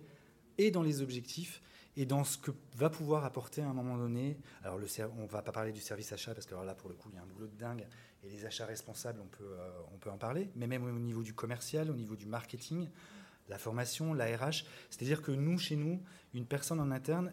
et 0.56 0.70
dans 0.70 0.82
les 0.82 1.00
objectifs 1.02 1.62
et 1.98 2.06
dans 2.06 2.22
ce 2.22 2.38
que 2.38 2.52
va 2.76 2.90
pouvoir 2.90 3.24
apporter 3.24 3.60
à 3.60 3.66
un 3.66 3.72
moment 3.72 3.96
donné. 3.96 4.38
Alors, 4.62 4.78
on 5.18 5.22
ne 5.22 5.26
va 5.26 5.42
pas 5.42 5.50
parler 5.50 5.72
du 5.72 5.80
service 5.80 6.12
achat 6.12 6.32
parce 6.32 6.46
que 6.46 6.54
là, 6.54 6.72
pour 6.72 6.88
le 6.88 6.94
coup, 6.94 7.08
il 7.12 7.16
y 7.16 7.18
a 7.18 7.22
un 7.22 7.26
boulot 7.26 7.48
de 7.48 7.56
dingue 7.56 7.84
et 8.22 8.30
les 8.30 8.46
achats 8.46 8.66
responsables, 8.66 9.20
on 9.20 9.26
peut, 9.26 9.56
euh, 9.58 9.70
on 9.92 9.98
peut 9.98 10.08
en 10.08 10.16
parler, 10.16 10.48
mais 10.54 10.68
même 10.68 10.84
au 10.84 10.92
niveau 11.00 11.24
du 11.24 11.34
commercial, 11.34 11.90
au 11.90 11.94
niveau 11.94 12.14
du 12.14 12.26
marketing, 12.26 12.88
la 13.48 13.58
formation, 13.58 14.14
la 14.14 14.26
RH. 14.26 14.64
C'est-à-dire 14.90 15.22
que 15.22 15.32
nous, 15.32 15.58
chez 15.58 15.74
nous, 15.74 16.00
une 16.34 16.46
personne 16.46 16.78
en 16.78 16.92
interne, 16.92 17.32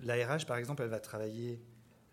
la 0.00 0.14
RH, 0.14 0.46
par 0.46 0.56
exemple, 0.56 0.82
elle 0.82 0.88
va 0.88 1.00
travailler 1.00 1.60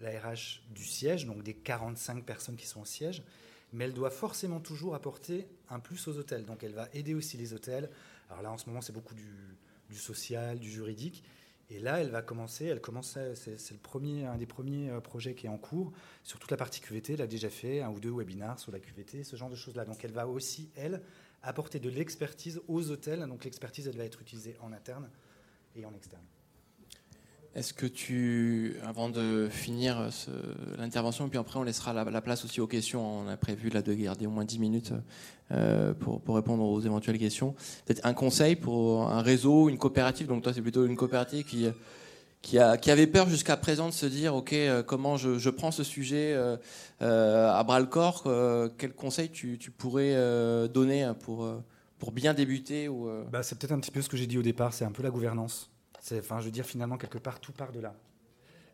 la 0.01 0.09
RH 0.09 0.63
du 0.71 0.83
siège, 0.83 1.25
donc 1.25 1.41
des 1.41 1.53
45 1.53 2.25
personnes 2.25 2.57
qui 2.57 2.67
sont 2.67 2.81
au 2.81 2.85
siège, 2.85 3.23
mais 3.71 3.85
elle 3.85 3.93
doit 3.93 4.11
forcément 4.11 4.59
toujours 4.59 4.93
apporter 4.93 5.47
un 5.69 5.79
plus 5.79 6.05
aux 6.09 6.17
hôtels. 6.17 6.43
Donc 6.43 6.65
elle 6.65 6.73
va 6.73 6.89
aider 6.93 7.13
aussi 7.13 7.37
les 7.37 7.53
hôtels. 7.53 7.89
Alors 8.29 8.41
là, 8.41 8.51
en 8.51 8.57
ce 8.57 8.67
moment, 8.67 8.81
c'est 8.81 8.91
beaucoup 8.91 9.15
du 9.15 9.95
social, 9.95 10.59
du 10.59 10.69
juridique. 10.69 11.23
Et 11.73 11.79
là, 11.79 12.01
elle 12.01 12.09
va 12.09 12.21
commencer, 12.21 12.65
elle 12.65 12.81
commence, 12.81 13.17
c'est 13.33 13.71
le 13.71 13.79
premier, 13.79 14.25
un 14.25 14.37
des 14.37 14.45
premiers 14.45 14.89
euh, 14.89 14.99
projets 14.99 15.35
qui 15.35 15.45
est 15.45 15.49
en 15.49 15.57
cours 15.57 15.93
sur 16.21 16.37
toute 16.37 16.51
la 16.51 16.57
partie 16.57 16.81
QVT. 16.81 17.13
Elle 17.13 17.21
a 17.21 17.27
déjà 17.27 17.49
fait 17.49 17.79
un 17.81 17.89
ou 17.89 18.01
deux 18.01 18.09
webinars 18.09 18.59
sur 18.59 18.73
la 18.73 18.79
QVT, 18.81 19.23
ce 19.23 19.37
genre 19.37 19.49
de 19.49 19.55
choses-là. 19.55 19.85
Donc, 19.85 20.03
elle 20.03 20.11
va 20.11 20.27
aussi, 20.27 20.69
elle, 20.75 21.01
apporter 21.43 21.79
de 21.79 21.89
l'expertise 21.89 22.61
aux 22.67 22.91
hôtels. 22.91 23.25
Donc, 23.25 23.45
l'expertise, 23.45 23.87
elle 23.87 23.95
va 23.95 24.03
être 24.03 24.21
utilisée 24.21 24.57
en 24.59 24.73
interne 24.73 25.09
et 25.73 25.85
en 25.85 25.93
externe. 25.93 26.25
Est-ce 27.53 27.73
que 27.73 27.85
tu, 27.85 28.77
avant 28.87 29.09
de 29.09 29.49
finir 29.51 30.09
l'intervention, 30.77 31.27
puis 31.27 31.37
après 31.37 31.59
on 31.59 31.63
laissera 31.63 31.91
la, 31.91 32.21
place 32.21 32.45
aussi 32.45 32.61
aux 32.61 32.67
questions, 32.67 33.19
on 33.19 33.27
a 33.27 33.35
prévu 33.35 33.69
là 33.69 33.81
de 33.81 33.93
garder 33.93 34.25
au 34.25 34.29
moins 34.29 34.45
10 34.45 34.59
minutes 34.59 34.93
euh, 35.51 35.93
pour, 35.93 36.21
pour, 36.21 36.35
répondre 36.35 36.63
aux 36.63 36.79
éventuelles 36.79 37.19
questions. 37.19 37.53
Peut-être 37.85 38.05
un 38.05 38.13
conseil 38.13 38.55
pour 38.55 39.11
un 39.11 39.21
réseau, 39.21 39.67
une 39.67 39.77
coopérative, 39.77 40.27
donc 40.27 40.43
toi 40.43 40.53
c'est 40.53 40.61
plutôt 40.61 40.85
une 40.85 40.95
coopérative 40.95 41.43
qui, 41.43 41.67
qui, 42.41 42.57
a, 42.57 42.77
qui 42.77 42.89
avait 42.89 43.05
peur 43.05 43.27
jusqu'à 43.27 43.57
présent 43.57 43.89
de 43.89 43.93
se 43.93 44.05
dire, 44.05 44.33
ok, 44.33 44.53
euh, 44.53 44.81
comment 44.81 45.17
je, 45.17 45.37
je, 45.37 45.49
prends 45.49 45.71
ce 45.71 45.83
sujet 45.83 46.33
euh, 46.33 47.51
à 47.51 47.61
bras 47.65 47.81
le 47.81 47.85
corps, 47.87 48.23
quel 48.77 48.93
conseil 48.93 49.29
tu, 49.29 49.57
tu 49.57 49.71
pourrais 49.71 50.15
donner 50.69 51.11
pour, 51.19 51.45
pour 51.99 52.13
bien 52.13 52.33
débuter 52.33 52.87
ou, 52.87 53.09
bah, 53.29 53.43
C'est 53.43 53.59
peut-être 53.59 53.73
un 53.73 53.79
petit 53.81 53.91
peu 53.91 54.01
ce 54.01 54.07
que 54.07 54.15
j'ai 54.15 54.27
dit 54.27 54.37
au 54.37 54.41
départ, 54.41 54.73
c'est 54.73 54.85
un 54.85 54.91
peu 54.93 55.03
la 55.03 55.09
gouvernance. 55.09 55.70
Enfin, 56.13 56.39
je 56.39 56.45
veux 56.45 56.51
dire, 56.51 56.65
finalement, 56.65 56.97
quelque 56.97 57.17
part, 57.17 57.39
tout 57.39 57.51
part 57.51 57.71
de 57.71 57.79
là. 57.79 57.93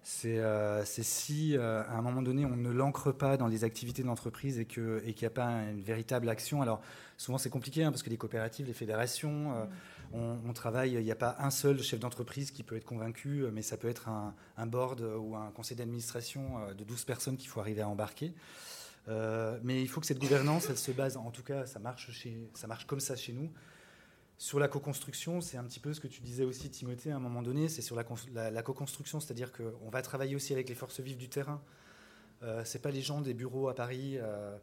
C'est 0.10 0.40
euh, 0.40 0.86
si, 0.86 1.58
euh, 1.58 1.84
à 1.84 1.98
un 1.98 2.02
moment 2.02 2.22
donné, 2.22 2.46
on 2.46 2.56
ne 2.56 2.70
l'ancre 2.70 3.12
pas 3.12 3.36
dans 3.36 3.48
les 3.48 3.66
activités 3.66 4.04
de 4.04 4.08
l'entreprise 4.08 4.58
et 4.58 4.66
qu'il 4.66 5.02
et 5.06 5.14
n'y 5.20 5.26
a 5.26 5.30
pas 5.30 5.48
une 5.64 5.82
véritable 5.82 6.30
action. 6.30 6.62
Alors, 6.62 6.82
souvent, 7.18 7.38
c'est 7.38 7.50
compliqué, 7.50 7.84
hein, 7.84 7.92
parce 7.92 8.04
que 8.04 8.10
les 8.10 8.16
coopératives, 8.16 8.68
les 8.68 8.74
fédérations, 8.74 9.54
euh, 10.14 10.38
on, 10.48 10.54
travaille, 10.54 10.94
il 10.94 11.04
n'y 11.04 11.12
a 11.12 11.16
pas 11.18 11.36
un 11.40 11.50
seul 11.50 11.84
chef 11.84 12.00
d'entreprise 12.00 12.52
qui 12.52 12.64
peut 12.64 12.78
être 12.78 12.86
convaincu, 12.86 13.44
mais 13.52 13.62
ça 13.62 13.76
peut 13.76 13.90
être 13.90 14.08
un, 14.08 14.34
un 14.56 14.66
board 14.66 15.02
ou 15.02 15.36
un 15.36 15.52
conseil 15.52 15.76
d'administration 15.76 16.74
de 16.74 16.84
12 16.86 17.04
personnes 17.04 17.36
qu'il 17.36 17.50
faut 17.50 17.60
arriver 17.60 17.82
à 17.82 17.90
embarquer. 17.90 18.34
mais 19.08 19.82
il 19.82 19.90
faut 19.90 20.00
que 20.00 20.08
cette 20.08 20.20
gouvernance, 20.20 20.70
elle 20.70 20.78
se 20.78 20.94
base, 20.94 21.18
en 21.18 21.32
tout 21.32 21.44
cas, 21.44 21.66
ça 21.66 21.80
marche, 21.80 22.10
chez, 22.12 22.50
ça 22.54 22.68
marche 22.68 22.88
comme 22.88 23.02
ça 23.02 23.18
chez 23.18 23.34
nous, 23.34 23.52
sur 24.38 24.60
la 24.60 24.68
co-construction, 24.68 25.42
c'est 25.42 25.58
un 25.58 25.64
petit 25.64 25.80
peu 25.80 25.94
ce 25.94 26.00
que 26.00 26.08
tu 26.08 26.22
disais 26.22 26.44
aussi, 26.44 26.70
Timothée, 26.70 27.12
à 27.12 27.16
un 27.16 27.20
moment 27.20 27.42
donné, 27.42 27.70
c'est 27.70 27.82
sur 27.82 27.96
la, 27.96 28.04
co-construction, 28.04 29.20
c'est-à-dire 29.20 29.52
qu'on 29.52 29.90
va 29.90 30.02
travailler 30.02 30.36
aussi 30.36 30.54
avec 30.54 30.70
les 30.70 30.76
forces 30.76 31.00
vives 31.00 31.18
du 31.18 31.30
terrain. 31.30 31.62
Euh, 32.44 32.62
c'est 32.64 32.82
pas 32.82 32.92
les 32.92 33.02
gens 33.02 33.22
des 33.22 33.34
bureaux 33.34 33.68
à 33.68 33.74
Paris 33.74 34.18
euh, 34.18 34.56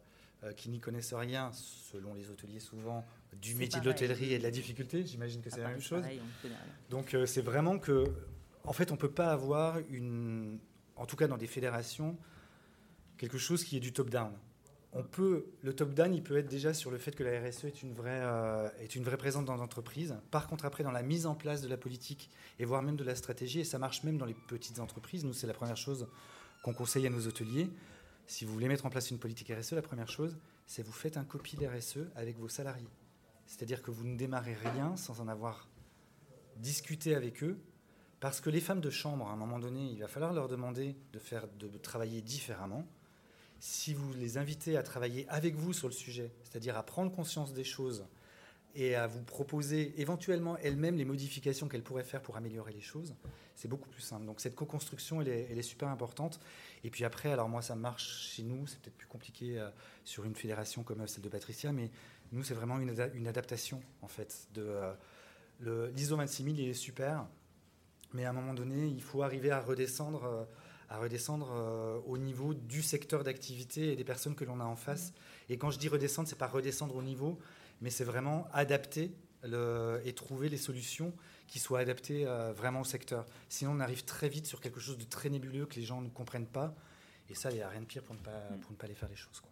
euh, 0.45 0.53
qui 0.53 0.69
n'y 0.69 0.79
connaissent 0.79 1.13
rien, 1.13 1.51
selon 1.53 2.13
les 2.13 2.29
hôteliers 2.29 2.59
souvent, 2.59 3.05
du 3.41 3.55
métier 3.55 3.79
de 3.79 3.85
l'hôtellerie 3.85 4.33
et 4.33 4.37
de 4.37 4.43
la 4.43 4.51
difficulté. 4.51 5.05
J'imagine 5.05 5.41
que 5.41 5.49
c'est 5.49 5.61
la 5.61 5.69
même 5.69 5.81
chose. 5.81 6.03
Donc 6.89 7.13
euh, 7.13 7.25
c'est 7.25 7.41
vraiment 7.41 7.79
que, 7.79 8.05
en 8.63 8.73
fait, 8.73 8.91
on 8.91 8.97
peut 8.97 9.11
pas 9.11 9.31
avoir 9.31 9.79
une, 9.89 10.59
en 10.97 11.05
tout 11.05 11.15
cas 11.15 11.27
dans 11.27 11.37
des 11.37 11.47
fédérations, 11.47 12.17
quelque 13.17 13.37
chose 13.37 13.63
qui 13.63 13.77
est 13.77 13.79
du 13.79 13.91
top-down 13.93 14.31
on 14.97 15.03
peut, 15.03 15.47
le 15.61 15.75
top-down, 15.75 16.13
il 16.13 16.23
peut 16.23 16.37
être 16.37 16.47
déjà 16.47 16.73
sur 16.73 16.89
le 16.89 16.97
fait 16.97 17.11
que 17.11 17.23
la 17.23 17.41
RSE 17.41 17.65
est 17.65 17.83
une 17.83 17.93
vraie, 17.93 18.21
euh, 18.23 18.69
est 18.79 18.95
une 18.95 19.03
vraie 19.03 19.17
présence 19.17 19.43
dans 19.43 19.57
l'entreprise. 19.57 20.15
Par 20.31 20.47
contre, 20.47 20.63
après, 20.63 20.85
dans 20.85 20.91
la 20.91 21.03
mise 21.03 21.25
en 21.25 21.35
place 21.35 21.61
de 21.61 21.67
la 21.67 21.75
politique 21.75 22.29
et 22.59 22.65
voire 22.65 22.81
même 22.81 22.95
de 22.95 23.03
la 23.03 23.15
stratégie, 23.15 23.59
et 23.59 23.65
ça 23.65 23.77
marche 23.77 24.03
même 24.03 24.17
dans 24.17 24.25
les 24.25 24.33
petites 24.33 24.79
entreprises, 24.79 25.25
nous, 25.25 25.33
c'est 25.33 25.47
la 25.47 25.53
première 25.53 25.75
chose 25.75 26.07
qu'on 26.63 26.73
conseille 26.73 27.05
à 27.05 27.09
nos 27.09 27.27
hôteliers. 27.27 27.69
Si 28.25 28.45
vous 28.45 28.53
voulez 28.53 28.69
mettre 28.69 28.85
en 28.85 28.89
place 28.89 29.11
une 29.11 29.19
politique 29.19 29.51
RSE, 29.51 29.73
la 29.73 29.81
première 29.81 30.09
chose, 30.09 30.37
c'est 30.65 30.81
vous 30.81 30.93
faites 30.93 31.17
un 31.17 31.25
copie 31.25 31.57
d'RSE 31.57 32.07
avec 32.15 32.39
vos 32.39 32.47
salariés. 32.47 32.89
C'est-à-dire 33.47 33.81
que 33.81 33.91
vous 33.91 34.05
ne 34.05 34.15
démarrez 34.15 34.55
rien 34.55 34.95
sans 34.95 35.19
en 35.19 35.27
avoir 35.27 35.67
discuté 36.55 37.15
avec 37.15 37.43
eux, 37.43 37.59
parce 38.21 38.39
que 38.39 38.49
les 38.49 38.61
femmes 38.61 38.79
de 38.79 38.89
chambre, 38.89 39.27
à 39.27 39.33
un 39.33 39.35
moment 39.35 39.59
donné, 39.59 39.91
il 39.91 39.99
va 39.99 40.07
falloir 40.07 40.31
leur 40.31 40.47
demander 40.47 40.95
de, 41.11 41.19
faire, 41.19 41.49
de 41.59 41.67
travailler 41.77 42.21
différemment 42.21 42.87
si 43.59 43.93
vous 43.93 44.13
les 44.13 44.37
invitez 44.37 44.77
à 44.77 44.83
travailler 44.83 45.25
avec 45.29 45.55
vous 45.55 45.73
sur 45.73 45.87
le 45.87 45.93
sujet, 45.93 46.31
c'est-à-dire 46.43 46.77
à 46.77 46.83
prendre 46.83 47.11
conscience 47.11 47.53
des 47.53 47.63
choses 47.63 48.05
et 48.75 48.95
à 48.95 49.07
vous 49.07 49.23
proposer 49.23 49.93
éventuellement 49.97 50.57
elles-mêmes 50.57 50.97
les 50.97 51.05
modifications 51.05 51.67
qu'elles 51.67 51.83
pourraient 51.83 52.03
faire 52.03 52.21
pour 52.21 52.35
améliorer 52.35 52.73
les 52.73 52.81
choses, 52.81 53.15
c'est 53.55 53.69
beaucoup 53.69 53.87
plus 53.87 54.01
simple. 54.01 54.25
Donc 54.25 54.41
cette 54.41 54.55
co-construction, 54.55 55.21
elle 55.21 55.29
est, 55.29 55.61
super 55.61 55.87
importante. 55.87 56.41
Et 56.83 56.89
puis 56.89 57.05
après, 57.05 57.31
alors 57.31 57.47
moi, 57.47 57.61
ça 57.61 57.75
marche 57.75 58.33
chez 58.33 58.43
nous, 58.43 58.67
c'est 58.67 58.79
peut-être 58.79 58.97
plus 58.97 59.07
compliqué 59.07 59.57
euh, 59.57 59.69
sur 60.03 60.25
une 60.25 60.35
fédération 60.35 60.83
comme 60.83 61.07
celle 61.07 61.23
de 61.23 61.29
Patricia, 61.29 61.71
mais 61.71 61.89
nous, 62.33 62.43
c'est 62.43 62.53
vraiment 62.53 62.77
une, 62.79 63.27
adaptation, 63.27 63.81
en 64.01 64.09
fait. 64.09 64.49
Euh, 64.57 64.93
L'ISO 65.61 66.17
26000, 66.17 66.59
il 66.59 66.67
est 66.67 66.73
super, 66.73 67.25
mais 68.13 68.25
à 68.25 68.31
un 68.31 68.33
moment 68.33 68.53
donné, 68.53 68.87
il 68.87 69.01
faut 69.01 69.23
arriver 69.23 69.51
à 69.51 69.61
redescendre... 69.61 70.25
Euh, 70.25 70.43
à 70.89 70.97
redescendre 70.97 71.51
euh, 71.53 71.99
au 72.05 72.17
niveau 72.17 72.53
du 72.53 72.81
secteur 72.81 73.23
d'activité 73.23 73.91
et 73.91 73.95
des 73.95 74.03
personnes 74.03 74.35
que 74.35 74.45
l'on 74.45 74.59
a 74.59 74.65
en 74.65 74.75
face. 74.75 75.13
Et 75.49 75.57
quand 75.57 75.71
je 75.71 75.79
dis 75.79 75.87
redescendre, 75.87 76.27
c'est 76.27 76.37
pas 76.37 76.47
redescendre 76.47 76.95
au 76.95 77.01
niveau, 77.01 77.39
mais 77.81 77.89
c'est 77.89 78.03
vraiment 78.03 78.47
adapter 78.53 79.11
le, 79.43 80.01
et 80.05 80.13
trouver 80.13 80.49
les 80.49 80.57
solutions 80.57 81.13
qui 81.47 81.59
soient 81.59 81.79
adaptées 81.79 82.25
euh, 82.25 82.53
vraiment 82.53 82.81
au 82.81 82.85
secteur. 82.85 83.25
Sinon, 83.49 83.71
on 83.71 83.79
arrive 83.79 84.03
très 84.05 84.29
vite 84.29 84.47
sur 84.47 84.61
quelque 84.61 84.79
chose 84.79 84.97
de 84.97 85.03
très 85.03 85.29
nébuleux 85.29 85.65
que 85.65 85.75
les 85.75 85.83
gens 85.83 86.01
ne 86.01 86.09
comprennent 86.09 86.47
pas. 86.47 86.75
Et 87.29 87.35
ça, 87.35 87.51
il 87.51 87.55
n'y 87.55 87.61
a 87.61 87.69
rien 87.69 87.81
de 87.81 87.85
pire 87.85 88.03
pour 88.03 88.15
ne 88.15 88.19
pas, 88.19 88.49
pour 88.61 88.71
ne 88.71 88.75
pas 88.75 88.85
aller 88.85 88.95
faire 88.95 89.09
les 89.09 89.15
choses. 89.15 89.39
Quoi. 89.39 89.51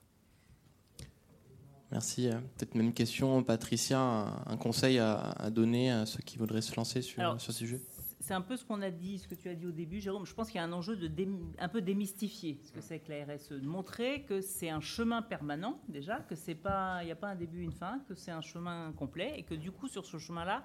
Merci. 1.91 2.29
Peut-être 2.57 2.73
même 2.75 2.93
question, 2.93 3.43
Patricia, 3.43 3.99
un, 3.99 4.57
conseil 4.57 4.97
à, 4.97 5.49
donner 5.51 5.91
à 5.91 6.07
ceux 6.07 6.21
qui 6.23 6.37
voudraient 6.37 6.61
se 6.61 6.75
lancer 6.75 7.03
sur, 7.03 7.39
sur 7.39 7.53
ce 7.53 7.59
sujet 7.59 7.79
c'est 8.23 8.33
un 8.33 8.41
peu 8.41 8.55
ce 8.55 8.63
qu'on 8.63 8.81
a 8.81 8.89
dit, 8.89 9.19
ce 9.19 9.27
que 9.27 9.35
tu 9.35 9.49
as 9.49 9.53
dit 9.53 9.65
au 9.65 9.71
début, 9.71 9.99
Jérôme. 9.99 10.25
Je 10.25 10.33
pense 10.33 10.47
qu'il 10.47 10.55
y 10.55 10.59
a 10.59 10.63
un 10.63 10.71
enjeu 10.71 10.95
de 10.95 11.11
un 11.59 11.67
peu 11.67 11.81
démystifier 11.81 12.57
ce 12.63 12.71
que 12.71 12.79
c'est 12.79 12.99
que 12.99 13.11
la 13.11 13.25
RSE, 13.25 13.49
de 13.49 13.67
montrer 13.67 14.23
que 14.23 14.39
c'est 14.39 14.69
un 14.69 14.79
chemin 14.79 15.21
permanent 15.21 15.81
déjà, 15.89 16.19
que 16.21 16.33
c'est 16.33 16.55
pas, 16.55 16.99
il 17.01 17.07
n'y 17.07 17.11
a 17.11 17.17
pas 17.17 17.27
un 17.27 17.35
début, 17.35 17.61
une 17.61 17.73
fin, 17.73 17.99
que 18.07 18.15
c'est 18.15 18.31
un 18.31 18.39
chemin 18.39 18.93
complet 18.93 19.33
et 19.35 19.43
que 19.43 19.53
du 19.53 19.71
coup 19.71 19.89
sur 19.89 20.05
ce 20.05 20.19
chemin-là, 20.19 20.63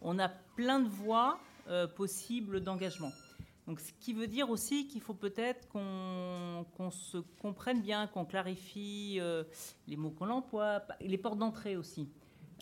on 0.00 0.18
a 0.18 0.30
plein 0.30 0.80
de 0.80 0.88
voies 0.88 1.38
euh, 1.68 1.86
possibles 1.86 2.62
d'engagement. 2.62 3.12
Donc, 3.66 3.80
ce 3.80 3.92
qui 4.00 4.14
veut 4.14 4.26
dire 4.26 4.48
aussi 4.48 4.88
qu'il 4.88 5.02
faut 5.02 5.14
peut-être 5.14 5.68
qu'on 5.68 6.90
se 6.90 7.18
comprenne 7.42 7.82
bien, 7.82 8.06
qu'on 8.06 8.24
clarifie 8.24 9.18
euh, 9.20 9.44
les 9.88 9.96
mots 9.96 10.10
qu'on 10.10 10.30
emploie, 10.30 10.82
les 11.02 11.18
portes 11.18 11.38
d'entrée 11.38 11.76
aussi. 11.76 12.08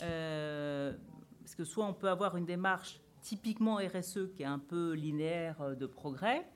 Euh, 0.02 0.96
parce 1.40 1.54
que 1.54 1.64
soit 1.64 1.86
on 1.86 1.94
peut 1.94 2.08
avoir 2.08 2.36
une 2.36 2.44
démarche 2.44 3.00
typiquement 3.22 3.76
RSE 3.76 4.28
qui 4.34 4.42
est 4.42 4.46
un 4.46 4.58
peu 4.58 4.92
linéaire 4.92 5.62
euh, 5.62 5.74
de 5.74 5.86
progrès. 5.86 6.46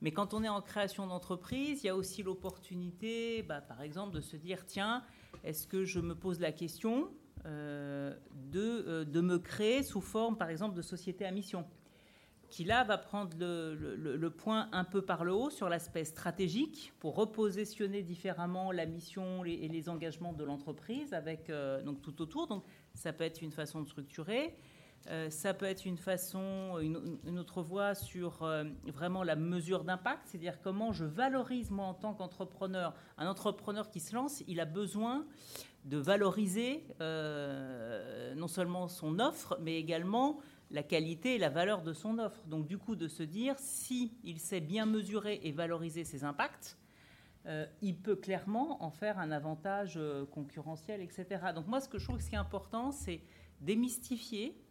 Mais 0.00 0.12
quand 0.12 0.34
on 0.34 0.42
est 0.42 0.48
en 0.48 0.60
création 0.62 1.06
d'entreprise, 1.06 1.82
il 1.82 1.86
y 1.86 1.90
a 1.90 1.96
aussi 1.96 2.22
l'opportunité, 2.22 3.42
bah, 3.42 3.60
par 3.60 3.82
exemple, 3.82 4.14
de 4.14 4.20
se 4.20 4.36
dire, 4.36 4.66
tiens, 4.66 5.02
est-ce 5.42 5.66
que 5.66 5.84
je 5.84 6.00
me 6.00 6.14
pose 6.14 6.40
la 6.40 6.52
question 6.52 7.10
euh, 7.46 8.14
de, 8.50 8.84
euh, 8.86 9.04
de, 9.04 9.20
me 9.20 9.38
créer 9.38 9.82
sous 9.82 10.00
forme, 10.00 10.36
par 10.36 10.50
exemple, 10.50 10.74
de 10.74 10.82
société 10.82 11.26
à 11.26 11.30
mission 11.30 11.66
qui 12.50 12.62
là 12.62 12.84
va 12.84 12.98
prendre 12.98 13.36
le, 13.36 13.74
le, 13.96 14.30
point 14.30 14.68
un 14.70 14.84
peu 14.84 15.02
par 15.02 15.24
le 15.24 15.32
haut 15.32 15.50
sur 15.50 15.68
l'aspect 15.68 16.04
stratégique 16.04 16.92
pour 17.00 17.16
repositionner 17.16 18.02
différemment 18.02 18.70
la 18.70 18.86
mission 18.86 19.44
et 19.44 19.66
les 19.66 19.88
engagements 19.88 20.32
de 20.32 20.44
l'entreprise 20.44 21.14
avec 21.14 21.50
donc 21.84 22.00
tout 22.00 22.22
autour. 22.22 22.46
Donc 22.46 22.62
ça 22.92 23.12
peut 23.12 23.24
être 23.24 23.42
une 23.42 23.50
façon 23.50 23.80
de 23.80 23.88
structurer. 23.88 24.54
Euh, 25.10 25.28
ça 25.28 25.52
peut 25.52 25.66
être 25.66 25.84
une 25.84 25.98
façon, 25.98 26.78
une, 26.80 27.38
autre 27.38 27.62
voie 27.62 27.94
sur 27.94 28.42
euh, 28.42 28.64
vraiment 28.86 29.22
la 29.22 29.36
mesure 29.36 29.84
d'impact, 29.84 30.22
c'est-à-dire 30.26 30.60
comment 30.62 30.92
je 30.92 31.04
valorise 31.04 31.70
moi 31.70 31.86
en 31.86 31.94
tant 31.94 32.14
qu'entrepreneur. 32.14 32.94
Un 33.18 33.28
entrepreneur 33.28 33.90
qui 33.90 34.00
se 34.00 34.14
lance, 34.14 34.42
il 34.48 34.60
a 34.60 34.64
besoin 34.64 35.26
de 35.84 35.98
valoriser 35.98 36.86
euh, 37.02 38.34
non 38.34 38.48
seulement 38.48 38.88
son 38.88 39.18
offre, 39.18 39.58
mais 39.60 39.78
également 39.78 40.38
la 40.70 40.82
qualité 40.82 41.34
et 41.34 41.38
la 41.38 41.50
valeur 41.50 41.82
de 41.82 41.92
son 41.92 42.18
offre. 42.18 42.40
Donc 42.46 42.66
du 42.66 42.78
coup, 42.78 42.96
de 42.96 43.06
se 43.06 43.22
dire, 43.22 43.56
si 43.58 44.16
il 44.24 44.40
sait 44.40 44.60
bien 44.60 44.86
mesurer 44.86 45.40
et 45.42 45.52
valoriser 45.52 46.04
ses 46.04 46.24
impacts, 46.24 46.78
il 47.82 47.98
peut 47.98 48.16
clairement 48.16 48.82
en 48.82 48.90
faire 48.90 49.18
un 49.18 49.30
avantage 49.30 50.00
concurrentiel, 50.30 51.02
etc. 51.02 51.26
Donc 51.54 51.66
moi, 51.66 51.78
ce 51.82 51.90
que 51.90 51.98
je 51.98 52.04
trouve 52.06 52.26
qui 52.26 52.34
est 52.34 52.38
important, 52.38 52.90
c'est 52.90 53.20
démystifier 53.60 54.63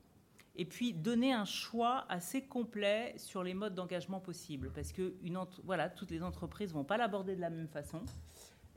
et 0.55 0.65
puis 0.65 0.93
donner 0.93 1.33
un 1.33 1.45
choix 1.45 2.05
assez 2.09 2.43
complet 2.43 3.13
sur 3.17 3.43
les 3.43 3.53
modes 3.53 3.73
d'engagement 3.73 4.19
possibles. 4.19 4.71
Parce 4.73 4.91
que 4.91 5.15
voilà, 5.63 5.89
toutes 5.89 6.11
les 6.11 6.23
entreprises 6.23 6.69
ne 6.69 6.75
vont 6.75 6.83
pas 6.83 6.97
l'aborder 6.97 7.35
de 7.35 7.41
la 7.41 7.49
même 7.49 7.67
façon. 7.67 8.01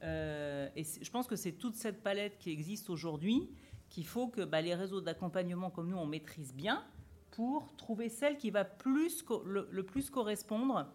Euh, 0.02 0.68
et 0.76 0.84
je 0.84 1.10
pense 1.10 1.26
que 1.26 1.36
c'est 1.36 1.52
toute 1.52 1.74
cette 1.74 2.02
palette 2.02 2.38
qui 2.38 2.50
existe 2.50 2.90
aujourd'hui 2.90 3.50
qu'il 3.88 4.06
faut 4.06 4.28
que 4.28 4.42
bah, 4.42 4.60
les 4.60 4.74
réseaux 4.74 5.00
d'accompagnement 5.00 5.70
comme 5.70 5.88
nous, 5.88 5.96
on 5.96 6.06
maîtrise 6.06 6.54
bien 6.54 6.84
pour 7.30 7.74
trouver 7.76 8.08
celle 8.08 8.36
qui 8.38 8.50
va 8.50 8.66
le, 9.44 9.82
plus 9.82 10.10
correspondre 10.10 10.90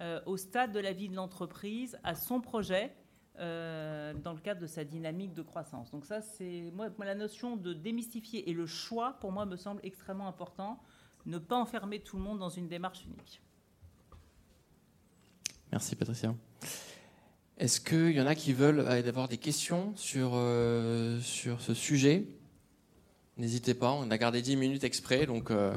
euh, 0.00 0.20
au 0.26 0.36
stade 0.36 0.72
de 0.72 0.78
la 0.78 0.92
vie 0.92 1.08
de 1.08 1.16
l'entreprise, 1.16 1.98
à 2.04 2.14
son 2.14 2.40
projet 2.40 2.94
euh, 3.40 4.12
dans 4.14 4.32
le 4.32 4.38
cadre 4.38 4.60
de 4.60 4.66
sa 4.66 4.84
dynamique 4.84 5.32
de 5.32 5.42
croissance. 5.42 5.90
Donc 5.90 6.04
ça, 6.04 6.20
c'est 6.20 6.70
moi, 6.74 6.90
la 6.98 7.14
notion 7.14 7.56
de 7.56 7.72
démystifier 7.72 8.50
et 8.50 8.52
le 8.52 8.66
choix, 8.66 9.14
pour 9.20 9.32
moi, 9.32 9.46
me 9.46 9.56
semble 9.56 9.80
extrêmement 9.82 10.28
important. 10.28 10.78
Ne 11.26 11.38
pas 11.38 11.56
enfermer 11.56 12.00
tout 12.00 12.16
le 12.16 12.22
monde 12.22 12.38
dans 12.38 12.50
une 12.50 12.68
démarche 12.68 13.04
unique. 13.04 13.40
Merci 15.72 15.96
Patricia. 15.96 16.34
Est-ce 17.56 17.80
qu'il 17.80 18.12
y 18.12 18.20
en 18.20 18.26
a 18.26 18.34
qui 18.34 18.52
veulent 18.52 18.80
avoir 18.80 19.28
des 19.28 19.38
questions 19.38 19.94
sur, 19.96 20.32
euh, 20.34 21.20
sur 21.20 21.60
ce 21.60 21.74
sujet? 21.74 22.26
N'hésitez 23.36 23.74
pas, 23.74 23.92
on 23.92 24.10
a 24.10 24.18
gardé 24.18 24.42
10 24.42 24.56
minutes 24.56 24.84
exprès, 24.84 25.26
donc... 25.26 25.50
Euh, 25.50 25.74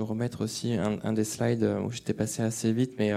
remettre 0.00 0.42
aussi 0.42 0.74
un, 0.74 1.12
des 1.12 1.24
slides 1.24 1.68
où 1.84 1.90
j'étais 1.90 2.14
passé 2.14 2.42
assez 2.42 2.72
vite, 2.72 2.92
mais 2.98 3.12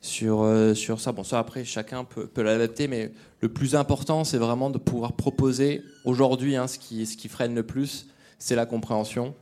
sur, 0.00 0.46
sur 0.74 1.00
ça. 1.00 1.12
Bon, 1.12 1.24
ça 1.24 1.38
après, 1.38 1.64
chacun 1.64 2.04
peut, 2.04 2.26
peut 2.26 2.42
l'adapter, 2.42 2.88
mais 2.88 3.12
le 3.40 3.48
plus 3.48 3.74
important, 3.74 4.24
c'est 4.24 4.38
vraiment 4.38 4.70
de 4.70 4.78
pouvoir 4.78 5.12
proposer 5.12 5.82
aujourd'hui 6.04 6.56
hein, 6.56 6.66
ce, 6.66 6.78
qui, 6.78 7.06
ce 7.06 7.16
qui 7.16 7.28
freine 7.28 7.54
le 7.54 7.62
plus, 7.62 8.08
c'est 8.38 8.56
la 8.56 8.66
compréhension. 8.66 9.34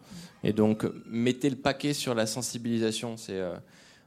Et 0.45 0.53
donc, 0.53 0.87
mettez 1.11 1.51
le 1.51 1.57
paquet 1.57 1.93
sur 1.93 2.15
la 2.15 2.27
sensibilisation. 2.27 3.17
C'est 3.17 3.41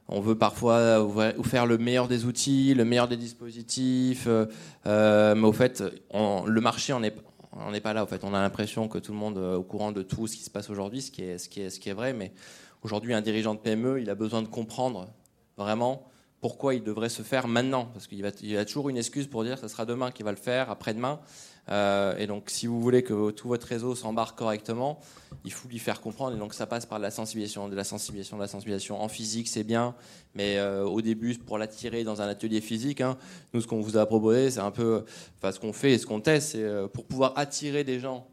on 0.08 0.20
veut 0.20 0.34
parfois 0.34 1.08
faire 1.44 1.66
le 1.66 1.78
meilleur 1.78 2.08
des 2.08 2.24
outils, 2.24 2.74
le 2.74 2.84
meilleur 2.84 3.08
des 3.08 3.16
dispositifs, 3.16 4.24
euh, 4.26 4.46
euh, 4.86 5.34
mais 5.34 5.46
au 5.46 5.52
fait, 5.52 5.82
le 6.12 6.60
marché 6.60 6.92
on 7.52 7.70
n'est 7.70 7.80
pas 7.80 7.92
là. 7.92 8.02
En 8.02 8.06
fait, 8.06 8.24
on 8.24 8.34
a 8.34 8.40
l'impression 8.40 8.88
que 8.88 8.98
tout 8.98 9.12
le 9.12 9.18
monde 9.18 9.38
est 9.38 9.56
au 9.56 9.62
courant 9.62 9.92
de 9.92 10.02
tout 10.02 10.26
ce 10.26 10.36
qui 10.36 10.42
se 10.42 10.50
passe 10.50 10.70
aujourd'hui, 10.70 11.02
ce 11.02 11.10
qui 11.10 11.22
est 11.22 11.92
vrai. 11.92 12.12
Mais 12.12 12.32
aujourd'hui, 12.82 13.14
un 13.14 13.20
dirigeant 13.20 13.54
de 13.54 13.60
PME, 13.60 14.00
il 14.00 14.10
a 14.10 14.14
besoin 14.14 14.42
de 14.42 14.48
comprendre 14.48 15.08
vraiment 15.56 16.06
pourquoi 16.40 16.74
il 16.74 16.82
devrait 16.82 17.08
se 17.08 17.22
faire 17.22 17.46
maintenant, 17.46 17.86
parce 17.92 18.08
qu'il 18.08 18.18
y 18.18 18.56
a 18.56 18.64
toujours 18.64 18.88
une 18.88 18.96
excuse 18.96 19.28
pour 19.28 19.44
dire 19.44 19.54
que 19.54 19.60
ce 19.60 19.68
sera 19.68 19.86
demain 19.86 20.10
qu'il 20.10 20.24
va 20.24 20.32
le 20.32 20.36
faire, 20.36 20.70
après-demain. 20.70 21.20
Euh, 21.68 22.16
et 22.16 22.26
donc, 22.26 22.50
si 22.50 22.66
vous 22.66 22.80
voulez 22.80 23.02
que 23.02 23.30
tout 23.30 23.48
votre 23.48 23.66
réseau 23.66 23.94
s'embarque 23.94 24.36
correctement, 24.36 24.98
il 25.44 25.52
faut 25.52 25.68
lui 25.68 25.78
faire 25.78 26.00
comprendre. 26.00 26.36
Et 26.36 26.38
donc, 26.38 26.54
ça 26.54 26.66
passe 26.66 26.86
par 26.86 26.98
de 26.98 27.02
la 27.02 27.10
sensibilisation, 27.10 27.68
de 27.68 27.76
la 27.76 27.84
sensibilisation, 27.84 28.36
de 28.36 28.42
la 28.42 28.48
sensibilisation. 28.48 29.00
En 29.00 29.08
physique, 29.08 29.48
c'est 29.48 29.64
bien, 29.64 29.94
mais 30.34 30.58
euh, 30.58 30.84
au 30.84 31.00
début, 31.00 31.34
pour 31.38 31.58
l'attirer 31.58 32.04
dans 32.04 32.20
un 32.20 32.28
atelier 32.28 32.60
physique, 32.60 33.00
hein, 33.00 33.16
nous, 33.52 33.60
ce 33.60 33.66
qu'on 33.66 33.80
vous 33.80 33.96
a 33.96 34.06
proposé, 34.06 34.50
c'est 34.50 34.60
un 34.60 34.70
peu, 34.70 35.04
ce 35.42 35.58
qu'on 35.58 35.72
fait 35.72 35.92
et 35.92 35.98
ce 35.98 36.06
qu'on 36.06 36.20
teste, 36.20 36.52
c'est 36.52 36.62
euh, 36.62 36.88
pour 36.88 37.04
pouvoir 37.04 37.34
attirer 37.36 37.84
des 37.84 38.00
gens 38.00 38.26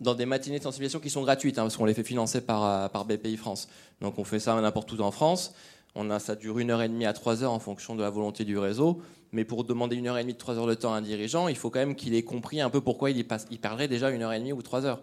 dans 0.00 0.14
des 0.14 0.26
matinées 0.26 0.58
de 0.58 0.64
sensibilisation 0.64 1.00
qui 1.00 1.08
sont 1.08 1.22
gratuites, 1.22 1.58
hein, 1.58 1.62
parce 1.62 1.76
qu'on 1.76 1.86
les 1.86 1.94
fait 1.94 2.04
financer 2.04 2.40
par 2.42 3.04
BPI 3.06 3.36
France. 3.36 3.68
Donc, 4.00 4.18
on 4.18 4.24
fait 4.24 4.40
ça 4.40 4.60
n'importe 4.60 4.92
où 4.92 5.00
en 5.00 5.10
France. 5.10 5.54
On 5.98 6.10
a, 6.10 6.18
ça 6.18 6.36
dure 6.36 6.58
une 6.58 6.70
heure 6.70 6.82
et 6.82 6.88
demie 6.88 7.06
à 7.06 7.14
trois 7.14 7.42
heures 7.42 7.52
en 7.52 7.58
fonction 7.58 7.96
de 7.96 8.02
la 8.02 8.10
volonté 8.10 8.44
du 8.44 8.58
réseau. 8.58 9.00
Mais 9.32 9.44
pour 9.44 9.64
demander 9.64 9.96
une 9.96 10.06
heure 10.06 10.18
et 10.18 10.22
demie, 10.22 10.34
trois 10.34 10.56
heures 10.56 10.66
de 10.66 10.74
temps 10.74 10.92
à 10.92 10.98
un 10.98 11.02
dirigeant, 11.02 11.48
il 11.48 11.56
faut 11.56 11.70
quand 11.70 11.78
même 11.78 11.96
qu'il 11.96 12.14
ait 12.14 12.22
compris 12.22 12.60
un 12.60 12.68
peu 12.68 12.82
pourquoi 12.82 13.10
il, 13.10 13.26
parlerait 13.26 13.88
déjà 13.88 14.10
une 14.10 14.22
heure 14.22 14.32
et 14.34 14.38
demie 14.38 14.52
ou 14.52 14.60
trois 14.60 14.84
heures. 14.84 15.00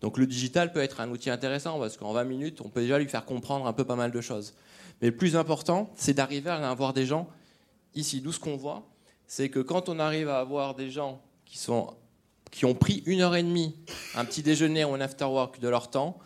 Donc 0.00 0.18
le 0.18 0.26
digital 0.26 0.72
peut 0.72 0.80
être 0.80 1.00
un 1.00 1.10
outil 1.10 1.30
intéressant 1.30 1.80
parce 1.80 1.96
qu'en 1.96 2.12
20 2.12 2.24
minutes, 2.24 2.60
on 2.60 2.68
peut 2.68 2.80
déjà 2.80 2.98
lui 2.98 3.08
faire 3.08 3.24
comprendre 3.24 3.66
un 3.66 3.72
peu 3.72 3.84
pas 3.84 3.96
mal 3.96 4.12
de 4.12 4.20
choses. 4.20 4.54
Mais 5.02 5.08
le 5.08 5.16
plus 5.16 5.34
important, 5.34 5.90
c'est 5.96 6.14
d'arriver 6.14 6.50
à 6.50 6.70
avoir 6.70 6.92
des 6.92 7.06
gens 7.06 7.28
ici. 7.96 8.20
D'où 8.20 8.30
ce 8.30 8.38
qu'on 8.38 8.56
voit, 8.56 8.86
c'est 9.26 9.48
que 9.48 9.58
quand 9.58 9.88
on 9.88 9.98
arrive 9.98 10.28
à 10.28 10.38
avoir 10.38 10.76
des 10.76 10.90
gens 10.90 11.20
qui, 11.44 12.64
ont 12.64 12.74
pris 12.74 13.02
une 13.06 13.20
heure 13.20 13.34
et 13.34 13.42
demie, 13.42 13.74
un 14.14 14.24
petit 14.24 14.42
déjeuner 14.42 14.84
ou 14.84 14.94
un 14.94 15.00
after 15.00 15.24
work 15.24 15.58
de 15.58 15.68
leur 15.68 15.90
temps, 15.90 16.18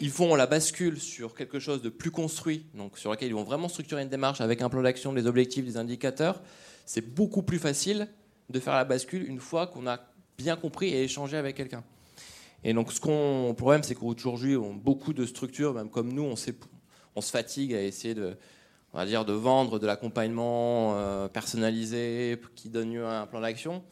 ils 0.00 0.10
font 0.10 0.34
la 0.34 0.46
bascule 0.46 0.98
sur 0.98 1.34
quelque 1.34 1.58
chose 1.58 1.82
de 1.82 1.88
plus 1.88 2.10
construit, 2.10 2.66
donc 2.74 2.98
sur 2.98 3.10
lequel 3.10 3.28
ils 3.28 3.34
vont 3.34 3.44
vraiment 3.44 3.68
structurer 3.68 4.02
une 4.02 4.08
démarche 4.08 4.40
avec 4.40 4.62
un 4.62 4.68
plan 4.68 4.82
d'action, 4.82 5.12
des 5.12 5.26
objectifs, 5.26 5.64
des 5.64 5.76
indicateurs. 5.76 6.40
C'est 6.86 7.14
beaucoup 7.14 7.42
plus 7.42 7.58
facile 7.58 8.08
de 8.48 8.60
faire 8.60 8.74
la 8.74 8.84
bascule 8.84 9.28
une 9.28 9.40
fois 9.40 9.66
qu'on 9.66 9.86
a 9.86 10.00
bien 10.38 10.56
compris 10.56 10.88
et 10.88 11.04
échangé 11.04 11.36
avec 11.36 11.56
quelqu'un. 11.56 11.84
Et 12.64 12.72
donc, 12.74 12.92
ce 12.92 13.00
qu'on, 13.00 13.48
le 13.48 13.54
problème, 13.54 13.82
c'est 13.82 13.94
qu'aujourd'hui, 13.94 14.56
beaucoup 14.56 15.12
de 15.12 15.24
structures, 15.24 15.74
même 15.74 15.88
comme 15.88 16.12
nous, 16.12 16.24
on, 16.24 16.34
on 17.16 17.20
se 17.20 17.30
fatigue 17.30 17.74
à 17.74 17.82
essayer 17.82 18.14
de, 18.14 18.36
on 18.92 18.98
va 18.98 19.06
dire, 19.06 19.24
de 19.24 19.32
vendre 19.32 19.78
de 19.78 19.86
l'accompagnement 19.86 20.94
euh, 20.96 21.28
personnalisé 21.28 22.40
qui 22.54 22.68
donne 22.68 22.92
lieu 22.92 23.04
à 23.04 23.22
un 23.22 23.26
plan 23.26 23.40
d'action. 23.40 23.82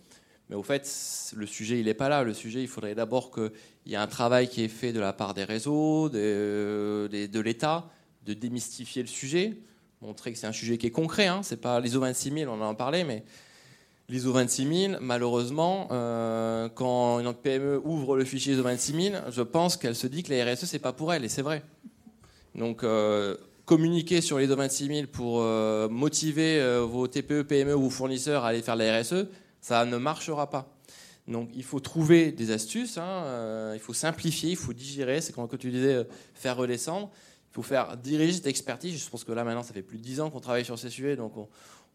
Mais 0.49 0.57
au 0.57 0.63
fait, 0.63 0.91
le 1.37 1.47
sujet, 1.47 1.79
il 1.79 1.87
n'est 1.87 1.95
pas 1.95 2.09
là. 2.09 2.23
Le 2.23 2.33
sujet, 2.33 2.63
il 2.63 2.69
faudrait 2.69 2.95
d'abord 2.95 3.31
qu'il 3.31 3.51
y 3.87 3.95
ait 3.95 3.97
un 3.97 4.07
travail 4.07 4.49
qui 4.49 4.65
est 4.65 4.69
fait 4.69 4.93
de 4.93 5.01
la 5.01 5.13
part 5.13 5.35
des 5.35 5.45
réseaux, 5.45 6.09
de, 6.09 7.09
de, 7.11 7.41
l'État, 7.41 7.91
de 8.25 8.33
démystifier 8.33 9.03
le 9.03 9.09
sujet, 9.09 9.59
montrer 10.01 10.33
que 10.33 10.39
c'est 10.39 10.47
un 10.47 10.53
sujet 10.53 10.79
qui 10.79 10.87
est 10.87 10.91
concret. 10.91 11.27
Hein. 11.27 11.41
C'est 11.43 11.61
pas 11.61 11.81
l'ISO 11.81 12.01
26000, 12.01 12.49
on 12.49 12.61
en 12.63 12.71
a 12.71 12.75
parlé, 12.75 13.05
mais 13.05 13.25
l'ISO 14.09 14.33
26000, 14.33 14.99
malheureusement, 15.03 15.89
euh, 15.91 16.71
quand 16.75 17.21
une 17.21 17.35
PME 17.35 17.83
ouvre 17.85 18.17
le 18.17 18.25
fichier 18.25 18.55
ISO 18.55 18.63
26000, 18.63 19.25
je 19.31 19.43
pense 19.43 19.77
qu'elle 19.77 19.97
se 19.97 20.07
dit 20.07 20.23
que 20.23 20.33
la 20.33 20.51
RSE, 20.51 20.65
c'est 20.65 20.79
pas 20.79 20.95
pour 20.95 21.13
elle, 21.13 21.27
et 21.27 21.29
c'est 21.29 21.43
vrai. 21.43 21.63
Donc, 22.55 22.85
euh, 22.85 23.37
communiquer 23.67 24.23
sur 24.23 24.39
l'ISO 24.39 24.57
26000 24.57 25.09
pour 25.09 25.43
euh, 25.43 25.91
motiver 25.91 26.59
vos 26.89 27.07
TPE, 27.07 27.43
PME 27.43 27.77
ou 27.77 27.91
fournisseurs 27.91 28.45
à 28.45 28.49
aller 28.49 28.63
faire 28.63 28.77
la 28.77 28.99
RSE, 28.99 29.27
ça 29.69 29.85
ne 29.85 29.99
marchera 29.99 30.49
pas. 30.49 30.67
Donc 31.27 31.51
il 31.55 31.63
faut 31.63 31.79
trouver 31.79 32.33
des 32.33 32.53
astuces, 32.53 32.97
hein, 32.97 33.23
euh, 33.27 33.73
il 33.75 33.81
faut 33.81 33.93
simplifier, 33.93 34.51
il 34.53 34.57
faut 34.57 34.73
digérer, 34.73 35.21
c'est 35.21 35.35
quand 35.35 35.47
tu 35.59 35.71
disais 35.71 35.93
euh, 35.93 36.05
faire 36.33 36.57
redescendre, 36.57 37.11
il 37.51 37.55
faut 37.55 37.63
faire 37.63 37.99
diriger 37.99 38.33
cette 38.33 38.47
expertise. 38.47 38.99
Je 39.05 39.11
pense 39.11 39.25
que 39.25 39.33
là 39.33 39.45
maintenant 39.45 39.63
ça 39.63 39.75
fait 39.75 39.83
plus 39.83 39.99
de 39.99 40.03
10 40.03 40.23
ans 40.23 40.31
qu'on 40.31 40.41
travaille 40.41 40.65
sur 40.65 40.79
ces 40.79 40.89
sujets, 40.89 41.17
donc 41.17 41.35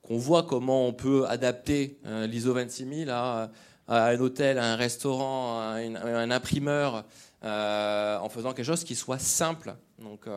qu'on 0.04 0.18
voit 0.18 0.44
comment 0.44 0.88
on 0.88 0.94
peut 0.94 1.26
adapter 1.28 1.98
euh, 2.06 2.28
l'ISO 2.28 2.54
26000 2.54 3.10
à, 3.10 3.50
à, 3.88 4.06
un 4.06 4.20
hôtel, 4.20 4.60
à 4.60 4.74
un 4.74 4.76
restaurant, 4.76 5.60
à, 5.60 5.80
un 5.80 6.30
imprimeur, 6.30 7.06
en 7.42 8.30
faisant 8.30 8.54
quelque 8.54 8.68
chose 8.68 8.84
qui 8.84 8.94
soit 8.94 9.18
simple. 9.20 9.74
Donc 9.98 10.28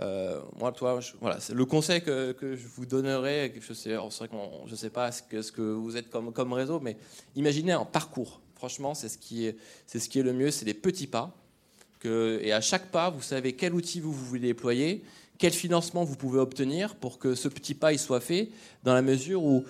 euh, 0.00 0.40
moi, 0.58 0.72
toi, 0.72 1.00
voilà, 1.20 1.38
le 1.52 1.64
conseil 1.64 2.02
que, 2.02 2.34
je 2.40 2.66
vous 2.74 2.86
donnerais, 2.86 3.52
je 3.60 3.72
sais, 3.72 3.96
je 4.66 4.74
sais 4.74 4.90
pas 4.90 5.12
ce 5.12 5.22
que, 5.52 5.60
vous 5.60 5.96
êtes 5.96 6.10
comme, 6.10 6.52
réseau, 6.52 6.80
mais 6.80 6.96
imaginez 7.36 7.72
un 7.72 7.84
parcours. 7.84 8.40
Franchement, 8.54 8.94
c'est 8.94 9.08
ce 9.08 9.18
qui 9.18 9.46
est, 9.46 9.56
c'est 9.86 9.98
ce 9.98 10.08
qui 10.08 10.18
est 10.18 10.22
le 10.22 10.32
mieux, 10.32 10.50
c'est 10.50 10.64
des 10.64 10.74
petits 10.74 11.06
pas. 11.06 11.34
Et 12.04 12.52
à 12.52 12.62
chaque 12.62 12.90
pas, 12.90 13.10
vous 13.10 13.20
savez 13.20 13.54
quel 13.54 13.74
outil 13.74 14.00
vous, 14.00 14.12
voulez 14.12 14.48
déployer, 14.48 15.04
quel 15.36 15.52
financement 15.52 16.04
vous 16.04 16.16
pouvez 16.16 16.38
obtenir 16.38 16.94
pour 16.94 17.18
que 17.18 17.34
ce 17.34 17.48
petit 17.48 17.74
pas 17.74 17.96
soit 17.98 18.20
fait, 18.20 18.48
dans 18.84 18.94
la 18.94 19.02
mesure 19.02 19.42
où 19.44 19.64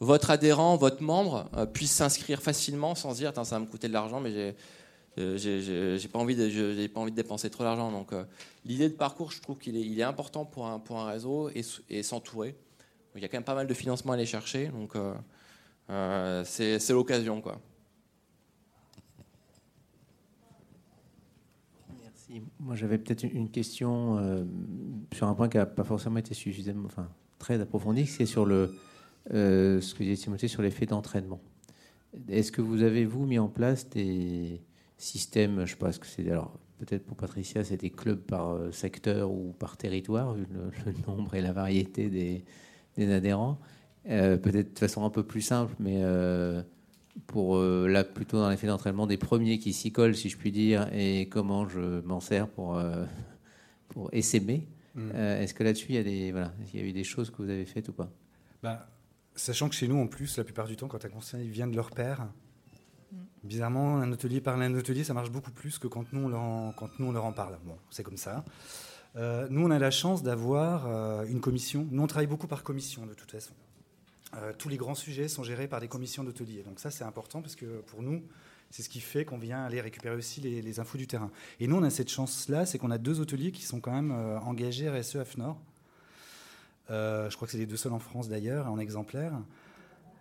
votre 0.00 0.30
adhérent, 0.30 0.76
votre 0.76 1.02
membre 1.02 1.48
euh, 1.56 1.66
puisse 1.66 1.92
s'inscrire 1.92 2.42
facilement 2.42 2.94
sans 2.94 3.14
dire, 3.14 3.32
ça 3.34 3.42
va 3.42 3.58
me 3.58 3.66
coûter 3.66 3.88
de 3.88 3.92
l'argent, 3.92 4.20
mais 4.20 4.32
j'ai 4.32 4.54
j'ai 5.16 6.08
pas 6.08 6.18
envie 6.18 6.34
de 6.34 6.48
j'ai 6.48 6.88
pas 6.88 7.00
envie 7.00 7.10
de 7.10 7.16
dépenser 7.16 7.50
trop 7.50 7.64
d'argent. 7.64 7.92
Donc 7.92 8.12
euh, 8.12 8.24
l'idée 8.64 8.88
de 8.88 8.94
parcours 8.94 9.30
je 9.30 9.40
trouve 9.40 9.58
qu'il 9.58 9.76
est, 9.76 9.82
il 9.82 9.98
est 9.98 10.04
important 10.04 10.44
pour 10.44 10.66
un, 10.66 10.78
pour 10.78 10.98
un 10.98 11.06
réseau 11.06 11.50
et, 11.50 11.62
et 11.88 12.02
s'entourer. 12.02 12.56
Il 13.14 13.22
y 13.22 13.24
a 13.24 13.28
quand 13.28 13.36
même 13.36 13.44
pas 13.44 13.54
mal 13.54 13.66
de 13.66 13.74
financement 13.74 14.12
à 14.12 14.14
aller 14.16 14.26
chercher. 14.26 14.68
Donc 14.68 14.96
euh, 14.96 16.42
c'est 16.44 16.90
l'occasion 16.90 17.40
quoi. 17.40 17.60
Merci. 22.02 22.42
Moi, 22.58 22.74
j'avais 22.74 22.98
peut-être 22.98 23.22
une 23.22 23.50
question 23.50 24.46
sur 25.12 25.28
un 25.28 25.34
point 25.34 25.48
qui 25.48 25.58
n'a 25.58 25.66
pas 25.66 25.84
forcément 25.84 26.18
été 26.18 26.34
suffisamment, 26.34 26.86
enfin, 26.86 27.08
très 27.38 27.60
approfondi, 27.60 28.06
c'est 28.06 28.26
sur 28.26 28.46
le, 28.46 28.74
ce 29.30 29.94
que 29.94 30.14
Timothée 30.14 30.48
sur 30.48 30.62
l'effet 30.62 30.86
d'entraînement. 30.86 31.40
Est-ce 32.28 32.52
que 32.52 32.62
vous 32.62 32.82
avez, 32.82 33.04
vous, 33.04 33.26
mis 33.26 33.38
en 33.38 33.48
place 33.48 33.88
des, 33.90 34.62
système, 35.04 35.66
je 35.66 35.72
sais 35.72 35.76
pas 35.76 35.92
ce 35.92 35.98
que 35.98 36.06
c'est. 36.06 36.28
Alors, 36.30 36.58
peut-être 36.78 37.04
pour 37.04 37.16
Patricia, 37.16 37.62
c'était 37.62 37.90
club 37.90 38.20
par 38.20 38.50
euh, 38.50 38.72
secteur 38.72 39.30
ou 39.30 39.54
par 39.58 39.76
territoire, 39.76 40.34
le, 40.34 40.46
le 40.86 40.94
nombre 41.06 41.34
et 41.34 41.42
la 41.42 41.52
variété 41.52 42.08
des, 42.08 42.44
des 42.96 43.12
adhérents. 43.12 43.60
Euh, 44.08 44.36
peut-être 44.36 44.74
de 44.74 44.78
façon 44.78 45.04
un 45.04 45.10
peu 45.10 45.22
plus 45.22 45.42
simple, 45.42 45.74
mais 45.78 46.00
euh, 46.02 46.62
pour 47.26 47.58
là, 47.58 48.02
plutôt 48.02 48.38
dans 48.38 48.50
l'effet 48.50 48.66
d'entraînement 48.66 49.06
des 49.06 49.16
premiers 49.16 49.58
qui 49.58 49.72
s'y 49.72 49.92
collent, 49.92 50.16
si 50.16 50.28
je 50.28 50.36
puis 50.36 50.50
dire, 50.50 50.88
et 50.92 51.28
comment 51.28 51.68
je 51.68 52.00
m'en 52.00 52.20
sers 52.20 52.48
pour, 52.48 52.82
pour 53.88 54.08
essaimer. 54.12 54.66
Mm. 54.96 55.10
Est-ce 55.14 55.54
que 55.54 55.62
là-dessus, 55.62 55.86
il 55.90 55.94
y, 55.94 55.98
a 55.98 56.02
des, 56.02 56.32
voilà, 56.32 56.52
il 56.72 56.80
y 56.80 56.82
a 56.82 56.86
eu 56.86 56.92
des 56.92 57.04
choses 57.04 57.30
que 57.30 57.36
vous 57.36 57.48
avez 57.48 57.66
faites 57.66 57.88
ou 57.88 57.92
pas? 57.92 58.10
Bah, 58.64 58.88
Sachant 59.36 59.68
que 59.68 59.74
chez 59.74 59.86
nous, 59.86 59.96
en 59.96 60.08
plus, 60.08 60.36
la 60.38 60.44
plupart 60.44 60.66
du 60.66 60.76
temps, 60.76 60.88
quand 60.88 61.04
un 61.04 61.08
conseil 61.08 61.48
vient 61.48 61.66
de 61.66 61.74
leur 61.74 61.90
père, 61.90 62.28
Bizarrement, 63.42 63.98
un 63.98 64.12
atelier 64.12 64.40
parler 64.40 64.64
à 64.64 64.68
un 64.68 64.74
atelier, 64.74 65.04
ça 65.04 65.12
marche 65.12 65.30
beaucoup 65.30 65.50
plus 65.50 65.78
que 65.78 65.86
quand 65.86 66.12
nous 66.12 66.24
on 66.24 66.28
leur 67.12 67.24
en, 67.24 67.32
parle. 67.32 67.58
Bon, 67.64 67.76
c'est 67.90 68.02
comme 68.02 68.16
ça. 68.16 68.44
Euh, 69.16 69.46
nous, 69.50 69.64
on 69.64 69.70
a 69.70 69.78
la 69.78 69.90
chance 69.90 70.22
d'avoir 70.22 70.86
euh, 70.86 71.24
une 71.26 71.40
commission. 71.40 71.86
Nous, 71.90 72.02
on 72.02 72.06
travaille 72.06 72.26
beaucoup 72.26 72.46
par 72.46 72.62
commission, 72.62 73.06
de 73.06 73.14
toute 73.14 73.30
façon. 73.30 73.52
Euh, 74.36 74.52
tous 74.56 74.68
les 74.68 74.76
grands 74.76 74.96
sujets 74.96 75.28
sont 75.28 75.44
gérés 75.44 75.68
par 75.68 75.80
des 75.80 75.88
commissions 75.88 76.24
d'ateliers. 76.24 76.62
Donc 76.62 76.80
ça, 76.80 76.90
c'est 76.90 77.04
important 77.04 77.40
parce 77.40 77.54
que 77.54 77.82
pour 77.82 78.02
nous, 78.02 78.22
c'est 78.70 78.82
ce 78.82 78.88
qui 78.88 79.00
fait 79.00 79.24
qu'on 79.24 79.38
vient 79.38 79.64
aller 79.64 79.80
récupérer 79.80 80.16
aussi 80.16 80.40
les, 80.40 80.80
infos 80.80 80.98
du 80.98 81.06
terrain. 81.06 81.30
Et 81.60 81.68
nous, 81.68 81.76
on 81.76 81.82
a 81.84 81.90
cette 81.90 82.10
chance-là, 82.10 82.66
c'est 82.66 82.78
qu'on 82.78 82.90
a 82.90 82.98
deux 82.98 83.20
hôteliers 83.20 83.52
qui 83.52 83.62
sont 83.62 83.78
quand 83.78 83.92
même 83.92 84.10
engagés 84.42 84.90
RSE 84.90 85.16
AFNOR. 85.16 85.60
je 86.88 87.36
crois 87.36 87.46
que 87.46 87.52
c'est 87.52 87.58
les 87.58 87.66
deux 87.66 87.76
seuls 87.76 87.92
en 87.92 88.00
France 88.00 88.28
d'ailleurs, 88.28 88.68
en 88.68 88.80
exemplaire. 88.80 89.32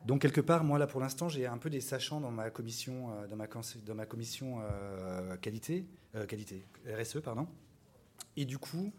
Donc 0.06 0.22
quelque 0.22 0.42
part, 0.42 0.64
moi 0.64 0.78
là 0.78 0.88
pour 0.88 1.00
l'instant, 1.00 1.30
j'ai 1.30 1.46
un 1.46 1.58
peu 1.58 1.70
des 1.70 1.80
sachants 1.80 2.20
dans 2.20 2.32
ma 2.32 2.50
commission, 2.50 3.12
euh, 3.12 3.28
dans 3.28 3.38
ma, 3.96 4.06
commission 4.06 4.60
euh, 4.62 5.38
qualité, 5.38 5.86
euh, 6.16 6.26
qualité 6.26 6.66
RSE 6.86 7.22
pardon. 7.22 7.48
Et 8.36 8.46
du 8.46 8.58
coup, 8.58 8.92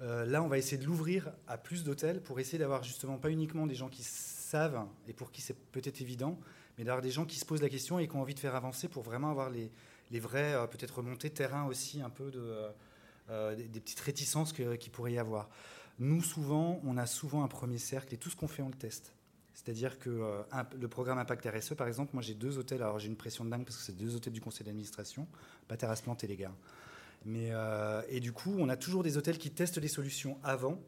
là, 0.00 0.42
on 0.42 0.48
va 0.48 0.58
essayer 0.58 0.78
de 0.78 0.84
l'ouvrir 0.84 1.32
à 1.46 1.56
plus 1.56 1.84
d'hôtels 1.84 2.20
pour 2.20 2.40
essayer 2.40 2.58
d'avoir 2.58 2.82
justement 2.82 3.18
pas 3.18 3.30
uniquement 3.30 3.68
des 3.68 3.76
gens 3.76 3.88
qui 3.88 4.02
savent 4.02 4.84
et 5.06 5.12
pour 5.12 5.30
qui 5.30 5.40
c'est 5.40 5.56
peut-être 5.70 6.00
évident, 6.00 6.40
mais 6.76 6.82
d'avoir 6.82 7.02
des 7.02 7.12
gens 7.12 7.24
qui 7.24 7.38
se 7.38 7.44
posent 7.44 7.62
la 7.62 7.68
question 7.68 8.00
et 8.00 8.08
qui 8.08 8.16
ont 8.16 8.20
envie 8.20 8.34
de 8.34 8.40
faire 8.40 8.56
avancer 8.56 8.88
pour 8.88 9.04
vraiment 9.04 9.30
avoir 9.30 9.50
les, 9.50 9.70
les 10.10 10.18
vraies 10.18 10.56
peut-être 10.68 10.96
remontées 10.96 11.30
terrain 11.30 11.66
aussi 11.66 12.02
un 12.02 12.10
peu 12.10 12.32
de 12.32 13.54
des, 13.54 13.68
des, 13.68 13.80
petites 13.80 14.00
réticences 14.00 14.52
qu'il 14.52 14.90
pourrait 14.90 15.12
y 15.12 15.18
avoir. 15.18 15.48
Nous, 16.00 16.22
souvent, 16.22 16.80
on 16.84 16.96
a 16.96 17.06
souvent 17.06 17.44
un 17.44 17.48
premier 17.48 17.78
cercle 17.78 18.12
et 18.12 18.16
tout 18.16 18.28
ce 18.28 18.34
qu'on 18.34 18.48
fait, 18.48 18.62
on 18.62 18.68
le 18.68 18.74
teste. 18.74 19.14
C'est-à-dire 19.54 19.98
que 19.98 20.10
euh, 20.10 20.42
le 20.80 20.88
programme 20.88 21.18
Impact 21.18 21.46
RSE, 21.46 21.74
par 21.74 21.86
exemple, 21.86 22.10
moi 22.14 22.22
j'ai 22.22 22.34
deux 22.34 22.58
hôtels, 22.58 22.82
alors 22.82 22.98
j'ai 22.98 23.08
une 23.08 23.16
pression 23.16 23.44
de 23.44 23.50
dingue 23.50 23.64
parce 23.64 23.76
que 23.76 23.82
c'est 23.82 23.96
deux 23.96 24.16
hôtels 24.16 24.32
du 24.32 24.40
conseil 24.40 24.64
d'administration, 24.64 25.26
pas 25.68 25.76
Terrasse 25.76 26.00
Plantée 26.00 26.26
les 26.26 26.36
gars. 26.36 26.54
Mais, 27.24 27.48
euh, 27.52 28.02
et 28.08 28.20
du 28.20 28.32
coup, 28.32 28.54
on 28.58 28.68
a 28.68 28.76
toujours 28.76 29.02
des 29.02 29.16
hôtels 29.16 29.38
qui 29.38 29.50
testent 29.50 29.78
les 29.78 29.88
solutions 29.88 30.38
avant. 30.42 30.80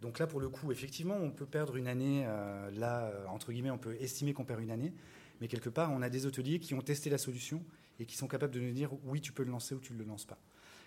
Donc 0.00 0.18
là, 0.18 0.26
pour 0.26 0.40
le 0.40 0.48
coup, 0.48 0.72
effectivement, 0.72 1.16
on 1.16 1.30
peut 1.30 1.46
perdre 1.46 1.76
une 1.76 1.86
année. 1.86 2.24
Euh, 2.26 2.70
là, 2.72 3.12
entre 3.28 3.52
guillemets, 3.52 3.70
on 3.70 3.78
peut 3.78 3.94
estimer 4.00 4.32
qu'on 4.32 4.44
perd 4.44 4.60
une 4.60 4.70
année. 4.70 4.92
Mais 5.40 5.46
quelque 5.46 5.68
part, 5.68 5.92
on 5.92 6.02
a 6.02 6.08
des 6.08 6.26
hôteliers 6.26 6.58
qui 6.58 6.74
ont 6.74 6.80
testé 6.80 7.10
la 7.10 7.18
solution 7.18 7.62
et 8.00 8.06
qui 8.06 8.16
sont 8.16 8.26
capables 8.26 8.52
de 8.52 8.60
nous 8.60 8.72
dire 8.72 8.90
oui, 9.04 9.20
tu 9.20 9.32
peux 9.32 9.44
le 9.44 9.50
lancer 9.50 9.74
ou 9.74 9.80
tu 9.80 9.92
ne 9.92 9.98
le 9.98 10.04
lances 10.04 10.24
pas. 10.24 10.38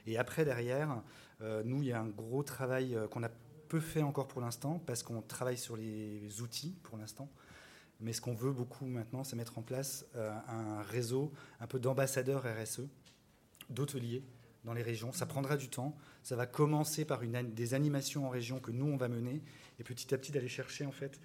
Et 0.07 0.17
après, 0.17 0.43
derrière, 0.43 1.01
nous, 1.63 1.83
il 1.83 1.89
y 1.89 1.91
a 1.93 2.01
un 2.01 2.07
gros 2.07 2.43
travail 2.43 2.97
qu'on 3.11 3.23
a 3.23 3.29
fait 3.79 4.01
encore 4.01 4.27
pour 4.27 4.41
l'instant 4.41 4.81
parce 4.85 5.03
qu'on 5.03 5.21
travaille 5.21 5.57
sur 5.57 5.77
les 5.77 6.41
outils 6.41 6.75
pour 6.83 6.97
l'instant. 6.97 7.29
Mais 8.01 8.13
ce 8.13 8.21
qu'on 8.21 8.33
veut 8.33 8.51
beaucoup 8.51 8.85
maintenant, 8.85 9.23
c'est 9.23 9.35
mettre 9.35 9.59
en 9.59 9.61
place 9.61 10.05
euh, 10.15 10.35
un 10.47 10.81
réseau 10.81 11.31
un 11.59 11.67
peu 11.67 11.79
d'ambassadeurs 11.79 12.43
RSE, 12.43 12.81
d'hôteliers 13.69 14.23
dans 14.63 14.73
les 14.73 14.81
régions. 14.81 15.11
Ça 15.11 15.27
prendra 15.27 15.55
du 15.55 15.69
temps. 15.69 15.95
Ça 16.23 16.35
va 16.35 16.47
commencer 16.47 17.05
par 17.05 17.21
des 17.21 17.73
animations 17.73 18.25
en 18.25 18.29
région 18.29 18.59
que 18.59 18.71
nous, 18.71 18.87
on 18.87 18.97
va 18.97 19.07
mener. 19.07 19.43
Et 19.79 19.83
petit 19.83 20.13
à 20.13 20.17
petit, 20.17 20.31
d'aller 20.31 20.47
chercher 20.47 20.85
en 20.85 20.91
fait 20.91 21.19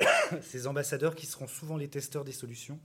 ces 0.42 0.66
ambassadeurs 0.66 1.14
qui 1.14 1.26
seront 1.26 1.46
souvent 1.46 1.76
les 1.76 1.88
testeurs 1.88 2.24
des 2.24 2.32
solutions 2.32 2.80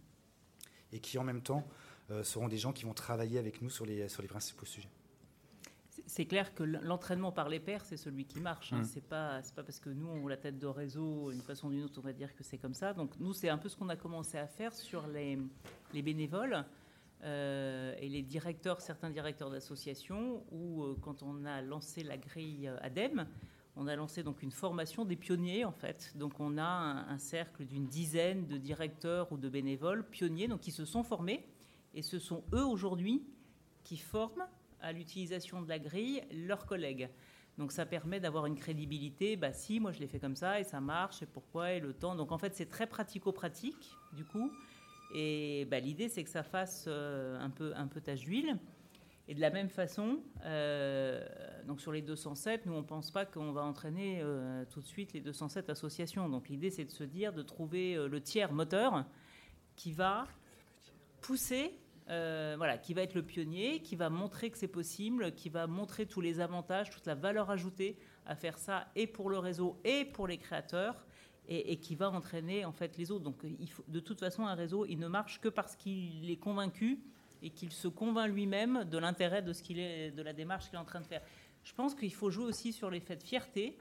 et 0.91 0.99
qui 0.99 1.17
en 1.17 1.23
même 1.23 1.41
temps 1.41 1.65
euh, 2.11 2.23
seront 2.23 2.49
des 2.49 2.57
gens 2.57 2.73
qui 2.73 2.83
vont 2.83 2.93
travailler 2.93 3.39
avec 3.39 3.61
nous 3.61 3.69
sur 3.69 3.85
les, 3.85 4.09
sur 4.09 4.21
les 4.21 4.27
principaux 4.27 4.65
sujets 4.65 4.91
c'est 6.05 6.25
clair 6.25 6.53
que 6.53 6.63
l'entraînement 6.63 7.31
par 7.31 7.49
les 7.49 7.59
pairs, 7.59 7.83
c'est 7.85 7.97
celui 7.97 8.25
qui 8.25 8.39
marche. 8.39 8.73
Hein. 8.73 8.81
Mmh. 8.81 8.85
C'est 8.85 9.07
pas, 9.07 9.41
pas 9.55 9.63
parce 9.63 9.79
que 9.79 9.89
nous, 9.89 10.07
on 10.07 10.27
a 10.27 10.29
la 10.29 10.37
tête 10.37 10.59
de 10.59 10.67
réseau, 10.67 11.31
d'une 11.31 11.41
façon 11.41 11.67
ou 11.67 11.71
d'une 11.71 11.83
autre, 11.83 11.99
on 11.99 12.05
va 12.05 12.13
dire 12.13 12.35
que 12.35 12.43
c'est 12.43 12.57
comme 12.57 12.73
ça. 12.73 12.93
Donc 12.93 13.19
nous, 13.19 13.33
c'est 13.33 13.49
un 13.49 13.57
peu 13.57 13.69
ce 13.69 13.75
qu'on 13.75 13.89
a 13.89 13.95
commencé 13.95 14.37
à 14.37 14.47
faire 14.47 14.73
sur 14.73 15.07
les, 15.07 15.39
les 15.93 16.01
bénévoles 16.01 16.63
euh, 17.23 17.95
et 17.99 18.07
les 18.09 18.21
directeurs, 18.21 18.81
certains 18.81 19.09
directeurs 19.09 19.49
d'associations, 19.49 20.43
où 20.51 20.83
euh, 20.83 20.95
quand 21.01 21.23
on 21.23 21.45
a 21.45 21.61
lancé 21.61 22.03
la 22.03 22.17
grille 22.17 22.71
ADEME, 22.81 23.27
on 23.77 23.87
a 23.87 23.95
lancé 23.95 24.23
donc 24.23 24.41
une 24.41 24.51
formation 24.51 25.03
des 25.03 25.15
pionniers 25.15 25.65
en 25.65 25.71
fait. 25.71 26.13
Donc 26.15 26.39
on 26.39 26.57
a 26.57 26.63
un, 26.63 27.09
un 27.09 27.17
cercle 27.17 27.65
d'une 27.65 27.87
dizaine 27.87 28.45
de 28.47 28.57
directeurs 28.57 29.31
ou 29.31 29.37
de 29.37 29.49
bénévoles 29.49 30.07
pionniers, 30.07 30.47
donc 30.47 30.61
qui 30.61 30.71
se 30.71 30.85
sont 30.85 31.03
formés, 31.03 31.45
et 31.93 32.01
ce 32.01 32.19
sont 32.19 32.43
eux 32.53 32.65
aujourd'hui 32.65 33.25
qui 33.83 33.97
forment 33.97 34.45
à 34.81 34.91
l'utilisation 34.91 35.61
de 35.61 35.69
la 35.69 35.79
grille 35.79 36.21
leurs 36.31 36.65
collègues. 36.65 37.09
Donc 37.57 37.71
ça 37.71 37.85
permet 37.85 38.19
d'avoir 38.19 38.45
une 38.45 38.55
crédibilité. 38.55 39.37
Bah 39.37 39.53
si, 39.53 39.79
moi 39.79 39.91
je 39.91 39.99
l'ai 39.99 40.07
fait 40.07 40.19
comme 40.19 40.35
ça 40.35 40.59
et 40.59 40.63
ça 40.63 40.81
marche. 40.81 41.21
Et 41.21 41.25
pourquoi 41.25 41.71
et 41.73 41.79
le 41.79 41.93
temps. 41.93 42.15
Donc 42.15 42.31
en 42.31 42.37
fait 42.37 42.55
c'est 42.55 42.69
très 42.69 42.87
pratico-pratique 42.87 43.95
du 44.13 44.25
coup. 44.25 44.51
Et 45.13 45.65
bah, 45.69 45.79
l'idée 45.79 46.09
c'est 46.09 46.23
que 46.23 46.29
ça 46.29 46.43
fasse 46.43 46.85
euh, 46.87 47.39
un 47.39 47.49
peu 47.49 47.73
un 47.75 47.87
peu 47.87 48.01
tache 48.01 48.21
d'huile. 48.21 48.57
Et 49.27 49.33
de 49.33 49.41
la 49.41 49.49
même 49.49 49.69
façon, 49.69 50.19
euh, 50.43 51.25
donc 51.65 51.81
sur 51.81 51.91
les 51.91 52.03
207, 52.03 52.67
nous 52.67 52.73
on 52.73 52.83
pense 52.83 53.09
pas 53.09 53.25
qu'on 53.25 53.53
va 53.53 53.63
entraîner 53.63 54.19
euh, 54.21 54.65
tout 54.69 54.81
de 54.81 54.85
suite 54.85 55.13
les 55.13 55.21
207 55.21 55.69
associations. 55.69 56.29
Donc 56.29 56.49
l'idée 56.49 56.69
c'est 56.69 56.85
de 56.85 56.91
se 56.91 57.03
dire 57.03 57.33
de 57.33 57.41
trouver 57.41 57.95
le 57.95 58.21
tiers 58.21 58.51
moteur 58.51 59.05
qui 59.75 59.93
va 59.93 60.27
pousser 61.21 61.71
euh, 62.09 62.53
voilà, 62.57 62.77
qui 62.77 62.93
va 62.93 63.01
être 63.01 63.15
le 63.15 63.23
pionnier, 63.23 63.81
qui 63.81 63.95
va 63.95 64.09
montrer 64.09 64.51
que 64.51 64.57
c'est 64.57 64.67
possible, 64.67 65.33
qui 65.33 65.49
va 65.49 65.65
montrer 65.65 66.05
tous 66.05 66.21
les 66.21 66.39
avantages, 66.39 66.89
toute 66.89 67.07
la 67.07 67.15
valeur 67.15 67.49
ajoutée 67.49 67.97
à 68.25 68.35
faire 68.35 68.57
ça 68.57 68.87
et 68.95 69.07
pour 69.07 69.29
le 69.29 69.39
réseau 69.39 69.79
et 69.83 70.05
pour 70.05 70.27
les 70.27 70.37
créateurs. 70.37 71.05
Et, 71.47 71.77
qui 71.77 71.93
va 71.93 72.09
entraîner 72.09 72.65
en 72.65 72.71
fait 72.71 72.97
les 72.97 73.11
autres. 73.11 73.23
Donc, 73.23 73.45
faut, 73.69 73.83
de 73.87 73.99
toute 73.99 74.19
façon, 74.19 74.47
un 74.47 74.55
réseau, 74.55 74.87
il 74.87 74.97
ne 74.97 75.07
marche 75.07 75.39
que 75.39 75.47
parce 75.47 75.75
qu'il 75.75 76.27
est 76.31 76.39
convaincu 76.39 76.99
et 77.43 77.51
qu'il 77.51 77.71
se 77.71 77.87
convainc 77.87 78.33
lui-même 78.33 78.83
de 78.85 78.97
l'intérêt 78.97 79.43
de 79.43 79.53
ce 79.53 79.61
qu'il 79.61 79.77
est, 79.77 80.09
de 80.09 80.23
la 80.23 80.33
démarche 80.33 80.65
qu'il 80.65 80.73
est 80.73 80.81
en 80.81 80.85
train 80.85 81.01
de 81.01 81.05
faire. 81.05 81.21
Je 81.63 81.71
pense 81.73 81.93
qu'il 81.93 82.11
faut 82.11 82.31
jouer 82.31 82.45
aussi 82.45 82.73
sur 82.73 82.89
l'effet 82.89 83.15
de 83.15 83.21
fierté. 83.21 83.77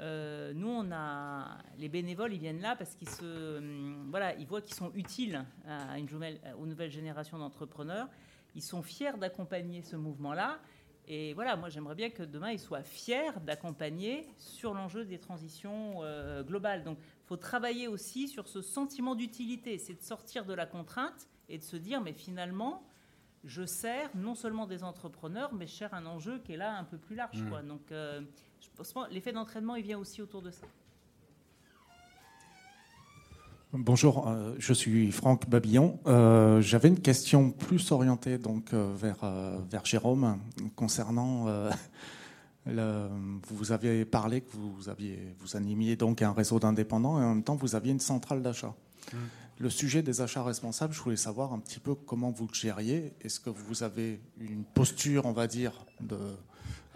Euh, 0.00 0.52
nous, 0.54 0.68
on 0.68 0.90
a 0.92 1.58
les 1.78 1.88
bénévoles, 1.88 2.32
ils 2.34 2.40
viennent 2.40 2.60
là 2.60 2.76
parce 2.76 2.94
qu'ils 2.94 3.08
se, 3.08 3.58
hum, 3.58 4.08
voilà, 4.10 4.34
ils 4.36 4.46
voient 4.46 4.62
qu'ils 4.62 4.74
sont 4.74 4.92
utiles 4.94 5.44
à 5.66 5.98
une 5.98 6.06
nouvelle, 6.10 6.40
aux 6.58 6.66
nouvelles 6.66 6.90
générations 6.90 7.38
d'entrepreneurs. 7.38 8.08
Ils 8.54 8.62
sont 8.62 8.82
fiers 8.82 9.16
d'accompagner 9.18 9.82
ce 9.82 9.96
mouvement-là. 9.96 10.58
Et 11.06 11.34
voilà, 11.34 11.56
moi, 11.56 11.68
j'aimerais 11.68 11.94
bien 11.94 12.10
que 12.10 12.22
demain, 12.22 12.52
ils 12.52 12.60
soient 12.60 12.82
fiers 12.82 13.32
d'accompagner 13.44 14.28
sur 14.38 14.74
l'enjeu 14.74 15.04
des 15.04 15.18
transitions 15.18 15.94
euh, 16.02 16.42
globales. 16.42 16.84
Donc, 16.84 16.98
il 17.00 17.26
faut 17.26 17.36
travailler 17.36 17.88
aussi 17.88 18.28
sur 18.28 18.46
ce 18.46 18.62
sentiment 18.62 19.14
d'utilité. 19.14 19.78
C'est 19.78 19.94
de 19.94 20.02
sortir 20.02 20.44
de 20.44 20.54
la 20.54 20.66
contrainte 20.66 21.26
et 21.48 21.58
de 21.58 21.64
se 21.64 21.76
dire, 21.76 22.00
mais 22.00 22.12
finalement, 22.12 22.84
je 23.44 23.64
sers 23.64 24.10
non 24.14 24.34
seulement 24.34 24.66
des 24.66 24.84
entrepreneurs, 24.84 25.52
mais 25.52 25.66
je 25.66 25.72
sers 25.72 25.94
un 25.94 26.06
enjeu 26.06 26.38
qui 26.38 26.52
est 26.52 26.56
là 26.56 26.76
un 26.76 26.84
peu 26.84 26.98
plus 26.98 27.16
large. 27.16 27.42
Mmh. 27.42 27.48
Quoi. 27.48 27.62
Donc, 27.62 27.90
euh, 27.90 28.20
l'effet 29.10 29.32
d'entraînement, 29.32 29.76
il 29.76 29.84
vient 29.84 29.98
aussi 29.98 30.22
autour 30.22 30.42
de 30.42 30.50
ça. 30.50 30.66
Bonjour, 33.72 34.26
euh, 34.26 34.56
je 34.58 34.72
suis 34.72 35.12
Franck 35.12 35.48
Babillon. 35.48 36.00
Euh, 36.06 36.60
j'avais 36.60 36.88
une 36.88 36.98
question 36.98 37.52
plus 37.52 37.92
orientée 37.92 38.36
donc 38.36 38.72
euh, 38.72 38.92
vers, 38.96 39.18
vers 39.70 39.84
Jérôme 39.86 40.38
concernant. 40.74 41.46
Le, 42.66 43.08
vous 43.48 43.72
aviez 43.72 44.04
parlé 44.04 44.42
que 44.42 44.50
vous, 44.52 44.90
aviez, 44.90 45.34
vous 45.38 45.56
animiez 45.56 45.96
donc 45.96 46.20
un 46.20 46.32
réseau 46.32 46.60
d'indépendants 46.60 47.18
et 47.18 47.24
en 47.24 47.34
même 47.34 47.42
temps 47.42 47.56
vous 47.56 47.74
aviez 47.74 47.90
une 47.90 48.00
centrale 48.00 48.42
d'achat. 48.42 48.74
Mmh. 49.12 49.16
Le 49.58 49.70
sujet 49.70 50.02
des 50.02 50.20
achats 50.20 50.42
responsables, 50.42 50.92
je 50.92 51.00
voulais 51.00 51.16
savoir 51.16 51.54
un 51.54 51.58
petit 51.58 51.80
peu 51.80 51.94
comment 51.94 52.30
vous 52.30 52.46
le 52.46 52.54
gériez. 52.54 53.14
Est-ce 53.22 53.40
que 53.40 53.48
vous 53.48 53.82
avez 53.82 54.20
une 54.38 54.64
posture, 54.64 55.24
on 55.24 55.32
va 55.32 55.46
dire, 55.46 55.72
de, 56.00 56.18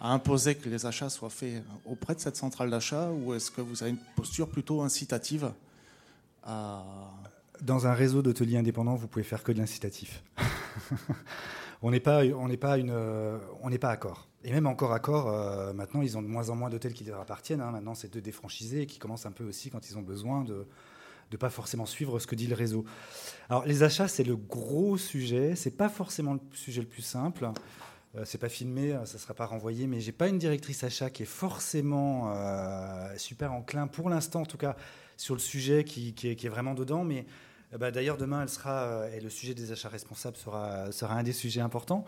à 0.01 0.13
imposer 0.13 0.55
que 0.55 0.69
les 0.69 0.87
achats 0.87 1.11
soient 1.11 1.31
faits 1.31 1.63
auprès 1.87 2.15
de 2.15 2.21
cette 2.21 2.37
centrale 2.37 2.71
d'achat 2.71 3.11
ou 3.11 3.35
est-ce 3.35 3.51
que 3.51 3.61
vous 3.61 3.83
avez 3.83 3.91
une 3.93 3.99
posture 4.17 4.49
plutôt 4.49 4.83
incitative 4.83 5.53
Dans 6.45 7.87
un 7.87 7.95
réseau 7.95 8.23
d'hôteliers 8.23 8.59
indépendants, 8.59 8.97
vous 8.97 9.09
pouvez 9.09 9.25
faire 9.25 9.43
que 9.43 9.53
de 9.53 9.59
l'incitatif. 9.59 10.23
on 11.83 11.91
n'est 11.91 12.01
pas, 12.01 12.25
on 12.25 12.49
n'est 12.49 12.57
pas 12.57 12.79
une, 12.79 12.95
on 13.63 13.71
n'est 13.71 13.79
pas 13.79 13.91
accord. 13.91 14.29
Et 14.45 14.53
même 14.53 14.67
encore 14.67 14.93
accord, 14.93 15.29
euh, 15.29 15.73
maintenant, 15.73 16.03
ils 16.03 16.19
ont 16.19 16.23
de 16.23 16.29
moins 16.29 16.51
en 16.51 16.55
moins 16.55 16.69
d'hôtels 16.69 16.93
qui 16.93 17.05
leur 17.05 17.19
appartiennent. 17.19 17.63
Hein. 17.63 17.71
Maintenant, 17.71 17.95
c'est 17.95 18.13
de 18.13 18.21
défranchisés 18.21 18.85
qui 18.85 18.99
commencent 18.99 19.25
un 19.25 19.33
peu 19.33 19.45
aussi 19.45 19.71
quand 19.71 19.89
ils 19.89 19.97
ont 19.97 20.03
besoin 20.03 20.45
de 20.45 20.67
ne 21.33 21.37
pas 21.39 21.49
forcément 21.49 21.87
suivre 21.87 22.19
ce 22.19 22.27
que 22.27 22.35
dit 22.35 22.47
le 22.47 22.55
réseau. 22.55 22.85
Alors, 23.49 23.65
les 23.65 23.83
achats, 23.83 24.07
c'est 24.07 24.23
le 24.23 24.37
gros 24.37 24.99
sujet. 24.99 25.57
C'est 25.57 25.71
pas 25.71 25.89
forcément 25.89 26.35
le 26.35 26.41
sujet 26.53 26.83
le 26.83 26.87
plus 26.87 27.03
simple. 27.03 27.49
Euh, 28.17 28.23
c'est 28.25 28.39
pas 28.39 28.49
filmé, 28.49 28.93
euh, 28.93 29.05
ça 29.07 29.19
sera 29.19 29.35
pas 29.35 29.47
renvoyé, 29.47 29.87
mais 29.87 30.01
j'ai 30.01 30.13
pas 30.13 30.29
une 30.29 30.39
directrice 30.39 30.85
achat 30.85 31.11
qui 31.11 31.25
est 31.25 31.27
forcément 31.27 32.33
euh, 32.35 33.09
super 33.17 33.53
enclin, 33.53 33.87
pour 33.87 34.09
l'instant 34.09 34.43
en 34.43 34.47
tout 34.47 34.59
cas, 34.59 34.77
sur 35.17 35.35
le 35.35 35.41
sujet 35.41 35.85
qui, 35.85 36.15
est, 36.23 36.49
vraiment 36.49 36.75
dedans. 36.75 37.05
Mais 37.05 37.27
bah, 37.79 37.91
d'ailleurs, 37.91 38.17
demain, 38.17 38.45
le 38.45 39.31
sujet 39.31 39.55
des 39.55 39.73
achats 39.73 39.89
responsables 39.89 40.37
sera, 40.37 40.93
sera 40.93 41.15
un 41.15 41.23
des 41.23 41.33
sujets 41.33 41.61
importants. 41.61 42.05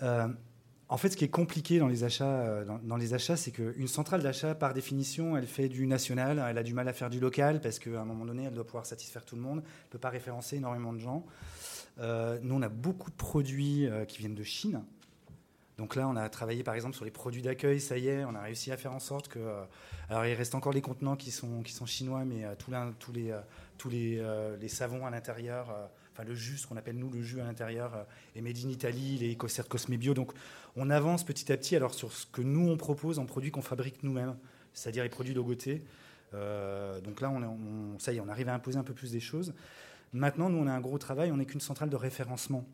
en 0.00 0.96
fait, 0.98 1.08
ce 1.08 1.16
qui 1.16 1.24
est 1.24 1.30
compliqué 1.30 1.78
dans 1.78 1.88
les 1.88 2.04
achats, 2.04 2.64
dans, 2.64 2.96
les 2.96 3.14
achats, 3.14 3.36
c'est 3.36 3.52
qu'une 3.52 3.88
centrale 3.88 4.22
d'achat, 4.22 4.54
par 4.54 4.74
définition, 4.74 5.36
elle 5.36 5.46
fait 5.46 5.68
du 5.68 5.86
national, 5.86 6.44
elle 6.46 6.58
a 6.58 6.62
du 6.62 6.74
mal 6.74 6.88
à 6.88 6.92
faire 6.92 7.08
du 7.08 7.20
local 7.20 7.60
parce 7.62 7.78
qu'à 7.78 8.00
un 8.00 8.04
moment 8.04 8.26
donné, 8.26 8.44
elle 8.44 8.54
doit 8.54 8.66
pouvoir 8.66 8.84
satisfaire 8.84 9.24
tout 9.24 9.36
le 9.36 9.42
monde, 9.42 9.62
elle 9.64 9.86
ne 9.86 9.92
peut 9.92 9.98
pas 9.98 10.10
référencer 10.10 10.56
énormément 10.56 10.92
de 10.92 10.98
gens. 10.98 11.24
nous, 11.98 12.54
on 12.54 12.62
a 12.62 12.68
beaucoup 12.68 13.10
de 13.10 13.16
produits 13.16 13.88
qui 14.08 14.18
viennent 14.18 14.34
de 14.34 14.44
Chine, 14.44 14.82
donc 15.82 15.96
là, 15.96 16.06
on 16.06 16.14
a 16.14 16.28
travaillé 16.28 16.62
par 16.62 16.76
exemple 16.76 16.94
sur 16.94 17.04
les 17.04 17.10
produits 17.10 17.42
d'accueil, 17.42 17.80
ça 17.80 17.98
y 17.98 18.06
est, 18.06 18.24
on 18.24 18.36
a 18.36 18.40
réussi 18.40 18.70
à 18.70 18.76
faire 18.76 18.92
en 18.92 19.00
sorte 19.00 19.26
que... 19.26 19.40
Euh, 19.40 19.64
alors 20.08 20.24
il 20.24 20.34
reste 20.34 20.54
encore 20.54 20.72
les 20.72 20.80
contenants 20.80 21.16
qui 21.16 21.32
sont, 21.32 21.60
qui 21.64 21.72
sont 21.72 21.86
chinois, 21.86 22.24
mais 22.24 22.44
euh, 22.44 22.54
tous, 22.56 22.70
les, 23.10 23.32
euh, 23.32 23.40
tous 23.78 23.90
les, 23.90 24.22
les, 24.60 24.68
savons 24.68 25.04
à 25.06 25.10
l'intérieur, 25.10 25.74
enfin 26.12 26.22
le 26.22 26.36
jus, 26.36 26.58
ce 26.58 26.68
qu'on 26.68 26.76
appelle 26.76 26.98
nous 26.98 27.10
le 27.10 27.20
jus 27.20 27.40
à 27.40 27.44
l'intérieur, 27.44 28.06
est 28.36 28.40
made 28.40 28.58
in 28.64 28.68
Italy, 28.68 29.18
les 29.18 29.34
Cosme 29.34 29.64
Cosmebio. 29.64 30.14
Donc 30.14 30.32
on 30.76 30.88
avance 30.88 31.24
petit 31.24 31.50
à 31.50 31.56
petit 31.56 31.74
alors 31.74 31.94
sur 31.94 32.12
ce 32.12 32.26
que 32.26 32.42
nous 32.42 32.68
on 32.68 32.76
propose 32.76 33.18
en 33.18 33.26
produits 33.26 33.50
qu'on 33.50 33.60
fabrique 33.60 34.04
nous-mêmes, 34.04 34.36
c'est-à-dire 34.74 35.02
les 35.02 35.10
produits 35.10 35.34
logotés. 35.34 35.82
donc 36.32 37.20
là, 37.20 37.28
on, 37.28 37.98
ça 37.98 38.12
y 38.12 38.18
est, 38.18 38.20
on 38.20 38.28
arrive 38.28 38.48
à 38.48 38.54
imposer 38.54 38.78
un 38.78 38.84
peu 38.84 38.94
plus 38.94 39.10
des 39.10 39.18
choses. 39.18 39.52
Maintenant, 40.12 40.48
nous, 40.48 40.58
on 40.58 40.68
a 40.68 40.72
un 40.72 40.80
gros 40.80 40.98
travail, 40.98 41.32
on 41.32 41.38
n'est 41.38 41.46
qu'une 41.46 41.60
centrale 41.60 41.90
de 41.90 41.96
référencement. 41.96 42.64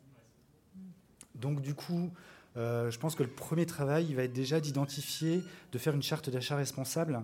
Donc 1.35 1.63
du 1.63 1.75
coup, 1.75 2.11
euh, 2.59 2.91
je 2.91 2.99
pense 2.99 3.15
que 3.15 3.23
le 3.23 3.31
premier 3.31 3.67
travail, 3.67 4.07
il 4.09 4.17
va 4.17 4.25
être 4.25 4.33
déjà 4.33 4.61
d'identifier, 4.61 5.45
de 5.73 5.79
faire 5.79 5.95
une 5.95 6.03
charte 6.03 6.29
d'achat 6.29 6.57
responsable. 6.57 7.23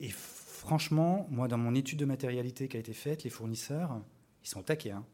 Et 0.00 0.10
franchement, 0.10 1.26
moi, 1.30 1.48
dans 1.48 1.58
mon 1.58 1.74
étude 1.74 1.98
de 1.98 2.04
matérialité 2.04 2.68
qui 2.68 2.76
a 2.76 2.80
été 2.80 2.92
faite, 2.92 3.24
les 3.24 3.30
fournisseurs, 3.30 4.00
ils 4.44 4.48
sont 4.48 4.62
taqués. 4.62 4.92
Hein. 4.92 5.04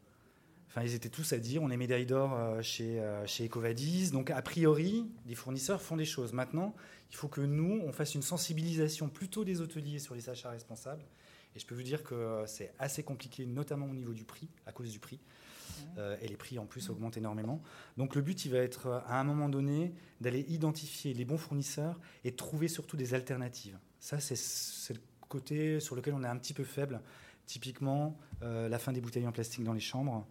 Enfin, 0.67 0.83
ils 0.83 0.93
étaient 0.93 1.09
tous 1.09 1.33
à 1.33 1.39
dire 1.39 1.63
on 1.63 1.71
est 1.71 1.77
médaille 1.77 2.05
d'or 2.05 2.33
euh, 2.33 2.61
chez, 2.61 2.99
euh, 2.99 3.25
chez 3.25 3.45
Ecovadis. 3.45 4.11
Donc, 4.11 4.29
a 4.29 4.41
priori, 4.43 5.09
les 5.25 5.35
fournisseurs 5.35 5.81
font 5.81 5.97
des 5.97 6.05
choses. 6.05 6.31
Maintenant, 6.33 6.75
il 7.09 7.15
faut 7.15 7.27
que 7.27 7.41
nous, 7.41 7.81
on 7.83 7.91
fasse 7.91 8.13
une 8.13 8.21
sensibilisation 8.21 9.09
plutôt 9.09 9.43
des 9.43 9.59
hôteliers 9.59 9.99
sur 9.99 10.13
les 10.13 10.29
achats 10.29 10.51
responsables. 10.51 11.03
Et 11.55 11.59
je 11.59 11.65
peux 11.65 11.73
vous 11.73 11.83
dire 11.83 12.03
que 12.03 12.43
c'est 12.45 12.73
assez 12.77 13.01
compliqué, 13.01 13.45
notamment 13.45 13.85
au 13.85 13.93
niveau 13.93 14.13
du 14.13 14.25
prix, 14.25 14.49
à 14.65 14.71
cause 14.71 14.91
du 14.91 14.99
prix. 14.99 15.19
Et 16.21 16.27
les 16.27 16.35
prix 16.35 16.59
en 16.59 16.65
plus 16.65 16.89
augmentent 16.89 17.17
énormément. 17.17 17.61
Donc 17.97 18.15
le 18.15 18.21
but, 18.21 18.45
il 18.45 18.51
va 18.51 18.57
être 18.59 19.03
à 19.07 19.19
un 19.19 19.23
moment 19.23 19.49
donné 19.49 19.93
d'aller 20.21 20.45
identifier 20.49 21.13
les 21.13 21.25
bons 21.25 21.37
fournisseurs 21.37 21.99
et 22.23 22.33
trouver 22.33 22.67
surtout 22.67 22.97
des 22.97 23.13
alternatives. 23.13 23.77
Ça, 23.99 24.19
c'est 24.19 24.93
le 24.93 24.99
côté 25.29 25.79
sur 25.79 25.95
lequel 25.95 26.13
on 26.13 26.23
est 26.23 26.27
un 26.27 26.37
petit 26.37 26.53
peu 26.53 26.63
faible. 26.63 27.01
Typiquement, 27.45 28.17
la 28.41 28.79
fin 28.79 28.91
des 28.91 29.01
bouteilles 29.01 29.27
en 29.27 29.31
plastique 29.31 29.63
dans 29.63 29.73
les 29.73 29.79
chambres. 29.79 30.25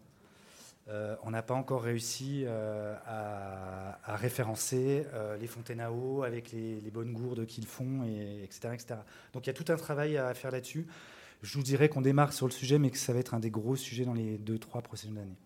Euh, 0.89 1.17
on 1.23 1.31
n'a 1.31 1.43
pas 1.43 1.55
encore 1.55 1.83
réussi 1.83 2.45
euh, 2.45 2.95
à, 3.07 4.17
référencer 4.17 5.07
euh, 5.15 5.37
les 5.39 5.47
fontaines 5.47 5.81
à 5.81 5.91
eau 5.91 6.25
avec 6.25 6.53
les, 6.53 6.91
bonnes 6.93 7.13
gourdes 7.13 7.47
qu'ils 7.47 7.67
font, 7.67 8.05
et, 8.05 8.43
etc., 8.45 8.75
etc. 8.75 8.97
Donc 9.33 9.47
il 9.47 9.49
y 9.49 9.51
a 9.51 9.55
tout 9.55 9.73
un 9.73 9.77
travail 9.77 10.19
à 10.19 10.35
faire 10.35 10.51
là-dessus. 10.51 10.87
Je 11.45 11.59
vous 11.59 11.63
dirais 11.63 11.91
qu'on 11.91 12.01
démarre 12.01 12.33
sur 12.33 12.47
le 12.47 12.53
sujet, 12.53 12.79
mais 12.79 12.89
que 12.89 12.97
ça 12.97 13.13
va 13.13 13.19
être 13.19 13.35
un 13.35 13.39
des 13.39 13.51
gros 13.51 13.77
sujets 13.77 14.07
dans 14.07 14.15
les 14.15 14.39
deux, 14.39 14.59
trois 14.59 14.81
prochaines 14.81 15.19
années. 15.19 15.37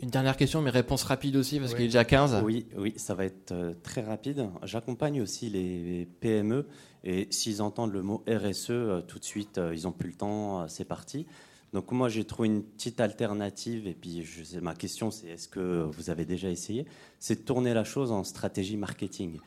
Une 0.00 0.08
dernière 0.08 0.38
question, 0.38 0.62
mais 0.62 0.70
réponse 0.70 1.02
rapide 1.02 1.36
aussi, 1.36 1.60
parce 1.60 1.74
qu'il 1.74 1.84
est 1.84 1.88
déjà 1.88 2.06
15. 2.06 2.42
Oui, 2.42 2.66
oui, 2.78 2.94
ça 2.96 3.14
va 3.14 3.26
être 3.26 3.54
très 3.82 4.00
rapide. 4.00 4.48
J'accompagne 4.62 5.20
aussi 5.20 5.50
les 5.50 6.08
PME, 6.20 6.66
et 7.04 7.28
s'ils 7.30 7.60
entendent 7.60 7.92
le 7.92 8.02
mot 8.02 8.24
RSE, 8.26 9.04
tout 9.06 9.18
de 9.18 9.24
suite, 9.24 9.60
ils 9.74 9.82
n'ont 9.82 9.92
plus 9.92 10.08
le 10.08 10.14
temps, 10.14 10.66
c'est 10.66 10.86
parti. 10.86 11.26
Donc 11.74 11.92
moi 11.92 12.08
j'ai 12.08 12.24
trouvé 12.24 12.48
une 12.48 12.62
petite 12.62 12.98
alternative 12.98 13.86
et 13.86 13.92
puis 13.92 14.22
je 14.22 14.42
sais, 14.42 14.60
ma 14.62 14.74
question 14.74 15.10
c'est 15.10 15.26
est-ce 15.26 15.48
que 15.48 15.82
vous 15.82 16.08
avez 16.08 16.24
déjà 16.24 16.48
essayé? 16.48 16.86
C'est 17.18 17.40
de 17.40 17.44
tourner 17.44 17.74
la 17.74 17.84
chose 17.84 18.10
en 18.10 18.24
stratégie 18.24 18.78
marketing. 18.78 19.38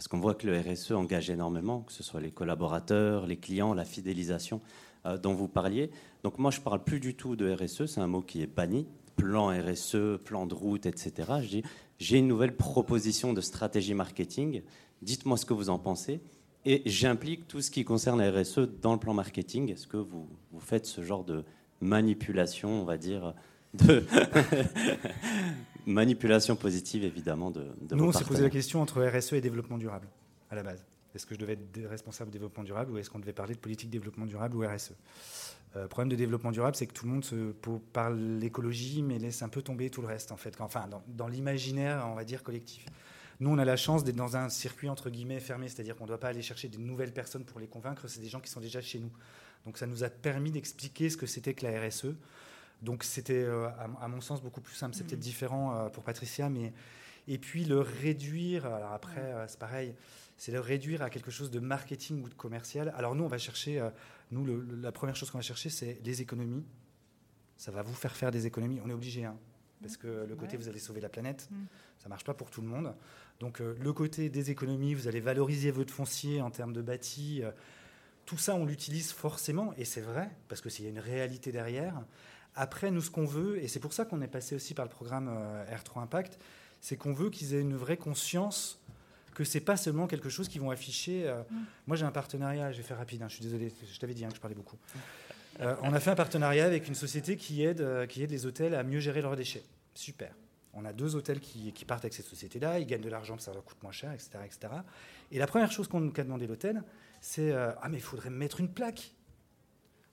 Parce 0.00 0.08
qu'on 0.08 0.18
voit 0.18 0.34
que 0.34 0.46
le 0.46 0.58
RSE 0.58 0.92
engage 0.92 1.28
énormément, 1.28 1.82
que 1.82 1.92
ce 1.92 2.02
soit 2.02 2.22
les 2.22 2.30
collaborateurs, 2.30 3.26
les 3.26 3.36
clients, 3.36 3.74
la 3.74 3.84
fidélisation 3.84 4.62
euh, 5.04 5.18
dont 5.18 5.34
vous 5.34 5.46
parliez. 5.46 5.90
Donc 6.24 6.38
moi 6.38 6.50
je 6.50 6.58
parle 6.62 6.82
plus 6.82 7.00
du 7.00 7.14
tout 7.14 7.36
de 7.36 7.52
RSE, 7.52 7.84
c'est 7.84 8.00
un 8.00 8.06
mot 8.06 8.22
qui 8.22 8.40
est 8.40 8.46
banni. 8.46 8.86
Plan 9.16 9.48
RSE, 9.48 10.16
plan 10.24 10.46
de 10.46 10.54
route, 10.54 10.86
etc. 10.86 11.12
Je 11.42 11.48
dis 11.48 11.62
j'ai 11.98 12.16
une 12.16 12.28
nouvelle 12.28 12.56
proposition 12.56 13.34
de 13.34 13.42
stratégie 13.42 13.92
marketing. 13.92 14.62
Dites-moi 15.02 15.36
ce 15.36 15.44
que 15.44 15.52
vous 15.52 15.68
en 15.68 15.78
pensez. 15.78 16.22
Et 16.64 16.80
j'implique 16.86 17.46
tout 17.46 17.60
ce 17.60 17.70
qui 17.70 17.84
concerne 17.84 18.22
la 18.22 18.30
RSE 18.30 18.60
dans 18.80 18.94
le 18.94 18.98
plan 18.98 19.12
marketing. 19.12 19.70
Est-ce 19.70 19.86
que 19.86 19.98
vous, 19.98 20.30
vous 20.50 20.60
faites 20.60 20.86
ce 20.86 21.02
genre 21.02 21.24
de, 21.24 21.44
manipulation, 21.80 22.80
on 22.80 22.84
va 22.84 22.96
dire, 22.96 23.34
de 23.74 24.04
manipulation 25.86 26.56
positive 26.56 27.04
évidemment 27.04 27.50
de, 27.50 27.66
de 27.82 27.94
Nous, 27.94 28.04
on 28.04 28.12
s'est 28.12 28.24
posé 28.24 28.42
la 28.42 28.50
question 28.50 28.80
entre 28.82 29.02
RSE 29.04 29.34
et 29.34 29.40
développement 29.40 29.78
durable 29.78 30.08
à 30.50 30.54
la 30.54 30.62
base. 30.62 30.84
Est-ce 31.14 31.26
que 31.26 31.34
je 31.34 31.40
devais 31.40 31.54
être 31.54 31.88
responsable 31.88 32.30
du 32.30 32.38
développement 32.38 32.64
durable 32.64 32.92
ou 32.92 32.98
est-ce 32.98 33.10
qu'on 33.10 33.18
devait 33.18 33.32
parler 33.32 33.54
de 33.54 33.58
politique 33.58 33.90
développement 33.90 34.26
durable 34.26 34.56
ou 34.56 34.60
RSE 34.60 34.92
Le 35.74 35.80
euh, 35.80 35.88
problème 35.88 36.08
de 36.08 36.16
développement 36.16 36.52
durable, 36.52 36.76
c'est 36.76 36.86
que 36.86 36.92
tout 36.92 37.06
le 37.06 37.12
monde 37.12 37.24
se 37.24 37.52
parle 37.92 38.18
l'écologie, 38.38 39.02
mais 39.02 39.18
laisse 39.18 39.42
un 39.42 39.48
peu 39.48 39.62
tomber 39.62 39.90
tout 39.90 40.02
le 40.02 40.06
reste, 40.06 40.30
en 40.30 40.36
fait. 40.36 40.60
Enfin, 40.60 40.86
dans, 40.88 41.02
dans 41.08 41.26
l'imaginaire, 41.26 42.06
on 42.08 42.14
va 42.14 42.24
dire, 42.24 42.44
collectif. 42.44 42.86
Nous, 43.40 43.50
on 43.50 43.58
a 43.58 43.64
la 43.64 43.76
chance 43.76 44.04
d'être 44.04 44.16
dans 44.16 44.36
un 44.36 44.50
circuit, 44.50 44.88
entre 44.88 45.08
guillemets, 45.10 45.40
fermé, 45.40 45.68
c'est-à-dire 45.68 45.96
qu'on 45.96 46.04
ne 46.04 46.08
doit 46.08 46.20
pas 46.20 46.28
aller 46.28 46.42
chercher 46.42 46.68
des 46.68 46.78
nouvelles 46.78 47.12
personnes 47.12 47.44
pour 47.44 47.58
les 47.58 47.66
convaincre, 47.66 48.06
c'est 48.06 48.20
des 48.20 48.28
gens 48.28 48.40
qui 48.40 48.50
sont 48.50 48.60
déjà 48.60 48.80
chez 48.80 48.98
nous. 48.98 49.10
Donc 49.64 49.78
ça 49.78 49.86
nous 49.86 50.04
a 50.04 50.10
permis 50.10 50.50
d'expliquer 50.50 51.08
ce 51.10 51.16
que 51.16 51.26
c'était 51.26 51.54
que 51.54 51.66
la 51.66 51.80
RSE. 51.80 52.14
Donc 52.82 53.04
c'était, 53.04 53.34
euh, 53.34 53.68
à, 54.00 54.08
mon 54.08 54.20
sens, 54.20 54.42
beaucoup 54.42 54.60
plus 54.60 54.74
simple. 54.74 54.94
C'est 54.94 55.04
peut-être 55.04 55.18
mmh. 55.18 55.22
différent 55.22 55.76
euh, 55.76 55.88
pour 55.88 56.02
Patricia, 56.02 56.48
mais 56.48 56.72
et 57.28 57.38
puis 57.38 57.64
le 57.64 57.80
réduire. 57.80 58.66
Alors 58.66 58.92
après, 58.92 59.20
euh, 59.20 59.46
c'est 59.48 59.58
pareil. 59.58 59.94
C'est 60.36 60.52
le 60.52 60.60
réduire 60.60 61.02
à 61.02 61.10
quelque 61.10 61.30
chose 61.30 61.50
de 61.50 61.60
marketing 61.60 62.22
ou 62.22 62.28
de 62.28 62.34
commercial. 62.34 62.92
Alors 62.96 63.14
nous, 63.14 63.24
on 63.24 63.28
va 63.28 63.36
chercher. 63.36 63.86
nous, 64.30 64.46
la 64.80 64.90
première 64.90 65.14
chose 65.14 65.30
qu'on 65.30 65.36
va 65.36 65.42
chercher, 65.42 65.68
c'est 65.68 66.00
les 66.02 66.22
économies. 66.22 66.64
Ça 67.58 67.70
va 67.70 67.82
vous 67.82 67.92
faire 67.92 68.16
faire 68.16 68.30
des 68.30 68.46
économies. 68.46 68.80
On 68.82 68.88
est 68.88 68.94
obligé, 68.94 69.26
hein, 69.26 69.36
parce 69.82 69.98
que 69.98 70.24
le 70.26 70.34
côté 70.36 70.56
vous 70.56 70.70
allez 70.70 70.78
sauver 70.78 71.02
la 71.02 71.10
planète, 71.10 71.46
mmh. 71.50 71.56
ça 71.98 72.08
marche 72.08 72.24
pas 72.24 72.32
pour 72.32 72.50
tout 72.50 72.62
le 72.62 72.68
monde. 72.68 72.94
Donc 73.38 73.58
le 73.58 73.92
côté 73.92 74.30
des 74.30 74.50
économies, 74.50 74.94
vous 74.94 75.08
allez 75.08 75.20
valoriser 75.20 75.70
votre 75.70 75.92
foncier 75.92 76.40
en 76.40 76.50
termes 76.50 76.72
de 76.72 76.80
bâti 76.80 77.42
tout 78.30 78.38
ça, 78.38 78.54
on 78.54 78.64
l'utilise 78.64 79.10
forcément, 79.10 79.74
et 79.76 79.84
c'est 79.84 80.00
vrai, 80.00 80.30
parce 80.46 80.60
qu'il 80.60 80.84
y 80.84 80.86
a 80.86 80.90
une 80.90 81.00
réalité 81.00 81.50
derrière. 81.50 82.00
Après, 82.54 82.90
nous, 82.90 83.00
ce 83.00 83.10
qu'on 83.10 83.24
veut, 83.24 83.62
et 83.62 83.68
c'est 83.68 83.80
pour 83.80 83.92
ça 83.92 84.04
qu'on 84.04 84.20
est 84.22 84.28
passé 84.28 84.54
aussi 84.54 84.74
par 84.74 84.84
le 84.84 84.90
programme 84.90 85.28
euh, 85.30 85.64
R3 85.76 86.02
Impact, 86.02 86.38
c'est 86.80 86.96
qu'on 86.96 87.12
veut 87.12 87.30
qu'ils 87.30 87.54
aient 87.54 87.60
une 87.60 87.76
vraie 87.76 87.96
conscience 87.96 88.80
que 89.34 89.44
c'est 89.44 89.60
pas 89.60 89.76
seulement 89.76 90.06
quelque 90.06 90.28
chose 90.28 90.48
qu'ils 90.48 90.60
vont 90.60 90.70
afficher. 90.70 91.28
Euh, 91.28 91.42
mm. 91.48 91.64
Moi, 91.86 91.96
j'ai 91.96 92.04
un 92.04 92.10
partenariat, 92.10 92.72
je 92.72 92.78
vais 92.78 92.82
faire 92.82 92.98
rapide, 92.98 93.22
hein, 93.22 93.28
je 93.28 93.34
suis 93.34 93.42
désolé, 93.42 93.72
je 93.90 93.98
t'avais 93.98 94.14
dit 94.14 94.24
hein, 94.24 94.28
que 94.28 94.36
je 94.36 94.40
parlais 94.40 94.56
beaucoup. 94.56 94.76
Euh, 95.60 95.76
on 95.82 95.92
a 95.92 96.00
fait 96.00 96.10
un 96.10 96.16
partenariat 96.16 96.64
avec 96.64 96.88
une 96.88 96.94
société 96.94 97.36
qui 97.36 97.62
aide, 97.62 98.06
qui 98.08 98.22
aide 98.22 98.30
les 98.30 98.46
hôtels 98.46 98.74
à 98.74 98.82
mieux 98.82 99.00
gérer 99.00 99.22
leurs 99.22 99.36
déchets. 99.36 99.62
Super. 99.94 100.34
On 100.72 100.84
a 100.84 100.92
deux 100.92 101.16
hôtels 101.16 101.40
qui, 101.40 101.72
partent 101.84 102.04
avec 102.04 102.14
cette 102.14 102.26
société-là, 102.26 102.78
ils 102.78 102.86
gagnent 102.86 103.02
de 103.02 103.08
l'argent, 103.08 103.36
ça 103.38 103.52
leur 103.52 103.64
coûte 103.64 103.82
moins 103.82 103.92
cher, 103.92 104.12
etc. 104.12 104.30
etc. 104.44 104.72
Et 105.32 105.38
la 105.38 105.46
première 105.46 105.70
chose 105.70 105.88
qu'on 105.88 106.08
a 106.08 106.22
demandé 106.22 106.46
l'hôtel, 106.46 106.82
c'est 107.20 107.52
Ah, 107.52 107.88
mais 107.90 107.98
il 107.98 108.02
faudrait 108.02 108.30
me 108.30 108.36
mettre 108.36 108.60
une 108.60 108.72
plaque. 108.72 109.12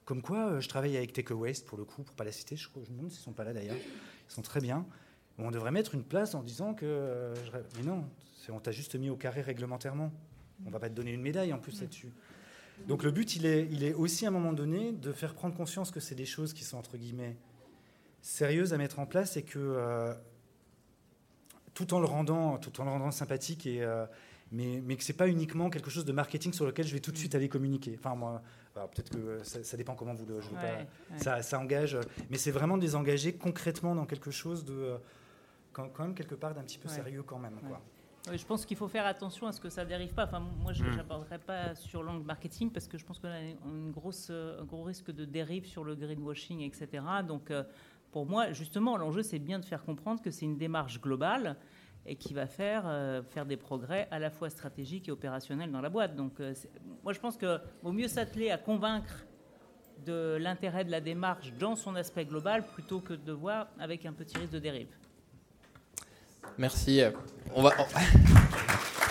Comme 0.08 0.22
quoi, 0.22 0.52
euh, 0.52 0.60
je 0.62 0.70
travaille 0.70 0.96
avec 0.96 1.12
Take 1.12 1.34
Waste 1.34 1.66
pour 1.66 1.76
le 1.76 1.84
coup, 1.84 2.02
pour 2.02 2.16
pas 2.16 2.24
la 2.24 2.32
citer. 2.32 2.56
Je, 2.56 2.70
je 2.74 2.90
me 2.90 2.96
demande 2.96 3.10
s'ils 3.10 3.20
sont 3.20 3.34
pas 3.34 3.44
là 3.44 3.52
d'ailleurs. 3.52 3.76
Ils 3.76 4.32
sont 4.32 4.40
très 4.40 4.58
bien. 4.58 4.86
On 5.36 5.50
devrait 5.50 5.70
mettre 5.70 5.94
une 5.94 6.02
place 6.02 6.34
en 6.34 6.42
disant 6.42 6.72
que. 6.72 6.86
Euh, 6.86 7.34
mais 7.76 7.82
non, 7.82 8.08
on 8.48 8.58
t'a 8.58 8.72
juste 8.72 8.94
mis 8.94 9.10
au 9.10 9.16
carré 9.16 9.42
réglementairement. 9.42 10.10
On 10.64 10.70
va 10.70 10.78
pas 10.78 10.88
te 10.88 10.94
donner 10.94 11.12
une 11.12 11.20
médaille 11.20 11.52
en 11.52 11.58
plus 11.58 11.82
là-dessus. 11.82 12.10
Donc 12.86 13.02
le 13.02 13.10
but, 13.10 13.36
il 13.36 13.44
est, 13.44 13.68
il 13.70 13.84
est 13.84 13.92
aussi 13.92 14.24
à 14.24 14.28
un 14.28 14.30
moment 14.30 14.54
donné 14.54 14.92
de 14.92 15.12
faire 15.12 15.34
prendre 15.34 15.54
conscience 15.54 15.90
que 15.90 16.00
c'est 16.00 16.14
des 16.14 16.24
choses 16.24 16.54
qui 16.54 16.64
sont 16.64 16.78
entre 16.78 16.96
guillemets 16.96 17.36
sérieuses 18.22 18.72
à 18.72 18.78
mettre 18.78 19.00
en 19.00 19.04
place 19.04 19.36
et 19.36 19.42
que 19.42 20.14
tout 21.74 21.92
en 21.92 22.00
le 22.00 22.06
rendant, 22.06 22.56
tout 22.56 22.80
en 22.80 22.84
le 22.84 22.90
rendant 22.90 23.10
sympathique 23.10 23.66
et, 23.66 23.86
mais, 24.52 24.80
mais 24.84 24.96
que 24.96 25.04
ce 25.04 25.12
n'est 25.12 25.16
pas 25.16 25.28
uniquement 25.28 25.70
quelque 25.70 25.90
chose 25.90 26.04
de 26.04 26.12
marketing 26.12 26.52
sur 26.52 26.64
lequel 26.64 26.86
je 26.86 26.94
vais 26.94 27.00
tout 27.00 27.12
de 27.12 27.18
suite 27.18 27.34
aller 27.34 27.48
communiquer. 27.48 27.94
Enfin, 27.98 28.14
moi, 28.14 28.42
peut-être 28.86 29.10
que 29.10 29.42
ça, 29.42 29.76
dépend 29.76 29.94
comment 29.94 30.14
vous 30.14 30.26
le. 30.26 30.40
Ça, 31.16 31.58
engage, 31.58 31.98
mais 32.30 32.38
c'est 32.38 32.50
vraiment 32.50 32.76
de 32.76 32.82
les 32.82 32.94
engager 32.94 33.34
concrètement 33.34 33.94
dans 33.94 34.06
quelque 34.06 34.30
chose 34.30 34.64
de. 34.64 34.96
Quand, 35.72 35.96
même, 36.00 36.14
quelque 36.14 36.34
part, 36.34 36.54
d'un 36.54 36.62
petit 36.62 36.78
peu 36.78 36.88
sérieux 36.88 37.22
quand 37.22 37.38
même. 37.38 37.56
Quoi. 37.68 37.80
je 38.34 38.44
pense 38.44 38.66
qu'il 38.66 38.76
faut 38.76 38.88
faire 38.88 39.06
attention 39.06 39.46
à 39.46 39.52
ce 39.52 39.60
que 39.60 39.68
ça 39.68 39.84
ne 39.84 39.88
dérive 39.88 40.12
pas. 40.12 40.24
Enfin, 40.24 40.40
moi, 40.40 40.72
je 40.72 40.82
n'aborderai 40.84 41.36
hmm. 41.36 41.46
pas 41.46 41.74
sur 41.76 42.02
l'angle 42.02 42.24
marketing 42.24 42.70
parce 42.70 42.88
que 42.88 42.98
je 42.98 43.04
pense 43.04 43.20
qu'on 43.20 43.28
a 43.28 43.40
une 43.40 43.92
grosse, 43.92 44.30
un 44.30 44.64
gros 44.64 44.82
risque 44.82 45.12
de 45.12 45.24
dérive 45.24 45.66
sur 45.66 45.84
le 45.84 45.94
greenwashing, 45.94 46.62
etc. 46.62 47.04
Donc, 47.26 47.52
euh, 47.52 47.62
pour 48.10 48.26
moi, 48.26 48.52
justement, 48.52 48.96
l'enjeu, 48.96 49.22
c'est 49.22 49.38
bien 49.38 49.58
de 49.58 49.64
faire 49.64 49.84
comprendre 49.84 50.20
que 50.20 50.30
c'est 50.30 50.46
une 50.46 50.56
démarche 50.56 51.00
globale 51.00 51.56
et 52.08 52.16
qui 52.16 52.34
va 52.34 52.46
faire, 52.46 52.84
euh, 52.86 53.22
faire 53.22 53.44
des 53.44 53.56
progrès 53.56 54.08
à 54.10 54.18
la 54.18 54.30
fois 54.30 54.48
stratégiques 54.50 55.08
et 55.08 55.12
opérationnels 55.12 55.70
dans 55.70 55.82
la 55.82 55.90
boîte. 55.90 56.16
Donc, 56.16 56.40
euh, 56.40 56.54
moi, 57.04 57.12
je 57.12 57.20
pense 57.20 57.36
qu'il 57.36 57.60
vaut 57.82 57.92
mieux 57.92 58.08
s'atteler 58.08 58.50
à 58.50 58.58
convaincre 58.58 59.24
de 60.06 60.38
l'intérêt 60.40 60.84
de 60.84 60.90
la 60.90 61.00
démarche 61.00 61.52
dans 61.58 61.76
son 61.76 61.94
aspect 61.96 62.24
global 62.24 62.64
plutôt 62.66 63.00
que 63.00 63.12
de 63.14 63.32
voir 63.32 63.68
avec 63.78 64.06
un 64.06 64.12
petit 64.12 64.38
risque 64.38 64.52
de 64.52 64.58
dérive. 64.58 64.88
Merci. 66.56 67.02
On 67.54 67.62
va. 67.62 67.72